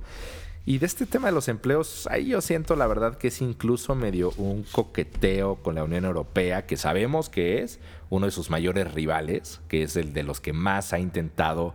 Y 0.66 0.80
de 0.80 0.86
este 0.86 1.06
tema 1.06 1.28
de 1.28 1.32
los 1.32 1.48
empleos, 1.48 2.08
ahí 2.12 2.28
yo 2.28 2.42
siento 2.42 2.76
la 2.76 2.88
verdad 2.88 3.18
que 3.18 3.30
es 3.30 3.42
incluso 3.42 3.96
medio 3.96 4.34
un 4.36 4.64
coqueteo 4.64 5.56
con 5.56 5.76
la 5.76 5.86
Unión 5.86 6.04
Europea, 6.04 6.66
que 6.66 6.76
sabemos 6.76 7.30
que 7.30 7.62
es 7.62 7.80
uno 8.10 8.26
de 8.26 8.34
sus 8.34 8.50
mayores 8.50 8.94
rivales, 8.94 9.62
que 9.70 9.84
es 9.84 9.96
el 9.96 10.12
de 10.12 10.24
los 10.24 10.42
que 10.42 10.52
más 10.52 10.92
ha 10.92 11.00
intentado 11.00 11.74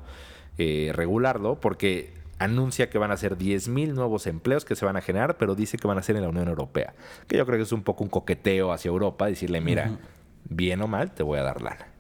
eh, 0.59 0.93
regularlo, 0.95 1.59
porque 1.59 2.13
anuncia 2.39 2.91
que 2.91 2.99
van 2.99 3.11
a 3.11 3.17
ser 3.17 3.39
10.000 3.39 3.95
nuevos 3.95 4.27
empleos 4.27 4.67
que 4.67 4.77
se 4.77 4.85
van 4.85 4.97
a 4.99 5.01
generar, 5.01 5.39
pero 5.39 5.55
dice 5.55 5.79
que 5.79 5.89
van 5.89 5.97
a 5.97 6.03
ser 6.03 6.17
en 6.17 6.23
la 6.23 6.29
Unión 6.29 6.49
Europea. 6.49 6.93
Que 7.29 7.39
yo 7.39 7.47
creo 7.47 7.57
que 7.57 7.63
es 7.63 7.73
un 7.73 7.85
poco 7.85 8.05
un 8.05 8.11
coqueteo 8.11 8.73
hacia 8.73 8.91
Europa, 8.91 9.27
decirle, 9.27 9.63
mira, 9.63 9.99
bien 10.45 10.83
o 10.83 10.87
mal, 10.87 11.13
te 11.13 11.23
voy 11.23 11.39
a 11.39 11.43
dar 11.43 11.63
lana. 11.63 11.92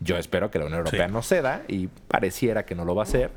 Yo 0.00 0.16
espero 0.16 0.50
que 0.50 0.58
la 0.58 0.64
Unión 0.64 0.78
Europea 0.78 1.08
no 1.08 1.22
ceda 1.22 1.62
y 1.68 1.86
pareciera 1.86 2.64
que 2.64 2.74
no 2.74 2.84
lo 2.84 2.94
va 2.94 3.02
a 3.02 3.04
hacer. 3.04 3.30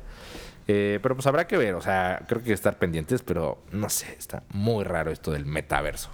Eh, 0.66 0.98
pero 1.02 1.14
pues 1.14 1.26
habrá 1.26 1.46
que 1.46 1.58
ver, 1.58 1.74
o 1.74 1.82
sea, 1.82 2.22
creo 2.26 2.40
que 2.40 2.44
hay 2.44 2.48
que 2.48 2.54
estar 2.54 2.78
pendientes, 2.78 3.22
pero 3.22 3.62
no 3.70 3.90
sé, 3.90 4.16
está 4.18 4.42
muy 4.50 4.82
raro 4.84 5.10
esto 5.10 5.30
del 5.30 5.44
metaverso. 5.44 6.10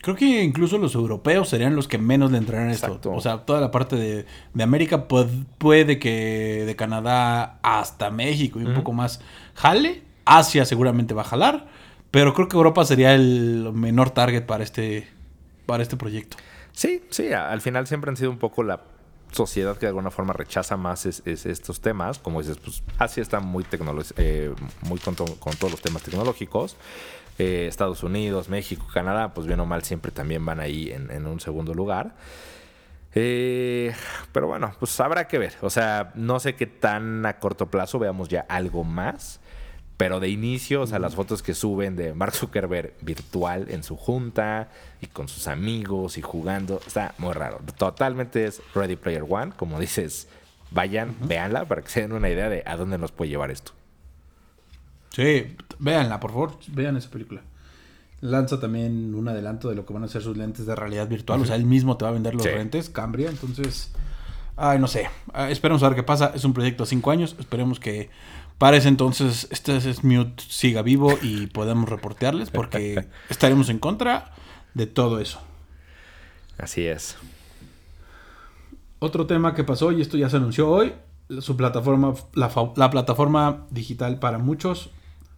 Creo 0.00 0.14
que 0.14 0.42
incluso 0.44 0.78
los 0.78 0.94
europeos 0.94 1.48
serían 1.48 1.74
los 1.74 1.88
que 1.88 1.98
menos 1.98 2.30
le 2.30 2.38
entrarán 2.38 2.68
a 2.68 2.72
esto. 2.72 3.00
O 3.04 3.20
sea, 3.20 3.38
toda 3.38 3.60
la 3.60 3.70
parte 3.70 3.96
de, 3.96 4.62
América 4.62 5.08
puede, 5.08 5.98
que 5.98 6.64
de 6.66 6.76
Canadá 6.76 7.58
hasta 7.62 8.10
México 8.10 8.60
y 8.60 8.64
un 8.64 8.74
poco 8.74 8.92
más 8.92 9.20
jale. 9.54 10.02
Asia 10.24 10.64
seguramente 10.64 11.14
va 11.14 11.22
a 11.22 11.24
jalar. 11.24 11.66
Pero 12.12 12.32
creo 12.32 12.48
que 12.48 12.56
Europa 12.56 12.84
sería 12.84 13.14
el 13.14 13.70
menor 13.74 14.10
target 14.10 14.46
para 14.46 14.62
este, 14.62 15.08
para 15.66 15.82
este 15.82 15.96
proyecto. 15.96 16.36
Sí, 16.72 17.02
sí, 17.10 17.32
al 17.32 17.60
final 17.60 17.88
siempre 17.88 18.08
han 18.10 18.16
sido 18.16 18.30
un 18.30 18.38
poco 18.38 18.62
la 18.62 18.80
sociedad 19.30 19.74
que 19.74 19.86
de 19.86 19.88
alguna 19.88 20.10
forma 20.10 20.32
rechaza 20.32 20.76
más 20.76 21.06
es, 21.06 21.22
estos 21.26 21.80
temas. 21.80 22.18
Como 22.18 22.40
dices, 22.40 22.58
pues 22.58 22.82
Asia 22.98 23.22
está 23.22 23.40
muy, 23.40 23.64
eh, 24.16 24.54
muy 24.82 24.98
con, 24.98 25.14
todos 25.14 25.70
los 25.70 25.80
temas 25.80 26.02
tecnológicos. 26.02 26.76
Eh, 27.38 27.66
Estados 27.68 28.02
Unidos, 28.02 28.48
México, 28.48 28.86
Canadá, 28.92 29.32
pues 29.32 29.46
bien 29.46 29.60
o 29.60 29.66
mal 29.66 29.84
siempre 29.84 30.10
también 30.10 30.44
van 30.44 30.60
ahí 30.60 30.90
en, 30.90 31.26
un 31.26 31.40
segundo 31.40 31.74
lugar. 31.74 32.14
Eh, 33.14 33.94
pero 34.32 34.48
bueno, 34.48 34.74
pues 34.78 34.98
habrá 35.00 35.28
que 35.28 35.38
ver. 35.38 35.54
O 35.62 35.70
sea, 35.70 36.12
no 36.14 36.40
sé 36.40 36.56
qué 36.56 36.66
tan 36.66 37.24
a 37.26 37.38
corto 37.38 37.66
plazo 37.66 37.98
veamos 37.98 38.28
ya 38.28 38.44
algo 38.48 38.84
más. 38.84 39.40
Pero 39.98 40.20
de 40.20 40.30
inicio, 40.30 40.82
o 40.82 40.86
sea, 40.86 40.98
las 40.98 41.14
fotos 41.14 41.42
que 41.42 41.52
suben 41.52 41.96
de 41.96 42.14
Mark 42.14 42.32
Zuckerberg 42.32 42.94
virtual 43.02 43.66
en 43.68 43.82
su 43.82 43.96
junta 43.96 44.70
y 45.02 45.08
con 45.08 45.28
sus 45.28 45.48
amigos 45.48 46.16
y 46.16 46.22
jugando, 46.22 46.80
está 46.86 47.14
muy 47.18 47.34
raro. 47.34 47.60
Totalmente 47.76 48.46
es 48.46 48.62
Ready 48.74 48.96
Player 48.96 49.24
One, 49.28 49.52
como 49.56 49.78
dices, 49.78 50.28
vayan, 50.70 51.16
véanla 51.20 51.66
para 51.66 51.82
que 51.82 51.90
se 51.90 52.00
den 52.00 52.12
una 52.12 52.30
idea 52.30 52.48
de 52.48 52.62
a 52.64 52.76
dónde 52.76 52.96
nos 52.96 53.12
puede 53.12 53.30
llevar 53.30 53.50
esto. 53.50 53.72
Sí, 55.10 55.56
véanla, 55.80 56.20
por 56.20 56.30
favor, 56.30 56.58
vean 56.68 56.96
esa 56.96 57.10
película. 57.10 57.42
Lanza 58.20 58.58
también 58.58 59.14
un 59.14 59.28
adelanto 59.28 59.68
de 59.68 59.76
lo 59.76 59.86
que 59.86 59.92
van 59.92 60.04
a 60.04 60.08
ser 60.08 60.22
sus 60.22 60.36
lentes 60.36 60.66
de 60.66 60.74
realidad 60.74 61.08
virtual. 61.08 61.40
O 61.40 61.44
sea, 61.44 61.56
él 61.56 61.64
mismo 61.64 61.96
te 61.96 62.04
va 62.04 62.10
a 62.10 62.14
vender 62.14 62.34
los 62.34 62.44
lentes, 62.44 62.90
Cambria. 62.90 63.30
Entonces, 63.30 63.92
ay, 64.56 64.80
no 64.80 64.88
sé. 64.88 65.08
Ah, 65.32 65.50
esperemos 65.50 65.82
a 65.84 65.88
ver 65.88 65.96
qué 65.96 66.02
pasa. 66.02 66.32
Es 66.34 66.44
un 66.44 66.52
proyecto 66.52 66.82
a 66.82 66.86
cinco 66.86 67.12
años. 67.12 67.36
Esperemos 67.38 67.78
que 67.78 68.10
para 68.58 68.76
ese 68.76 68.88
entonces 68.88 69.48
este 69.50 69.80
Smute 69.80 70.42
siga 70.48 70.82
vivo 70.82 71.16
y 71.22 71.46
podemos 71.46 71.88
reportearles 71.88 72.50
porque 72.50 73.06
estaremos 73.30 73.68
en 73.68 73.78
contra 73.78 74.32
de 74.74 74.86
todo 74.86 75.20
eso. 75.20 75.40
Así 76.58 76.86
es. 76.86 77.16
Otro 78.98 79.26
tema 79.26 79.54
que 79.54 79.62
pasó, 79.62 79.92
y 79.92 80.00
esto 80.00 80.16
ya 80.16 80.28
se 80.28 80.36
anunció 80.36 80.68
hoy, 80.68 80.92
su 81.40 81.56
plataforma, 81.56 82.14
la, 82.34 82.52
la 82.74 82.90
plataforma 82.90 83.66
digital 83.70 84.18
para 84.18 84.38
muchos 84.38 84.90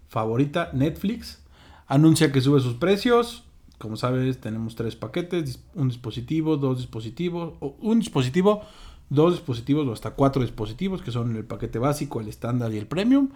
favorita, 0.08 0.70
Netflix, 0.72 1.40
anuncia 1.86 2.32
que 2.32 2.40
sube 2.40 2.60
sus 2.60 2.74
precios. 2.74 3.44
Como 3.78 3.96
sabes, 3.96 4.40
tenemos 4.40 4.74
tres 4.74 4.96
paquetes, 4.96 5.62
un 5.74 5.88
dispositivo, 5.88 6.56
dos 6.56 6.78
dispositivos, 6.78 7.54
un 7.60 8.00
dispositivo, 8.00 8.62
dos 9.10 9.34
dispositivos 9.34 9.86
o 9.86 9.92
hasta 9.92 10.12
cuatro 10.12 10.40
dispositivos, 10.40 11.02
que 11.02 11.10
son 11.10 11.36
el 11.36 11.44
paquete 11.44 11.78
básico, 11.78 12.20
el 12.20 12.28
estándar 12.28 12.72
y 12.72 12.78
el 12.78 12.86
premium, 12.86 13.30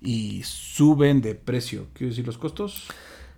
y 0.00 0.42
suben 0.44 1.20
de 1.20 1.34
precio. 1.34 1.88
¿Quiero 1.92 2.10
decir 2.10 2.26
los 2.26 2.38
costos? 2.38 2.88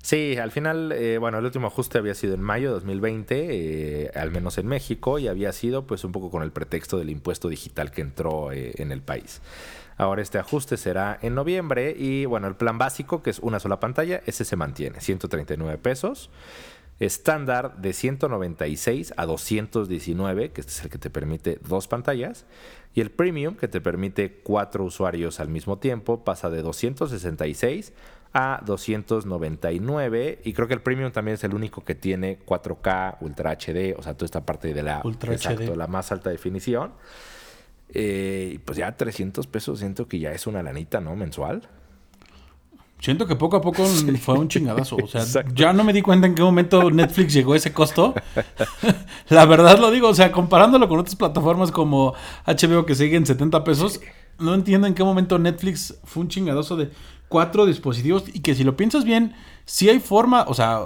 Sí, 0.03 0.37
al 0.37 0.53
final, 0.53 0.93
eh, 0.93 1.19
bueno, 1.19 1.39
el 1.39 1.45
último 1.45 1.67
ajuste 1.67 1.99
había 1.99 2.15
sido 2.15 2.35
en 2.35 2.41
mayo 2.41 2.69
de 2.69 2.75
2020, 2.75 3.47
eh, 4.05 4.11
al 4.15 4.31
menos 4.31 4.57
en 4.59 4.67
México, 4.67 5.19
y 5.19 5.29
había 5.29 5.53
sido 5.53 5.87
pues 5.87 6.05
un 6.05 6.13
poco 6.13 6.31
con 6.31 6.43
el 6.43 6.53
pretexto 6.53 6.99
del 6.99 7.11
impuesto 7.11 7.49
digital 7.49 7.91
que 7.91 8.03
entró 8.03 8.53
eh, 8.53 8.75
en 8.77 8.93
el 8.93 9.03
país. 9.03 9.41
Ahora 9.97 10.23
este 10.23 10.39
ajuste 10.39 10.77
será 10.77 11.19
en 11.23 11.35
noviembre 11.35 11.97
y 11.99 12.25
bueno, 12.25 12.47
el 12.47 12.55
plan 12.55 12.79
básico, 12.79 13.21
que 13.21 13.31
es 13.31 13.41
una 13.41 13.59
sola 13.59 13.81
pantalla, 13.81 14.23
ese 14.27 14.45
se 14.45 14.55
mantiene, 14.55 15.01
139 15.01 15.77
pesos 15.79 16.31
estándar 17.01 17.79
de 17.79 17.93
196 17.93 19.15
a 19.17 19.27
219, 19.27 20.51
que 20.51 20.61
este 20.61 20.73
es 20.73 20.85
el 20.85 20.91
que 20.91 20.99
te 20.99 21.11
permite 21.11 21.59
dos 21.67 21.89
pantallas, 21.89 22.47
y 22.95 23.01
el 23.01 23.11
premium, 23.11 23.55
que 23.55 23.69
te 23.69 23.81
permite 23.81 24.41
cuatro 24.43 24.85
usuarios 24.85 25.41
al 25.41 25.49
mismo 25.49 25.79
tiempo, 25.79 26.25
pasa 26.25 26.51
de 26.51 26.63
266 26.63 27.93
a 28.33 28.61
299 28.65 30.41
y 30.45 30.53
creo 30.53 30.69
que 30.69 30.75
el 30.75 30.83
premium 30.83 31.11
también 31.13 31.37
es 31.37 31.45
el 31.45 31.55
único 31.55 31.85
que 31.85 31.95
tiene 31.95 32.39
4K, 32.45 33.19
Ultra 33.21 33.53
HD, 33.53 33.97
o 33.97 34.03
sea, 34.03 34.15
toda 34.15 34.27
esta 34.27 34.45
parte 34.45 34.75
de 34.75 34.83
la, 34.83 35.03
exacto, 35.05 35.77
la 35.77 35.87
más 35.87 36.13
alta 36.13 36.31
definición. 36.31 36.93
Eh, 37.91 38.61
pues 38.67 38.77
ya 38.77 38.95
300 38.95 39.47
pesos 39.47 39.79
siento 39.79 40.09
que 40.09 40.19
ya 40.19 40.33
es 40.33 40.47
una 40.47 40.63
lanita, 40.63 41.01
¿no? 41.01 41.17
Mensual. 41.17 41.69
Siento 43.01 43.27
que 43.27 43.37
poco 43.37 43.57
a 43.57 43.61
poco 43.61 43.85
fue 44.21 44.39
un 44.39 44.49
chingadazo. 44.49 44.97
O 44.97 45.07
sea, 45.07 45.45
ya 45.55 45.73
no 45.73 45.85
me 45.85 45.93
di 45.93 46.03
cuenta 46.03 46.27
en 46.27 46.35
qué 46.35 46.43
momento 46.43 46.91
Netflix 46.91 47.33
llegó 47.33 47.53
a 47.53 47.57
ese 47.57 47.73
costo. 47.73 48.15
la 49.29 49.47
verdad 49.47 49.79
lo 49.79 49.91
digo, 49.91 50.09
o 50.09 50.15
sea, 50.15 50.33
comparándolo 50.33 50.89
con 50.89 50.99
otras 50.99 51.17
plataformas 51.17 51.71
como 51.71 52.15
HBO 52.47 52.85
que 52.87 52.95
siguen 52.95 53.27
70 53.27 53.65
pesos, 53.65 54.01
no 54.39 54.55
entiendo 54.55 54.87
en 54.87 54.95
qué 54.95 55.05
momento 55.05 55.39
Netflix 55.39 55.99
fue 56.05 56.23
un 56.23 56.29
chingadazo 56.29 56.77
de 56.77 56.91
cuatro 57.29 57.67
dispositivos 57.67 58.25
y 58.33 58.41
que 58.41 58.55
si 58.55 58.65
lo 58.65 58.77
piensas 58.77 59.05
bien, 59.05 59.35
si 59.65 59.89
hay 59.89 60.01
forma, 60.01 60.45
o 60.49 60.55
sea, 60.55 60.85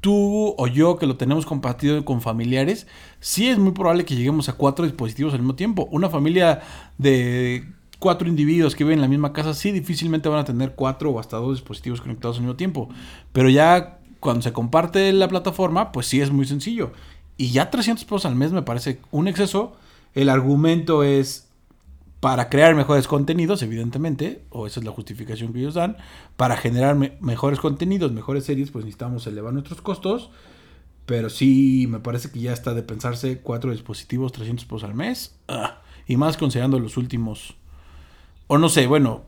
tú 0.00 0.54
o 0.56 0.66
yo 0.66 0.96
que 0.96 1.06
lo 1.06 1.16
tenemos 1.16 1.46
compartido 1.46 2.04
con 2.04 2.20
familiares, 2.20 2.86
sí 3.20 3.48
es 3.48 3.58
muy 3.58 3.72
probable 3.72 4.04
que 4.04 4.16
lleguemos 4.16 4.48
a 4.48 4.54
cuatro 4.54 4.84
dispositivos 4.84 5.32
al 5.32 5.40
mismo 5.40 5.54
tiempo. 5.54 5.88
Una 5.90 6.08
familia 6.08 6.60
de 6.98 7.75
cuatro 7.98 8.28
individuos 8.28 8.74
que 8.74 8.84
viven 8.84 8.98
en 8.98 9.02
la 9.02 9.08
misma 9.08 9.32
casa, 9.32 9.54
sí 9.54 9.72
difícilmente 9.72 10.28
van 10.28 10.40
a 10.40 10.44
tener 10.44 10.74
cuatro 10.74 11.10
o 11.10 11.20
hasta 11.20 11.36
dos 11.36 11.58
dispositivos 11.58 12.00
conectados 12.00 12.36
al 12.36 12.42
mismo 12.42 12.56
tiempo. 12.56 12.88
Pero 13.32 13.48
ya 13.48 13.98
cuando 14.20 14.42
se 14.42 14.52
comparte 14.52 15.12
la 15.12 15.28
plataforma, 15.28 15.92
pues 15.92 16.06
sí 16.06 16.20
es 16.20 16.30
muy 16.30 16.46
sencillo. 16.46 16.92
Y 17.36 17.50
ya 17.50 17.70
300 17.70 18.04
pesos 18.04 18.26
al 18.26 18.34
mes 18.34 18.52
me 18.52 18.62
parece 18.62 19.00
un 19.10 19.28
exceso. 19.28 19.76
El 20.14 20.28
argumento 20.28 21.02
es 21.02 21.46
para 22.20 22.48
crear 22.48 22.74
mejores 22.74 23.06
contenidos, 23.06 23.62
evidentemente, 23.62 24.42
o 24.50 24.66
esa 24.66 24.80
es 24.80 24.86
la 24.86 24.92
justificación 24.92 25.52
que 25.52 25.60
ellos 25.60 25.74
dan, 25.74 25.96
para 26.36 26.56
generar 26.56 26.96
mejores 27.20 27.60
contenidos, 27.60 28.12
mejores 28.12 28.44
series, 28.44 28.70
pues 28.70 28.84
necesitamos 28.84 29.26
elevar 29.26 29.52
nuestros 29.52 29.80
costos, 29.82 30.30
pero 31.04 31.30
sí 31.30 31.86
me 31.88 32.00
parece 32.00 32.30
que 32.30 32.40
ya 32.40 32.52
está 32.52 32.74
de 32.74 32.82
pensarse 32.82 33.38
cuatro 33.38 33.70
dispositivos, 33.70 34.32
300 34.32 34.64
pesos 34.64 34.84
al 34.84 34.94
mes, 34.94 35.36
ah, 35.48 35.82
y 36.06 36.16
más 36.16 36.36
considerando 36.36 36.80
los 36.80 36.96
últimos, 36.96 37.54
o 38.46 38.58
no 38.58 38.68
sé, 38.68 38.86
bueno, 38.86 39.24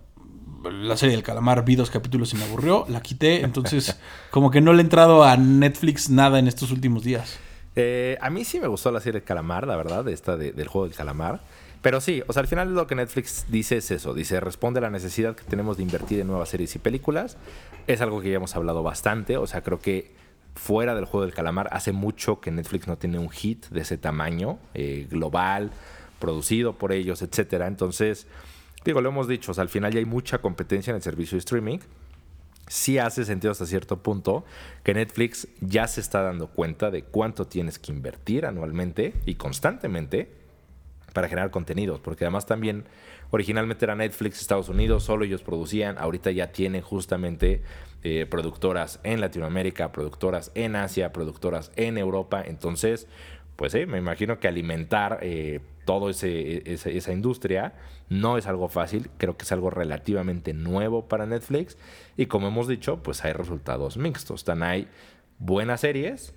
la 0.64 0.96
serie 0.96 1.14
del 1.14 1.24
calamar 1.24 1.64
vi 1.64 1.76
dos 1.76 1.90
capítulos 1.90 2.32
y 2.34 2.36
me 2.36 2.44
aburrió, 2.44 2.84
la 2.88 3.00
quité, 3.00 3.42
entonces 3.42 3.98
como 4.30 4.50
que 4.50 4.60
no 4.60 4.72
le 4.72 4.80
he 4.80 4.82
entrado 4.84 5.24
a 5.24 5.36
Netflix 5.36 6.10
nada 6.10 6.38
en 6.38 6.48
estos 6.48 6.70
últimos 6.70 7.04
días. 7.04 7.38
Eh, 7.76 8.18
a 8.20 8.30
mí 8.30 8.44
sí 8.44 8.58
me 8.58 8.66
gustó 8.66 8.90
la 8.90 9.00
serie 9.00 9.20
del 9.20 9.26
calamar, 9.26 9.66
la 9.66 9.76
verdad, 9.76 10.06
esta 10.08 10.36
del 10.36 10.66
juego 10.66 10.86
del 10.88 10.96
calamar. 10.96 11.40
Pero 11.80 12.00
sí, 12.00 12.22
o 12.26 12.32
sea, 12.32 12.40
al 12.40 12.48
final 12.48 12.74
lo 12.74 12.88
que 12.88 12.96
Netflix 12.96 13.46
dice 13.48 13.76
es 13.76 13.90
eso, 13.92 14.14
dice, 14.14 14.40
responde 14.40 14.78
a 14.78 14.82
la 14.82 14.90
necesidad 14.90 15.36
que 15.36 15.44
tenemos 15.44 15.76
de 15.76 15.84
invertir 15.84 16.18
en 16.18 16.26
nuevas 16.26 16.48
series 16.48 16.74
y 16.74 16.80
películas. 16.80 17.36
Es 17.86 18.00
algo 18.00 18.20
que 18.20 18.30
ya 18.30 18.36
hemos 18.36 18.56
hablado 18.56 18.82
bastante, 18.82 19.36
o 19.36 19.46
sea, 19.46 19.62
creo 19.62 19.78
que 19.78 20.12
fuera 20.56 20.96
del 20.96 21.04
juego 21.04 21.24
del 21.24 21.34
calamar 21.34 21.68
hace 21.70 21.92
mucho 21.92 22.40
que 22.40 22.50
Netflix 22.50 22.88
no 22.88 22.98
tiene 22.98 23.20
un 23.20 23.30
hit 23.30 23.66
de 23.68 23.82
ese 23.82 23.96
tamaño, 23.96 24.58
eh, 24.74 25.06
global, 25.08 25.70
producido 26.18 26.72
por 26.72 26.90
ellos, 26.90 27.22
etcétera. 27.22 27.68
Entonces, 27.68 28.26
digo, 28.92 29.00
lo 29.00 29.10
hemos 29.10 29.28
dicho, 29.28 29.52
al 29.56 29.68
final 29.68 29.92
ya 29.92 29.98
hay 29.98 30.04
mucha 30.04 30.38
competencia 30.38 30.90
en 30.90 30.96
el 30.96 31.02
servicio 31.02 31.36
de 31.36 31.40
streaming. 31.40 31.78
Sí 32.68 32.98
hace 32.98 33.24
sentido 33.24 33.52
hasta 33.52 33.64
cierto 33.64 34.02
punto 34.02 34.44
que 34.82 34.92
Netflix 34.92 35.48
ya 35.60 35.86
se 35.88 36.00
está 36.00 36.22
dando 36.22 36.48
cuenta 36.48 36.90
de 36.90 37.02
cuánto 37.02 37.46
tienes 37.46 37.78
que 37.78 37.92
invertir 37.92 38.44
anualmente 38.44 39.14
y 39.24 39.36
constantemente 39.36 40.30
para 41.14 41.28
generar 41.28 41.50
contenidos, 41.50 42.00
porque 42.00 42.24
además 42.24 42.46
también 42.46 42.84
originalmente 43.30 43.84
era 43.84 43.94
Netflix 43.94 44.40
Estados 44.40 44.68
Unidos, 44.68 45.04
solo 45.04 45.24
ellos 45.24 45.42
producían, 45.42 45.96
ahorita 45.98 46.30
ya 46.30 46.52
tienen 46.52 46.82
justamente 46.82 47.62
eh, 48.04 48.26
productoras 48.28 49.00
en 49.02 49.20
Latinoamérica, 49.20 49.90
productoras 49.90 50.52
en 50.54 50.76
Asia, 50.76 51.12
productoras 51.12 51.72
en 51.76 51.98
Europa, 51.98 52.42
entonces, 52.44 53.08
pues 53.58 53.72
sí, 53.72 53.86
me 53.86 53.98
imagino 53.98 54.38
que 54.38 54.46
alimentar 54.46 55.18
eh, 55.20 55.58
toda 55.84 56.12
esa 56.12 57.12
industria 57.12 57.72
no 58.08 58.38
es 58.38 58.46
algo 58.46 58.68
fácil, 58.68 59.10
creo 59.18 59.36
que 59.36 59.42
es 59.42 59.50
algo 59.50 59.68
relativamente 59.68 60.54
nuevo 60.54 61.08
para 61.08 61.26
Netflix 61.26 61.76
y 62.16 62.26
como 62.26 62.46
hemos 62.46 62.68
dicho, 62.68 63.02
pues 63.02 63.24
hay 63.24 63.32
resultados 63.32 63.96
mixtos, 63.96 64.44
tan 64.44 64.62
hay 64.62 64.86
buenas 65.40 65.80
series, 65.80 66.34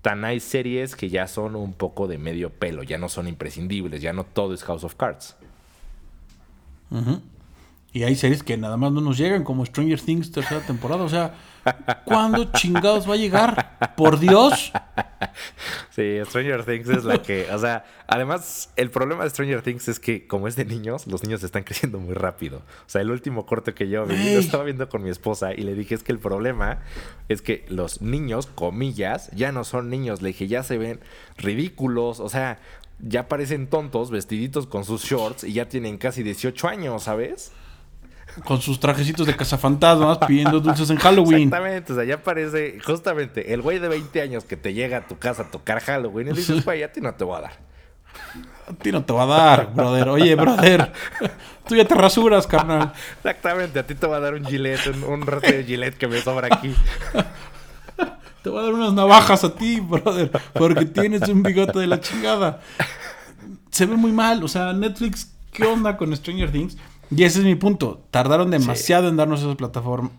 tan 0.00 0.24
hay 0.24 0.40
series 0.40 0.96
que 0.96 1.10
ya 1.10 1.26
son 1.26 1.56
un 1.56 1.74
poco 1.74 2.08
de 2.08 2.16
medio 2.16 2.48
pelo, 2.48 2.82
ya 2.82 2.96
no 2.96 3.10
son 3.10 3.28
imprescindibles, 3.28 4.00
ya 4.00 4.14
no 4.14 4.24
todo 4.24 4.54
es 4.54 4.64
House 4.64 4.84
of 4.84 4.94
Cards. 4.94 5.36
Y 7.94 8.04
hay 8.04 8.16
series 8.16 8.42
que 8.42 8.56
nada 8.56 8.78
más 8.78 8.90
no 8.90 9.02
nos 9.02 9.18
llegan, 9.18 9.44
como 9.44 9.66
Stranger 9.66 10.00
Things 10.00 10.32
tercera 10.32 10.60
temporada. 10.62 11.04
O 11.04 11.08
sea, 11.10 11.34
¿cuándo 12.06 12.50
chingados 12.52 13.08
va 13.08 13.14
a 13.14 13.18
llegar? 13.18 13.94
Por 13.96 14.18
Dios. 14.18 14.72
Sí, 15.90 16.18
Stranger 16.24 16.64
Things 16.64 16.88
es 16.88 17.04
la 17.04 17.20
que, 17.20 17.46
o 17.52 17.58
sea, 17.58 17.84
además 18.06 18.70
el 18.76 18.90
problema 18.90 19.24
de 19.24 19.30
Stranger 19.30 19.60
Things 19.60 19.88
es 19.88 20.00
que 20.00 20.26
como 20.26 20.48
es 20.48 20.56
de 20.56 20.64
niños, 20.64 21.06
los 21.06 21.22
niños 21.22 21.42
están 21.42 21.64
creciendo 21.64 21.98
muy 21.98 22.14
rápido. 22.14 22.58
O 22.58 22.88
sea, 22.88 23.02
el 23.02 23.10
último 23.10 23.44
corte 23.44 23.74
que 23.74 23.88
yo 23.88 24.06
vi, 24.06 24.34
lo 24.34 24.40
estaba 24.40 24.64
viendo 24.64 24.88
con 24.88 25.02
mi 25.02 25.10
esposa 25.10 25.52
y 25.52 25.62
le 25.62 25.74
dije 25.74 25.94
es 25.94 26.02
que 26.02 26.12
el 26.12 26.18
problema 26.18 26.80
es 27.28 27.42
que 27.42 27.66
los 27.68 28.00
niños, 28.00 28.46
comillas, 28.46 29.30
ya 29.32 29.52
no 29.52 29.64
son 29.64 29.90
niños. 29.90 30.22
Le 30.22 30.28
dije, 30.28 30.48
ya 30.48 30.62
se 30.62 30.78
ven 30.78 31.00
ridículos, 31.36 32.20
o 32.20 32.30
sea, 32.30 32.58
ya 33.00 33.28
parecen 33.28 33.66
tontos, 33.66 34.10
vestiditos 34.10 34.66
con 34.66 34.84
sus 34.84 35.04
shorts 35.04 35.44
y 35.44 35.52
ya 35.52 35.68
tienen 35.68 35.98
casi 35.98 36.22
18 36.22 36.68
años, 36.68 37.02
¿sabes? 37.02 37.52
Con 38.44 38.60
sus 38.60 38.80
trajecitos 38.80 39.26
de 39.26 39.36
cazafantasmas 39.36 40.18
pidiendo 40.18 40.60
dulces 40.60 40.90
en 40.90 40.96
Halloween. 40.96 41.48
Exactamente, 41.48 41.92
o 41.92 41.96
sea, 41.96 42.04
ya 42.04 42.22
parece 42.22 42.78
justamente 42.84 43.52
el 43.52 43.62
güey 43.62 43.78
de 43.78 43.88
20 43.88 44.20
años 44.22 44.44
que 44.44 44.56
te 44.56 44.72
llega 44.74 44.98
a 44.98 45.06
tu 45.06 45.18
casa 45.18 45.42
a 45.42 45.50
tocar 45.50 45.80
Halloween 45.80 46.28
y 46.28 46.32
dices, 46.32 46.64
güey, 46.64 46.82
a 46.82 46.92
ti 46.92 47.00
no 47.00 47.14
te 47.14 47.24
voy 47.24 47.38
a 47.38 47.40
dar. 47.42 47.52
A 48.68 48.72
ti 48.74 48.92
no 48.92 49.04
te 49.04 49.12
va 49.12 49.22
a 49.24 49.26
dar, 49.26 49.74
brother. 49.74 50.08
Oye, 50.08 50.34
brother, 50.34 50.92
tú 51.66 51.74
ya 51.74 51.84
te 51.84 51.94
rasuras, 51.94 52.46
carnal. 52.46 52.92
Exactamente, 53.16 53.78
a 53.78 53.86
ti 53.86 53.94
te 53.94 54.06
va 54.06 54.16
a 54.16 54.20
dar 54.20 54.34
un 54.34 54.44
gilet, 54.44 54.80
un, 54.86 55.04
un 55.04 55.20
de 55.20 55.64
gilet 55.64 55.96
que 55.96 56.08
me 56.08 56.20
sobra 56.20 56.48
aquí. 56.50 56.74
Te 58.42 58.50
va 58.50 58.60
a 58.60 58.64
dar 58.64 58.72
unas 58.74 58.92
navajas 58.92 59.44
a 59.44 59.54
ti, 59.54 59.78
brother, 59.80 60.30
porque 60.54 60.84
tienes 60.84 61.28
un 61.28 61.42
bigote 61.42 61.78
de 61.78 61.86
la 61.86 62.00
chingada. 62.00 62.60
Se 63.70 63.86
ve 63.86 63.96
muy 63.96 64.12
mal, 64.12 64.42
o 64.42 64.48
sea, 64.48 64.72
Netflix, 64.72 65.32
¿qué 65.52 65.64
onda 65.64 65.96
con 65.96 66.14
Stranger 66.16 66.50
Things? 66.50 66.76
Y 67.14 67.24
ese 67.24 67.40
es 67.40 67.44
mi 67.44 67.54
punto. 67.54 68.04
Tardaron 68.10 68.50
demasiado 68.50 69.08
en 69.08 69.16
darnos 69.16 69.40
esa 69.40 69.54
plataforma. 69.54 70.10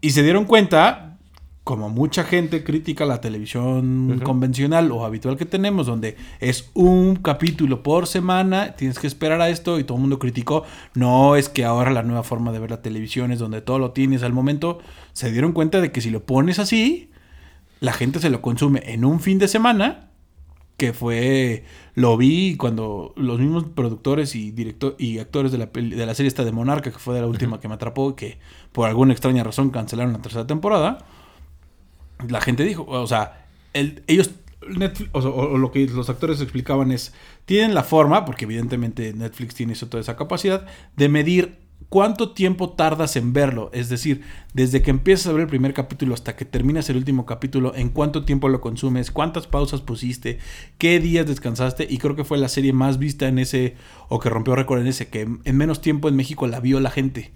Y 0.00 0.10
se 0.10 0.22
dieron 0.22 0.44
cuenta, 0.44 1.18
como 1.64 1.88
mucha 1.88 2.24
gente 2.24 2.64
critica 2.64 3.04
la 3.04 3.20
televisión 3.20 4.20
convencional 4.24 4.90
o 4.92 5.04
habitual 5.04 5.36
que 5.36 5.46
tenemos, 5.46 5.86
donde 5.86 6.16
es 6.40 6.70
un 6.74 7.16
capítulo 7.16 7.82
por 7.82 8.06
semana, 8.06 8.74
tienes 8.76 8.98
que 8.98 9.06
esperar 9.06 9.40
a 9.40 9.48
esto 9.50 9.78
y 9.78 9.84
todo 9.84 9.96
el 9.96 10.02
mundo 10.02 10.18
criticó. 10.18 10.64
No 10.94 11.36
es 11.36 11.48
que 11.48 11.64
ahora 11.64 11.90
la 11.90 12.02
nueva 12.02 12.22
forma 12.22 12.52
de 12.52 12.58
ver 12.58 12.70
la 12.70 12.82
televisión 12.82 13.32
es 13.32 13.38
donde 13.38 13.60
todo 13.60 13.78
lo 13.78 13.92
tienes 13.92 14.22
al 14.22 14.32
momento. 14.32 14.78
Se 15.12 15.32
dieron 15.32 15.52
cuenta 15.52 15.80
de 15.80 15.92
que 15.92 16.00
si 16.00 16.10
lo 16.10 16.24
pones 16.24 16.58
así, 16.58 17.10
la 17.80 17.92
gente 17.92 18.20
se 18.20 18.30
lo 18.30 18.42
consume 18.42 18.82
en 18.86 19.04
un 19.04 19.20
fin 19.20 19.38
de 19.38 19.48
semana 19.48 20.09
que 20.80 20.94
fue 20.94 21.62
lo 21.94 22.16
vi 22.16 22.56
cuando 22.56 23.12
los 23.14 23.38
mismos 23.38 23.64
productores 23.74 24.34
y 24.34 24.50
director 24.50 24.96
y 24.98 25.18
actores 25.18 25.52
de 25.52 25.58
la, 25.58 25.66
de 25.66 26.06
la 26.06 26.14
serie 26.14 26.28
esta 26.28 26.42
de 26.42 26.52
Monarca 26.52 26.90
que 26.90 26.98
fue 26.98 27.14
de 27.14 27.20
la 27.20 27.26
última 27.26 27.60
que 27.60 27.68
me 27.68 27.74
atrapó 27.74 28.16
que 28.16 28.38
por 28.72 28.88
alguna 28.88 29.12
extraña 29.12 29.44
razón 29.44 29.68
cancelaron 29.68 30.14
la 30.14 30.22
tercera 30.22 30.46
temporada 30.46 31.04
la 32.26 32.40
gente 32.40 32.64
dijo 32.64 32.86
o 32.88 33.06
sea 33.06 33.44
ellos 33.74 34.30
Netflix, 34.66 35.10
o, 35.12 35.58
lo 35.58 35.70
que 35.70 35.86
los 35.86 36.08
actores 36.08 36.40
explicaban 36.40 36.92
es 36.92 37.12
tienen 37.44 37.74
la 37.74 37.82
forma 37.82 38.24
porque 38.24 38.46
evidentemente 38.46 39.12
Netflix 39.12 39.54
tiene 39.54 39.74
eso, 39.74 39.86
toda 39.86 40.00
esa 40.00 40.16
capacidad 40.16 40.64
de 40.96 41.10
medir 41.10 41.58
cuánto 41.88 42.32
tiempo 42.32 42.70
tardas 42.70 43.16
en 43.16 43.32
verlo. 43.32 43.70
Es 43.72 43.88
decir, 43.88 44.22
desde 44.54 44.82
que 44.82 44.90
empiezas 44.90 45.28
a 45.28 45.32
ver 45.32 45.42
el 45.42 45.48
primer 45.48 45.74
capítulo 45.74 46.14
hasta 46.14 46.36
que 46.36 46.44
terminas 46.44 46.88
el 46.90 46.96
último 46.96 47.26
capítulo, 47.26 47.74
en 47.74 47.88
cuánto 47.88 48.24
tiempo 48.24 48.48
lo 48.48 48.60
consumes, 48.60 49.10
cuántas 49.10 49.46
pausas 49.46 49.80
pusiste, 49.80 50.38
qué 50.78 51.00
días 51.00 51.26
descansaste. 51.26 51.86
Y 51.88 51.98
creo 51.98 52.16
que 52.16 52.24
fue 52.24 52.38
la 52.38 52.48
serie 52.48 52.72
más 52.72 52.98
vista 52.98 53.28
en 53.28 53.38
ese, 53.38 53.76
o 54.08 54.20
que 54.20 54.30
rompió 54.30 54.54
récord 54.54 54.80
en 54.80 54.86
ese, 54.86 55.08
que 55.08 55.22
en 55.22 55.56
menos 55.56 55.80
tiempo 55.80 56.08
en 56.08 56.16
México 56.16 56.46
la 56.46 56.60
vio 56.60 56.80
la 56.80 56.90
gente. 56.90 57.32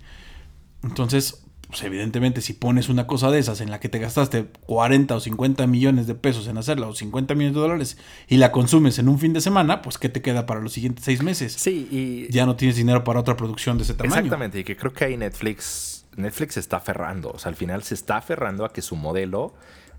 Entonces, 0.83 1.44
pues 1.75 1.83
evidentemente 1.83 2.41
si 2.41 2.53
pones 2.53 2.89
una 2.89 3.09
cosa 3.09 3.33
de 3.33 3.41
esas 3.41 3.61
en 3.61 3.69
la 3.69 3.81
que 3.81 3.89
te 3.89 3.99
gastaste 3.99 4.47
40 4.67 5.17
o 5.17 5.19
50 5.19 5.67
millones 5.67 6.07
de 6.07 6.15
pesos 6.15 6.47
en 6.47 6.57
hacerla 6.57 6.87
o 6.87 6.95
50 6.95 7.35
millones 7.35 7.57
de 7.57 7.61
dólares 7.61 7.99
y 8.29 8.37
la 8.37 8.53
consumes 8.53 9.01
en 9.01 9.09
un 9.09 9.19
fin 9.19 9.33
de 9.33 9.41
semana, 9.41 9.83
pues 9.83 9.99
¿qué 9.99 10.09
te 10.09 10.23
queda 10.23 10.47
para 10.47 10.61
los 10.61 10.73
siguientes 10.73 11.05
seis 11.05 11.21
meses? 11.21 11.53
Sí, 11.55 11.89
y... 11.91 12.33
Ya 12.33 12.47
no 12.47 12.55
tienes 12.55 12.77
dinero 12.77 13.03
para 13.03 13.19
otra 13.19 13.37
producción 13.37 13.77
de 13.77 13.83
ese 13.83 13.95
tamaño. 13.95 14.15
Exactamente, 14.15 14.61
y 14.61 14.63
que 14.63 14.77
creo 14.77 14.93
que 14.93 15.05
ahí 15.05 15.17
Netflix, 15.17 16.07
Netflix 16.15 16.55
se 16.55 16.61
está 16.61 16.77
aferrando, 16.77 17.33
o 17.33 17.41
sea, 17.41 17.49
al 17.49 17.57
final 17.57 17.83
se 17.83 17.95
está 17.95 18.19
aferrando 18.19 18.65
a 18.65 18.73
que 18.73 18.81
su 18.81 18.95
modelo 18.95 19.55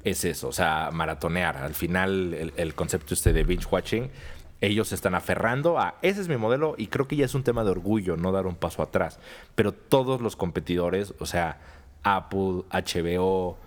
es 0.05 0.23
eso, 0.23 0.47
o 0.47 0.53
sea, 0.53 0.91
maratonear. 0.93 1.57
Al 1.57 1.73
final 1.73 2.33
el, 2.33 2.53
el 2.55 2.73
concepto 2.73 3.13
este 3.13 3.33
de 3.33 3.43
binge 3.43 3.67
watching 3.69 4.09
ellos 4.61 4.89
se 4.89 4.95
están 4.95 5.15
aferrando 5.15 5.77
a, 5.79 5.95
ese 6.01 6.21
es 6.21 6.27
mi 6.27 6.37
modelo 6.37 6.75
y 6.77 6.87
creo 6.87 7.07
que 7.07 7.15
ya 7.15 7.25
es 7.25 7.35
un 7.35 7.43
tema 7.43 7.63
de 7.63 7.71
orgullo 7.71 8.17
no 8.17 8.31
dar 8.31 8.47
un 8.47 8.55
paso 8.55 8.81
atrás. 8.81 9.19
Pero 9.55 9.73
todos 9.73 10.21
los 10.21 10.35
competidores, 10.35 11.13
o 11.19 11.25
sea, 11.25 11.59
Apple, 12.03 12.63
HBO, 12.71 13.57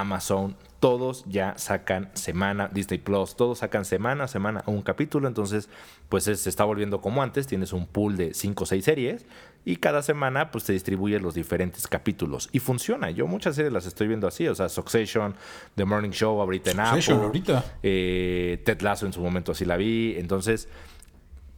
Amazon, 0.00 0.56
todos 0.80 1.24
ya 1.26 1.54
sacan 1.56 2.10
semana, 2.14 2.68
Disney 2.72 2.98
Plus, 2.98 3.36
todos 3.36 3.60
sacan 3.60 3.84
semana 3.84 4.24
a 4.24 4.28
semana 4.28 4.62
un 4.66 4.82
capítulo, 4.82 5.28
entonces 5.28 5.68
pues 6.08 6.24
se 6.24 6.32
está 6.32 6.64
volviendo 6.64 7.00
como 7.00 7.22
antes, 7.22 7.46
tienes 7.46 7.72
un 7.72 7.86
pool 7.86 8.16
de 8.16 8.34
5 8.34 8.64
o 8.64 8.66
6 8.66 8.84
series 8.84 9.26
y 9.64 9.76
cada 9.76 10.02
semana 10.02 10.50
pues 10.50 10.64
te 10.64 10.72
distribuyes 10.72 11.22
los 11.22 11.34
diferentes 11.34 11.86
capítulos. 11.86 12.50
Y 12.52 12.58
funciona. 12.58 13.10
Yo 13.10 13.26
muchas 13.26 13.54
series 13.56 13.72
las 13.72 13.86
estoy 13.86 14.08
viendo 14.08 14.26
así, 14.26 14.46
o 14.46 14.54
sea, 14.54 14.68
Succession, 14.68 15.34
The 15.74 15.84
Morning 15.84 16.10
Show 16.10 16.40
ahorita 16.40 16.72
en 16.72 16.80
Apple, 16.80 17.14
ahorita. 17.14 17.64
Eh, 17.82 18.60
Ted 18.64 18.82
Lasso 18.82 19.06
en 19.06 19.12
su 19.12 19.20
momento 19.20 19.52
así 19.52 19.64
la 19.64 19.76
vi, 19.76 20.16
entonces 20.18 20.68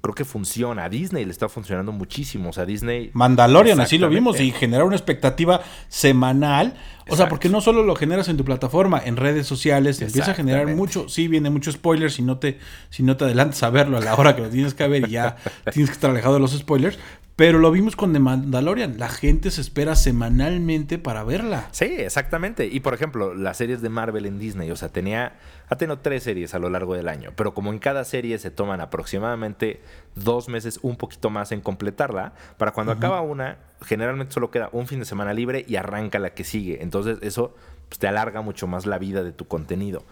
creo 0.06 0.14
que 0.14 0.24
funciona. 0.24 0.84
A 0.84 0.88
Disney 0.88 1.24
le 1.24 1.30
está 1.30 1.48
funcionando 1.48 1.92
muchísimo. 1.92 2.50
O 2.50 2.52
sea, 2.52 2.64
Disney. 2.64 3.10
Mandalorian, 3.12 3.80
así 3.80 3.98
lo 3.98 4.08
vimos, 4.08 4.40
y 4.40 4.52
genera 4.52 4.84
una 4.84 4.96
expectativa 4.96 5.60
semanal. 5.88 6.74
O 7.08 7.16
sea, 7.16 7.28
porque 7.28 7.48
no 7.48 7.60
solo 7.60 7.82
lo 7.82 7.94
generas 7.94 8.28
en 8.28 8.36
tu 8.36 8.44
plataforma, 8.44 9.00
en 9.04 9.16
redes 9.16 9.46
sociales, 9.46 10.00
empieza 10.00 10.32
a 10.32 10.34
generar 10.34 10.66
mucho. 10.74 11.08
Sí, 11.08 11.28
viene 11.28 11.50
mucho 11.50 11.70
spoiler 11.70 12.10
si 12.10 12.22
no 12.22 12.38
te, 12.38 12.58
si 12.90 13.02
no 13.02 13.16
te 13.16 13.24
adelantas 13.24 13.62
a 13.62 13.70
verlo 13.70 13.96
a 13.96 14.00
la 14.00 14.14
hora 14.14 14.34
que 14.34 14.42
lo 14.42 14.48
tienes 14.48 14.74
que 14.74 14.86
ver 14.88 15.08
y 15.08 15.12
ya 15.12 15.36
tienes 15.72 15.90
que 15.90 15.94
estar 15.94 16.10
alejado 16.10 16.34
de 16.34 16.40
los 16.40 16.52
spoilers. 16.52 16.98
Pero 17.36 17.58
lo 17.58 17.70
vimos 17.70 17.96
con 17.96 18.14
The 18.14 18.18
Mandalorian. 18.18 18.98
La 18.98 19.10
gente 19.10 19.50
se 19.50 19.60
espera 19.60 19.94
semanalmente 19.94 20.98
para 20.98 21.22
verla. 21.22 21.68
Sí, 21.70 21.84
exactamente. 21.84 22.64
Y 22.64 22.80
por 22.80 22.94
ejemplo, 22.94 23.34
las 23.34 23.58
series 23.58 23.82
de 23.82 23.90
Marvel 23.90 24.24
en 24.24 24.38
Disney, 24.38 24.70
o 24.70 24.76
sea, 24.76 24.88
tenía, 24.88 25.34
ha 25.68 25.76
tenido 25.76 25.98
tres 25.98 26.22
series 26.22 26.54
a 26.54 26.58
lo 26.58 26.70
largo 26.70 26.94
del 26.94 27.08
año, 27.08 27.32
pero 27.36 27.52
como 27.52 27.74
en 27.74 27.78
cada 27.78 28.04
serie 28.04 28.38
se 28.38 28.50
toman 28.50 28.80
aproximadamente 28.80 29.82
dos 30.14 30.48
meses, 30.48 30.80
un 30.80 30.96
poquito 30.96 31.28
más 31.28 31.52
en 31.52 31.60
completarla, 31.60 32.32
para 32.56 32.72
cuando 32.72 32.92
acaba 32.92 33.20
una, 33.20 33.58
generalmente 33.82 34.32
solo 34.32 34.50
queda 34.50 34.70
un 34.72 34.86
fin 34.86 35.00
de 35.00 35.04
semana 35.04 35.34
libre 35.34 35.66
y 35.68 35.76
arranca 35.76 36.18
la 36.18 36.30
que 36.30 36.42
sigue. 36.42 36.82
Entonces 36.82 37.18
eso 37.20 37.54
pues, 37.90 37.98
te 37.98 38.08
alarga 38.08 38.40
mucho 38.40 38.66
más 38.66 38.86
la 38.86 38.98
vida 38.98 39.22
de 39.22 39.32
tu 39.32 39.46
contenido. 39.46 40.04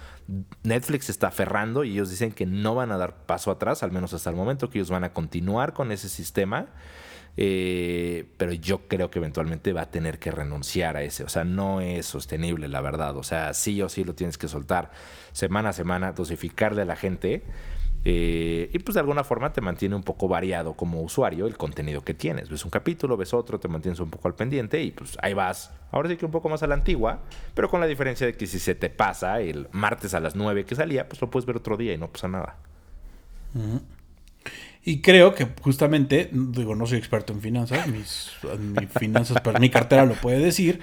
Netflix 0.62 1.08
está 1.08 1.28
aferrando 1.28 1.84
y 1.84 1.92
ellos 1.92 2.10
dicen 2.10 2.32
que 2.32 2.44
no 2.44 2.74
van 2.74 2.92
a 2.92 2.98
dar 2.98 3.16
paso 3.24 3.50
atrás, 3.50 3.82
al 3.82 3.92
menos 3.92 4.12
hasta 4.12 4.28
el 4.28 4.36
momento, 4.36 4.68
que 4.68 4.76
ellos 4.78 4.90
van 4.90 5.04
a 5.04 5.14
continuar 5.14 5.72
con 5.72 5.90
ese 5.90 6.10
sistema. 6.10 6.66
Eh, 7.36 8.26
pero 8.36 8.52
yo 8.52 8.86
creo 8.86 9.10
que 9.10 9.18
eventualmente 9.18 9.72
va 9.72 9.82
a 9.82 9.90
tener 9.90 10.18
que 10.18 10.30
renunciar 10.30 10.96
a 10.96 11.02
ese. 11.02 11.24
O 11.24 11.28
sea, 11.28 11.44
no 11.44 11.80
es 11.80 12.06
sostenible, 12.06 12.68
la 12.68 12.80
verdad. 12.80 13.16
O 13.16 13.22
sea, 13.22 13.54
sí 13.54 13.80
o 13.82 13.88
sí 13.88 14.04
lo 14.04 14.14
tienes 14.14 14.38
que 14.38 14.48
soltar 14.48 14.90
semana 15.32 15.70
a 15.70 15.72
semana, 15.72 16.12
dosificarle 16.12 16.82
a 16.82 16.84
la 16.84 16.96
gente. 16.96 17.42
Eh, 18.06 18.68
y 18.70 18.78
pues 18.80 18.94
de 18.94 19.00
alguna 19.00 19.24
forma 19.24 19.50
te 19.54 19.62
mantiene 19.62 19.96
un 19.96 20.02
poco 20.02 20.28
variado 20.28 20.74
como 20.74 21.00
usuario 21.00 21.46
el 21.46 21.56
contenido 21.56 22.02
que 22.02 22.12
tienes. 22.12 22.50
Ves 22.50 22.64
un 22.64 22.70
capítulo, 22.70 23.16
ves 23.16 23.32
otro, 23.32 23.58
te 23.58 23.66
mantienes 23.66 23.98
un 23.98 24.10
poco 24.10 24.28
al 24.28 24.34
pendiente 24.34 24.82
y 24.82 24.90
pues 24.90 25.16
ahí 25.22 25.32
vas. 25.32 25.72
Ahora 25.90 26.10
sí 26.10 26.16
que 26.16 26.26
un 26.26 26.30
poco 26.30 26.50
más 26.50 26.62
a 26.62 26.66
la 26.66 26.74
antigua, 26.74 27.20
pero 27.54 27.70
con 27.70 27.80
la 27.80 27.86
diferencia 27.86 28.26
de 28.26 28.34
que 28.34 28.46
si 28.46 28.58
se 28.58 28.74
te 28.74 28.90
pasa 28.90 29.40
el 29.40 29.68
martes 29.72 30.12
a 30.12 30.20
las 30.20 30.36
9 30.36 30.66
que 30.66 30.74
salía, 30.74 31.08
pues 31.08 31.20
lo 31.22 31.30
puedes 31.30 31.46
ver 31.46 31.56
otro 31.56 31.78
día 31.78 31.94
y 31.94 31.98
no 31.98 32.08
pasa 32.08 32.28
nada. 32.28 32.56
Y 34.86 35.00
creo 35.00 35.34
que 35.34 35.48
justamente, 35.62 36.28
digo, 36.30 36.74
no 36.74 36.86
soy 36.86 36.98
experto 36.98 37.32
en 37.32 37.40
finanzas, 37.40 37.86
mis, 37.88 38.32
finanzas, 38.98 39.38
pero 39.42 39.58
mi 39.58 39.70
cartera 39.70 40.04
lo 40.04 40.14
puede 40.14 40.38
decir, 40.38 40.80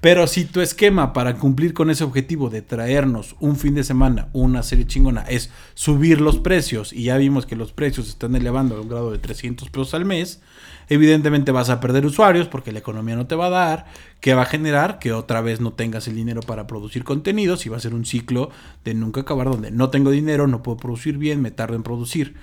pero 0.00 0.26
si 0.26 0.46
tu 0.46 0.62
esquema 0.62 1.12
para 1.12 1.36
cumplir 1.36 1.74
con 1.74 1.90
ese 1.90 2.02
objetivo 2.02 2.48
de 2.48 2.62
traernos 2.62 3.36
un 3.40 3.56
fin 3.56 3.74
de 3.74 3.84
semana 3.84 4.28
una 4.32 4.62
serie 4.62 4.86
chingona 4.86 5.20
es 5.28 5.50
subir 5.74 6.22
los 6.22 6.38
precios, 6.38 6.94
y 6.94 7.04
ya 7.04 7.18
vimos 7.18 7.44
que 7.44 7.54
los 7.54 7.72
precios 7.72 8.08
están 8.08 8.34
elevando 8.34 8.76
a 8.76 8.80
un 8.80 8.88
grado 8.88 9.12
de 9.12 9.18
300 9.18 9.68
pesos 9.68 9.92
al 9.92 10.06
mes, 10.06 10.40
evidentemente 10.88 11.52
vas 11.52 11.68
a 11.68 11.78
perder 11.78 12.06
usuarios 12.06 12.48
porque 12.48 12.72
la 12.72 12.78
economía 12.78 13.16
no 13.16 13.26
te 13.26 13.34
va 13.34 13.46
a 13.46 13.50
dar, 13.50 13.86
que 14.20 14.32
va 14.32 14.42
a 14.42 14.46
generar 14.46 14.98
que 14.98 15.12
otra 15.12 15.42
vez 15.42 15.60
no 15.60 15.74
tengas 15.74 16.08
el 16.08 16.16
dinero 16.16 16.40
para 16.40 16.66
producir 16.66 17.04
contenidos 17.04 17.66
y 17.66 17.68
va 17.68 17.76
a 17.76 17.80
ser 17.80 17.92
un 17.92 18.06
ciclo 18.06 18.50
de 18.82 18.94
nunca 18.94 19.20
acabar 19.20 19.50
donde 19.50 19.70
no 19.70 19.90
tengo 19.90 20.10
dinero, 20.10 20.46
no 20.46 20.62
puedo 20.62 20.78
producir 20.78 21.18
bien, 21.18 21.42
me 21.42 21.50
tardo 21.50 21.76
en 21.76 21.82
producir. 21.82 22.34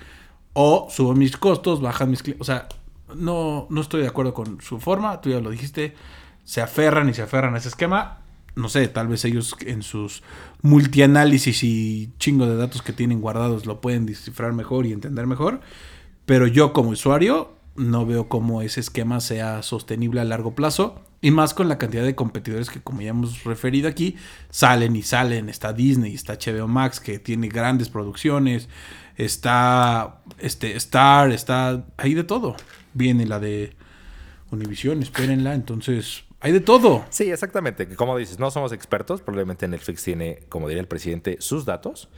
O 0.52 0.88
subo 0.90 1.14
mis 1.14 1.36
costos, 1.36 1.80
bajan 1.80 2.10
mis... 2.10 2.22
O 2.38 2.44
sea, 2.44 2.68
no, 3.14 3.66
no 3.70 3.80
estoy 3.80 4.02
de 4.02 4.08
acuerdo 4.08 4.34
con 4.34 4.60
su 4.60 4.80
forma, 4.80 5.20
tú 5.20 5.30
ya 5.30 5.40
lo 5.40 5.50
dijiste, 5.50 5.94
se 6.44 6.60
aferran 6.60 7.08
y 7.08 7.14
se 7.14 7.22
aferran 7.22 7.54
a 7.54 7.58
ese 7.58 7.68
esquema. 7.68 8.18
No 8.56 8.68
sé, 8.68 8.88
tal 8.88 9.08
vez 9.08 9.24
ellos 9.24 9.56
en 9.64 9.82
sus 9.82 10.22
multianálisis 10.62 11.62
y 11.62 12.12
chingo 12.18 12.46
de 12.46 12.56
datos 12.56 12.82
que 12.82 12.92
tienen 12.92 13.20
guardados 13.20 13.64
lo 13.64 13.80
pueden 13.80 14.06
descifrar 14.06 14.52
mejor 14.52 14.86
y 14.86 14.92
entender 14.92 15.26
mejor. 15.26 15.60
Pero 16.26 16.46
yo 16.46 16.72
como 16.72 16.90
usuario 16.90 17.52
no 17.76 18.04
veo 18.06 18.28
cómo 18.28 18.62
ese 18.62 18.80
esquema 18.80 19.20
sea 19.20 19.62
sostenible 19.62 20.20
a 20.20 20.24
largo 20.24 20.54
plazo. 20.54 21.00
Y 21.22 21.30
más 21.30 21.52
con 21.52 21.68
la 21.68 21.76
cantidad 21.76 22.02
de 22.02 22.14
competidores 22.14 22.70
que, 22.70 22.80
como 22.80 23.02
ya 23.02 23.10
hemos 23.10 23.44
referido 23.44 23.88
aquí, 23.88 24.16
salen 24.48 24.96
y 24.96 25.02
salen. 25.02 25.48
Está 25.50 25.72
Disney, 25.74 26.14
está 26.14 26.34
HBO 26.34 26.66
Max, 26.66 26.98
que 26.98 27.18
tiene 27.18 27.48
grandes 27.48 27.90
producciones 27.90 28.68
está 29.24 30.20
este 30.38 30.76
Star, 30.76 31.30
está 31.30 31.84
hay 31.96 32.14
de 32.14 32.24
todo. 32.24 32.56
Viene 32.94 33.26
la 33.26 33.38
de 33.38 33.74
Univision, 34.50 35.02
espérenla, 35.02 35.54
entonces 35.54 36.24
hay 36.40 36.52
de 36.52 36.60
todo. 36.60 37.04
Sí, 37.10 37.30
exactamente. 37.30 37.86
Como 37.94 38.16
dices, 38.16 38.38
no 38.38 38.50
somos 38.50 38.72
expertos, 38.72 39.20
probablemente 39.20 39.68
Netflix 39.68 40.02
tiene, 40.02 40.40
como 40.48 40.68
diría 40.68 40.80
el 40.80 40.88
presidente, 40.88 41.36
sus 41.40 41.64
datos. 41.64 42.08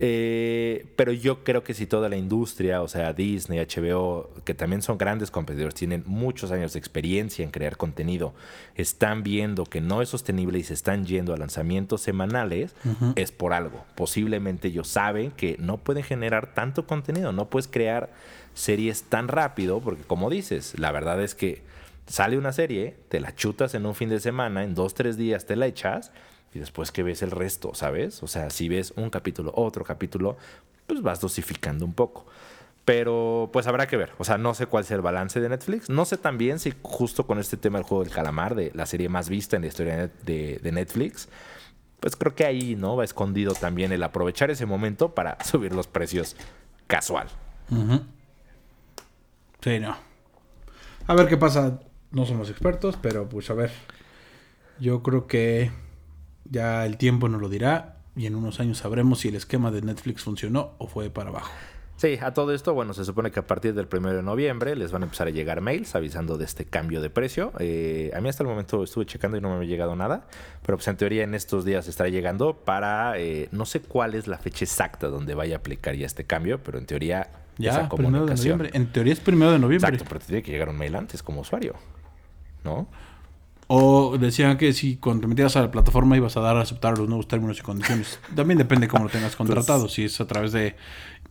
Eh, 0.00 0.86
pero 0.96 1.12
yo 1.12 1.44
creo 1.44 1.62
que 1.62 1.72
si 1.72 1.86
toda 1.86 2.08
la 2.08 2.16
industria, 2.16 2.82
o 2.82 2.88
sea, 2.88 3.12
Disney, 3.12 3.60
HBO, 3.60 4.28
que 4.44 4.52
también 4.52 4.82
son 4.82 4.98
grandes 4.98 5.30
competidores, 5.30 5.74
tienen 5.74 6.02
muchos 6.06 6.50
años 6.50 6.72
de 6.72 6.80
experiencia 6.80 7.44
en 7.44 7.50
crear 7.50 7.76
contenido, 7.76 8.34
están 8.74 9.22
viendo 9.22 9.64
que 9.64 9.80
no 9.80 10.02
es 10.02 10.08
sostenible 10.08 10.58
y 10.58 10.64
se 10.64 10.74
están 10.74 11.06
yendo 11.06 11.32
a 11.32 11.36
lanzamientos 11.36 12.00
semanales, 12.00 12.74
es 13.14 13.30
por 13.30 13.52
algo. 13.52 13.84
Posiblemente 13.94 14.68
ellos 14.68 14.88
saben 14.88 15.30
que 15.30 15.56
no 15.60 15.78
pueden 15.78 16.02
generar 16.02 16.54
tanto 16.54 16.86
contenido, 16.86 17.32
no 17.32 17.48
puedes 17.48 17.68
crear 17.68 18.10
series 18.52 19.04
tan 19.04 19.28
rápido, 19.28 19.80
porque 19.80 20.02
como 20.02 20.28
dices, 20.28 20.76
la 20.78 20.90
verdad 20.90 21.22
es 21.22 21.36
que 21.36 21.62
sale 22.06 22.36
una 22.36 22.52
serie, 22.52 22.96
te 23.08 23.20
la 23.20 23.34
chutas 23.34 23.74
en 23.74 23.86
un 23.86 23.94
fin 23.94 24.08
de 24.08 24.18
semana, 24.18 24.64
en 24.64 24.74
dos, 24.74 24.94
tres 24.94 25.16
días 25.16 25.46
te 25.46 25.54
la 25.54 25.66
echas 25.66 26.10
y 26.54 26.60
después 26.60 26.92
que 26.92 27.02
ves 27.02 27.22
el 27.22 27.32
resto, 27.32 27.74
¿sabes? 27.74 28.22
O 28.22 28.28
sea, 28.28 28.48
si 28.48 28.68
ves 28.68 28.92
un 28.96 29.10
capítulo, 29.10 29.52
otro 29.56 29.84
capítulo, 29.84 30.36
pues 30.86 31.02
vas 31.02 31.20
dosificando 31.20 31.84
un 31.84 31.92
poco. 31.92 32.26
Pero 32.84 33.50
pues 33.52 33.66
habrá 33.66 33.88
que 33.88 33.96
ver. 33.96 34.12
O 34.18 34.24
sea, 34.24 34.38
no 34.38 34.54
sé 34.54 34.66
cuál 34.66 34.84
sea 34.84 34.96
el 34.96 35.02
balance 35.02 35.40
de 35.40 35.48
Netflix. 35.48 35.90
No 35.90 36.04
sé 36.04 36.16
también 36.16 36.60
si 36.60 36.72
justo 36.82 37.26
con 37.26 37.40
este 37.40 37.56
tema 37.56 37.78
del 37.78 37.86
juego 37.86 38.04
del 38.04 38.12
calamar, 38.12 38.54
de 38.54 38.70
la 38.74 38.86
serie 38.86 39.08
más 39.08 39.28
vista 39.28 39.56
en 39.56 39.62
la 39.62 39.68
historia 39.68 40.10
de, 40.22 40.60
Netflix, 40.72 41.28
pues 41.98 42.14
creo 42.14 42.36
que 42.36 42.44
ahí, 42.44 42.76
¿no? 42.76 42.94
Va 42.96 43.04
escondido 43.04 43.54
también 43.54 43.90
el 43.90 44.02
aprovechar 44.02 44.50
ese 44.50 44.66
momento 44.66 45.14
para 45.14 45.42
subir 45.44 45.74
los 45.74 45.88
precios 45.88 46.36
casual. 46.86 47.28
Sí, 49.60 49.80
no. 49.80 49.96
A 51.06 51.14
ver 51.14 51.26
qué 51.26 51.36
pasa. 51.36 51.80
No 52.12 52.26
somos 52.26 52.48
expertos, 52.48 52.96
pero 53.00 53.28
pues 53.28 53.50
a 53.50 53.54
ver. 53.54 53.72
Yo 54.78 55.02
creo 55.02 55.26
que 55.26 55.70
ya 56.44 56.86
el 56.86 56.96
tiempo 56.96 57.28
nos 57.28 57.40
lo 57.40 57.48
dirá 57.48 57.96
y 58.16 58.26
en 58.26 58.34
unos 58.34 58.60
años 58.60 58.78
sabremos 58.78 59.20
si 59.20 59.28
el 59.28 59.36
esquema 59.36 59.70
de 59.70 59.82
Netflix 59.82 60.22
funcionó 60.22 60.72
o 60.78 60.86
fue 60.86 61.10
para 61.10 61.30
abajo. 61.30 61.50
Sí, 61.96 62.18
a 62.20 62.34
todo 62.34 62.52
esto, 62.52 62.74
bueno, 62.74 62.92
se 62.92 63.04
supone 63.04 63.30
que 63.30 63.38
a 63.38 63.46
partir 63.46 63.72
del 63.72 63.86
1 63.90 64.14
de 64.14 64.22
noviembre 64.22 64.74
les 64.74 64.90
van 64.90 65.02
a 65.02 65.04
empezar 65.04 65.28
a 65.28 65.30
llegar 65.30 65.60
mails 65.60 65.94
avisando 65.94 66.36
de 66.36 66.44
este 66.44 66.64
cambio 66.64 67.00
de 67.00 67.08
precio. 67.08 67.52
Eh, 67.60 68.10
a 68.14 68.20
mí 68.20 68.28
hasta 68.28 68.42
el 68.42 68.48
momento 68.48 68.82
estuve 68.82 69.06
checando 69.06 69.36
y 69.36 69.40
no 69.40 69.56
me 69.56 69.64
ha 69.64 69.68
llegado 69.68 69.94
nada, 69.94 70.26
pero 70.62 70.76
pues 70.76 70.88
en 70.88 70.96
teoría 70.96 71.22
en 71.22 71.34
estos 71.34 71.64
días 71.64 71.86
estará 71.86 72.10
llegando 72.10 72.54
para, 72.56 73.18
eh, 73.18 73.48
no 73.52 73.64
sé 73.64 73.80
cuál 73.80 74.14
es 74.14 74.26
la 74.26 74.38
fecha 74.38 74.64
exacta 74.64 75.06
donde 75.06 75.34
vaya 75.34 75.54
a 75.54 75.58
aplicar 75.58 75.94
ya 75.94 76.06
este 76.06 76.24
cambio, 76.24 76.60
pero 76.62 76.78
en 76.78 76.86
teoría 76.86 77.30
ya, 77.58 77.88
primero 77.88 78.26
de 78.26 78.34
noviembre. 78.34 78.70
En 78.72 78.86
teoría 78.86 79.12
es 79.12 79.20
primero 79.20 79.52
de 79.52 79.60
noviembre. 79.60 79.88
Exacto, 79.88 80.06
pero 80.08 80.24
tiene 80.24 80.42
que 80.42 80.50
llegar 80.50 80.68
un 80.68 80.76
mail 80.76 80.96
antes 80.96 81.22
como 81.22 81.42
usuario, 81.42 81.74
¿no? 82.64 82.88
O 83.76 84.16
decían 84.18 84.56
que 84.56 84.72
si 84.72 84.96
cuando 84.98 85.22
te 85.22 85.26
metías 85.26 85.56
a 85.56 85.62
la 85.62 85.70
plataforma 85.72 86.16
ibas 86.16 86.36
a 86.36 86.40
dar 86.40 86.56
a 86.56 86.60
aceptar 86.60 86.96
los 86.96 87.08
nuevos 87.08 87.26
términos 87.26 87.58
y 87.58 87.62
condiciones. 87.62 88.20
También 88.36 88.56
depende 88.56 88.86
cómo 88.86 89.04
lo 89.04 89.10
tengas 89.10 89.34
contratado. 89.34 89.88
si 89.88 90.04
es 90.04 90.20
a 90.20 90.28
través 90.28 90.52
de, 90.52 90.76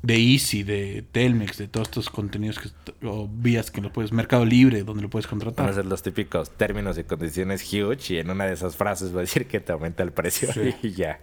de 0.02 0.16
Easy, 0.16 0.64
de 0.64 1.06
Telmex, 1.10 1.58
de 1.58 1.70
todos 1.70 1.88
estos 1.88 2.10
contenidos 2.10 2.60
que, 2.60 3.08
o 3.08 3.30
vías 3.32 3.72
que 3.72 3.80
lo 3.80 3.94
puedes, 3.94 4.12
Mercado 4.12 4.44
Libre, 4.44 4.84
donde 4.84 5.04
lo 5.04 5.10
puedes 5.10 5.26
contratar. 5.26 5.66
Van 5.66 5.72
a 5.72 5.76
ser 5.76 5.86
los 5.86 6.04
típicos 6.04 6.50
términos 6.52 6.98
y 6.98 7.06
condiciones 7.06 7.64
huge 7.72 8.16
y 8.16 8.18
en 8.18 8.30
una 8.30 8.46
de 8.46 8.54
esas 8.54 8.76
frases 8.76 9.16
va 9.16 9.20
a 9.20 9.22
decir 9.22 9.48
que 9.48 9.62
te 9.62 9.72
aumenta 9.72 10.04
el 10.04 10.12
precio 10.12 10.50
y 10.84 10.92
ya. 10.92 11.22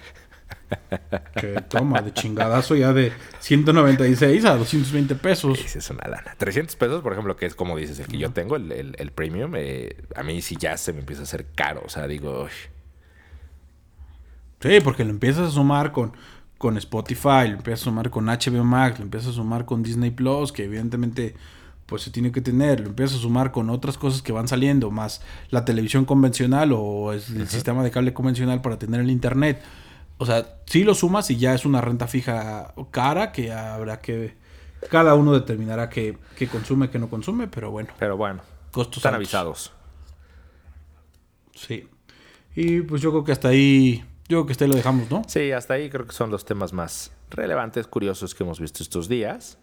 Que 1.35 1.61
toma, 1.69 2.01
de 2.03 2.13
chingadazo 2.13 2.77
ya 2.77 2.93
de 2.93 3.13
196 3.41 4.45
a 4.45 4.57
220 4.57 5.15
pesos. 5.17 5.59
Sí, 5.59 5.79
es 5.79 5.91
una 5.91 6.07
lana. 6.09 6.35
300 6.37 6.77
pesos, 6.77 7.03
por 7.03 7.13
ejemplo, 7.13 7.37
que 7.37 7.47
es 7.47 7.55
como 7.55 7.77
dices, 7.77 7.99
el 7.99 8.07
que 8.07 8.19
yo 8.19 8.31
tengo, 8.31 8.57
el, 8.57 9.13
premium, 9.15 9.55
eh, 9.57 9.97
a 10.15 10.23
mí 10.23 10.41
sí 10.43 10.57
ya 10.59 10.77
se 10.77 10.93
me 10.93 11.01
empieza 11.01 11.23
a 11.23 11.25
hacer 11.25 11.47
caro. 11.55 11.83
O 11.85 11.89
sea, 11.89 12.07
digo... 12.07 12.49
Sí, 14.61 14.79
porque 14.85 15.05
lo 15.05 15.11
empiezas 15.11 15.49
a 15.49 15.51
sumar 15.51 15.91
con, 15.91 16.13
con 16.59 16.77
Spotify, 16.77 17.49
lo 17.49 17.57
empiezas 17.57 17.83
a 17.83 17.85
sumar 17.85 18.11
con 18.11 18.27
HBO 18.27 18.65
Max, 18.65 18.99
lo 18.99 19.05
empiezas 19.05 19.31
a 19.31 19.33
sumar 19.33 19.65
con 19.65 19.83
Disney 19.83 20.11
Plus, 20.11 20.53
que 20.53 20.65
evidentemente 20.65 21.35
pues 21.87 22.03
se 22.03 22.11
tiene 22.11 22.31
que 22.31 22.41
tener, 22.41 22.81
lo 22.81 22.91
empiezas 22.91 23.19
a 23.19 23.21
sumar 23.23 23.51
con 23.51 23.69
otras 23.69 23.99
cosas 23.99 24.23
que 24.23 24.31
van 24.31 24.47
saliendo, 24.47 24.91
más 24.93 25.23
la 25.49 25.65
televisión 25.65 26.05
convencional 26.05 26.73
o 26.73 27.13
el 27.13 27.21
sistema 27.49 27.83
de 27.83 27.91
cable 27.91 28.13
convencional 28.13 28.61
para 28.61 28.79
tener 28.79 29.01
el 29.01 29.11
internet 29.11 29.61
o 30.21 30.27
sea, 30.27 30.61
sí 30.67 30.85
lo 30.85 30.95
sumas 30.95 31.31
y 31.31 31.39
ya 31.39 31.55
es 31.55 31.65
una 31.65 31.81
renta 31.81 32.07
fija 32.07 32.75
cara 32.91 33.33
que 33.33 33.53
habrá 33.53 34.01
que... 34.01 34.37
Cada 34.91 35.15
uno 35.15 35.33
determinará 35.33 35.89
qué, 35.89 36.19
consume, 36.53 36.91
qué 36.91 36.99
no 36.99 37.09
consume, 37.09 37.49
pero 37.49 37.71
bueno. 37.71 37.89
Pero 37.99 38.19
bueno. 38.19 38.43
Costos 38.71 38.99
están 38.99 39.15
avisados. 39.15 39.73
Sí. 41.55 41.89
Y 42.55 42.83
pues 42.83 43.01
yo 43.01 43.13
creo 43.13 43.25
que 43.25 43.33
hasta 43.33 43.49
ahí... 43.49 44.05
Yo 44.29 44.39
creo 44.39 44.47
que 44.47 44.53
hasta 44.53 44.67
ahí 44.67 44.71
lo 44.71 44.77
dejamos, 44.77 45.11
¿no? 45.11 45.23
Sí, 45.27 45.53
hasta 45.53 45.75
ahí 45.75 45.89
creo 45.89 46.07
que 46.07 46.13
son 46.13 46.31
los 46.31 46.45
temas 46.45 46.75
más 46.75 47.13
relevantes, 47.31 47.87
curiosos 47.87 48.35
que 48.35 48.43
hemos 48.43 48.61
visto 48.61 48.83
estos 48.83 49.09
días. 49.09 49.57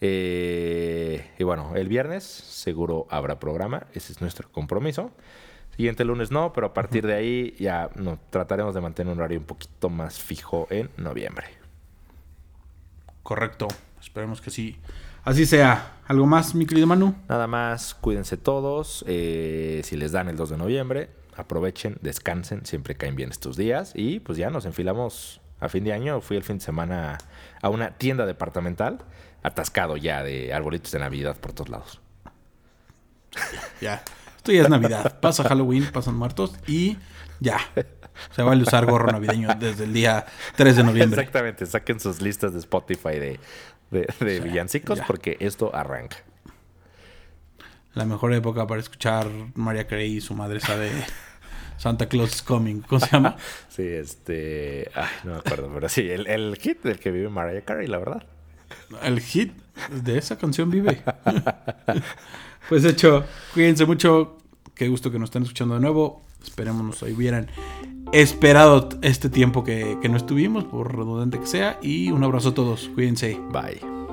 Eh, 0.00 1.30
y 1.38 1.44
bueno, 1.44 1.72
el 1.76 1.88
viernes 1.88 2.24
seguro 2.24 3.06
habrá 3.10 3.38
programa, 3.38 3.86
ese 3.92 4.14
es 4.14 4.22
nuestro 4.22 4.50
compromiso. 4.50 5.10
Siguiente 5.76 6.04
lunes 6.04 6.30
no, 6.30 6.52
pero 6.52 6.68
a 6.68 6.74
partir 6.74 7.06
de 7.06 7.14
ahí 7.14 7.56
ya 7.58 7.90
no, 7.96 8.18
trataremos 8.30 8.74
de 8.74 8.80
mantener 8.80 9.12
un 9.12 9.18
horario 9.18 9.38
un 9.38 9.46
poquito 9.46 9.90
más 9.90 10.18
fijo 10.20 10.66
en 10.70 10.90
noviembre. 10.96 11.46
Correcto. 13.22 13.68
Esperemos 14.00 14.40
que 14.40 14.50
sí 14.50 14.78
Así 15.24 15.46
sea. 15.46 15.92
¿Algo 16.06 16.26
más, 16.26 16.54
mi 16.54 16.66
querido 16.66 16.86
Manu? 16.86 17.14
Nada 17.30 17.46
más, 17.46 17.94
cuídense 17.94 18.36
todos. 18.36 19.02
eh, 19.08 19.80
si 19.82 19.96
les 19.96 20.12
dan 20.12 20.28
el 20.28 20.36
2 20.36 20.50
de 20.50 20.56
noviembre, 20.58 21.08
aprovechen, 21.34 21.96
descansen, 22.02 22.66
siempre 22.66 22.94
caen 22.94 23.16
bien 23.16 23.30
estos 23.30 23.56
días. 23.56 23.92
Y 23.94 24.20
pues 24.20 24.36
ya 24.36 24.50
nos 24.50 24.66
enfilamos 24.66 25.40
a 25.60 25.70
fin 25.70 25.82
de 25.82 25.94
año. 25.94 26.20
Fui 26.20 26.36
el 26.36 26.42
fin 26.42 26.58
de 26.58 26.64
semana 26.64 27.16
a 27.62 27.70
una 27.70 27.92
tienda 27.96 28.26
departamental, 28.26 28.98
atascado 29.42 29.96
ya 29.96 30.22
de 30.22 30.52
arbolitos 30.52 30.92
de 30.92 30.98
Navidad 30.98 31.38
por 31.38 31.54
todos 31.54 31.70
lados. 31.70 32.00
Ya. 33.80 34.04
Esto 34.44 34.52
ya 34.52 34.62
es 34.64 34.68
Navidad. 34.68 35.20
Pasa 35.20 35.42
Halloween, 35.44 35.90
pasan 35.90 36.16
muertos 36.16 36.54
y 36.66 36.98
ya. 37.40 37.56
Se 38.36 38.42
vale 38.42 38.62
usar 38.62 38.84
gorro 38.84 39.10
navideño 39.10 39.48
desde 39.58 39.84
el 39.84 39.94
día 39.94 40.26
3 40.56 40.76
de 40.76 40.84
noviembre. 40.84 41.18
Exactamente, 41.22 41.64
saquen 41.64 41.98
sus 41.98 42.20
listas 42.20 42.52
de 42.52 42.58
Spotify 42.58 43.18
de, 43.18 43.40
de, 43.90 44.06
de 44.20 44.40
villancicos 44.40 44.98
ya. 44.98 45.06
porque 45.06 45.38
esto 45.40 45.74
arranca. 45.74 46.18
La 47.94 48.04
mejor 48.04 48.34
época 48.34 48.66
para 48.66 48.82
escuchar 48.82 49.28
María 49.54 49.86
Carey 49.86 50.16
y 50.16 50.20
su 50.20 50.34
madre 50.34 50.60
sabe 50.60 50.90
Santa 51.78 52.06
Claus 52.06 52.34
is 52.34 52.42
Coming. 52.42 52.82
¿Cómo 52.82 53.00
se 53.00 53.10
llama? 53.10 53.36
Sí, 53.70 53.82
este. 53.82 54.90
Ay, 54.94 55.08
no 55.24 55.32
me 55.32 55.38
acuerdo, 55.38 55.70
pero 55.72 55.88
sí, 55.88 56.02
el, 56.10 56.26
el 56.26 56.58
hit 56.58 56.82
del 56.82 56.98
que 56.98 57.10
vive 57.10 57.30
Mariah 57.30 57.64
Carey, 57.64 57.86
la 57.86 57.96
verdad. 57.96 58.26
El 59.02 59.20
hit 59.20 59.54
de 59.90 60.18
esa 60.18 60.36
canción 60.36 60.70
vive. 60.70 61.02
pues 62.68 62.82
de 62.82 62.90
hecho, 62.90 63.24
cuídense 63.52 63.86
mucho. 63.86 64.38
Qué 64.74 64.88
gusto 64.88 65.10
que 65.10 65.18
nos 65.18 65.28
estén 65.28 65.42
escuchando 65.42 65.74
de 65.74 65.80
nuevo. 65.80 66.22
Esperemos 66.42 66.84
nos 66.84 67.02
hubieran 67.02 67.48
esperado 68.12 68.88
este 69.02 69.30
tiempo 69.30 69.64
que, 69.64 69.98
que 70.02 70.08
no 70.08 70.16
estuvimos, 70.16 70.64
por 70.64 70.96
redundante 70.96 71.38
que 71.38 71.46
sea. 71.46 71.78
Y 71.82 72.10
un 72.10 72.24
abrazo 72.24 72.50
a 72.50 72.54
todos. 72.54 72.90
Cuídense. 72.94 73.40
Bye. 73.52 74.03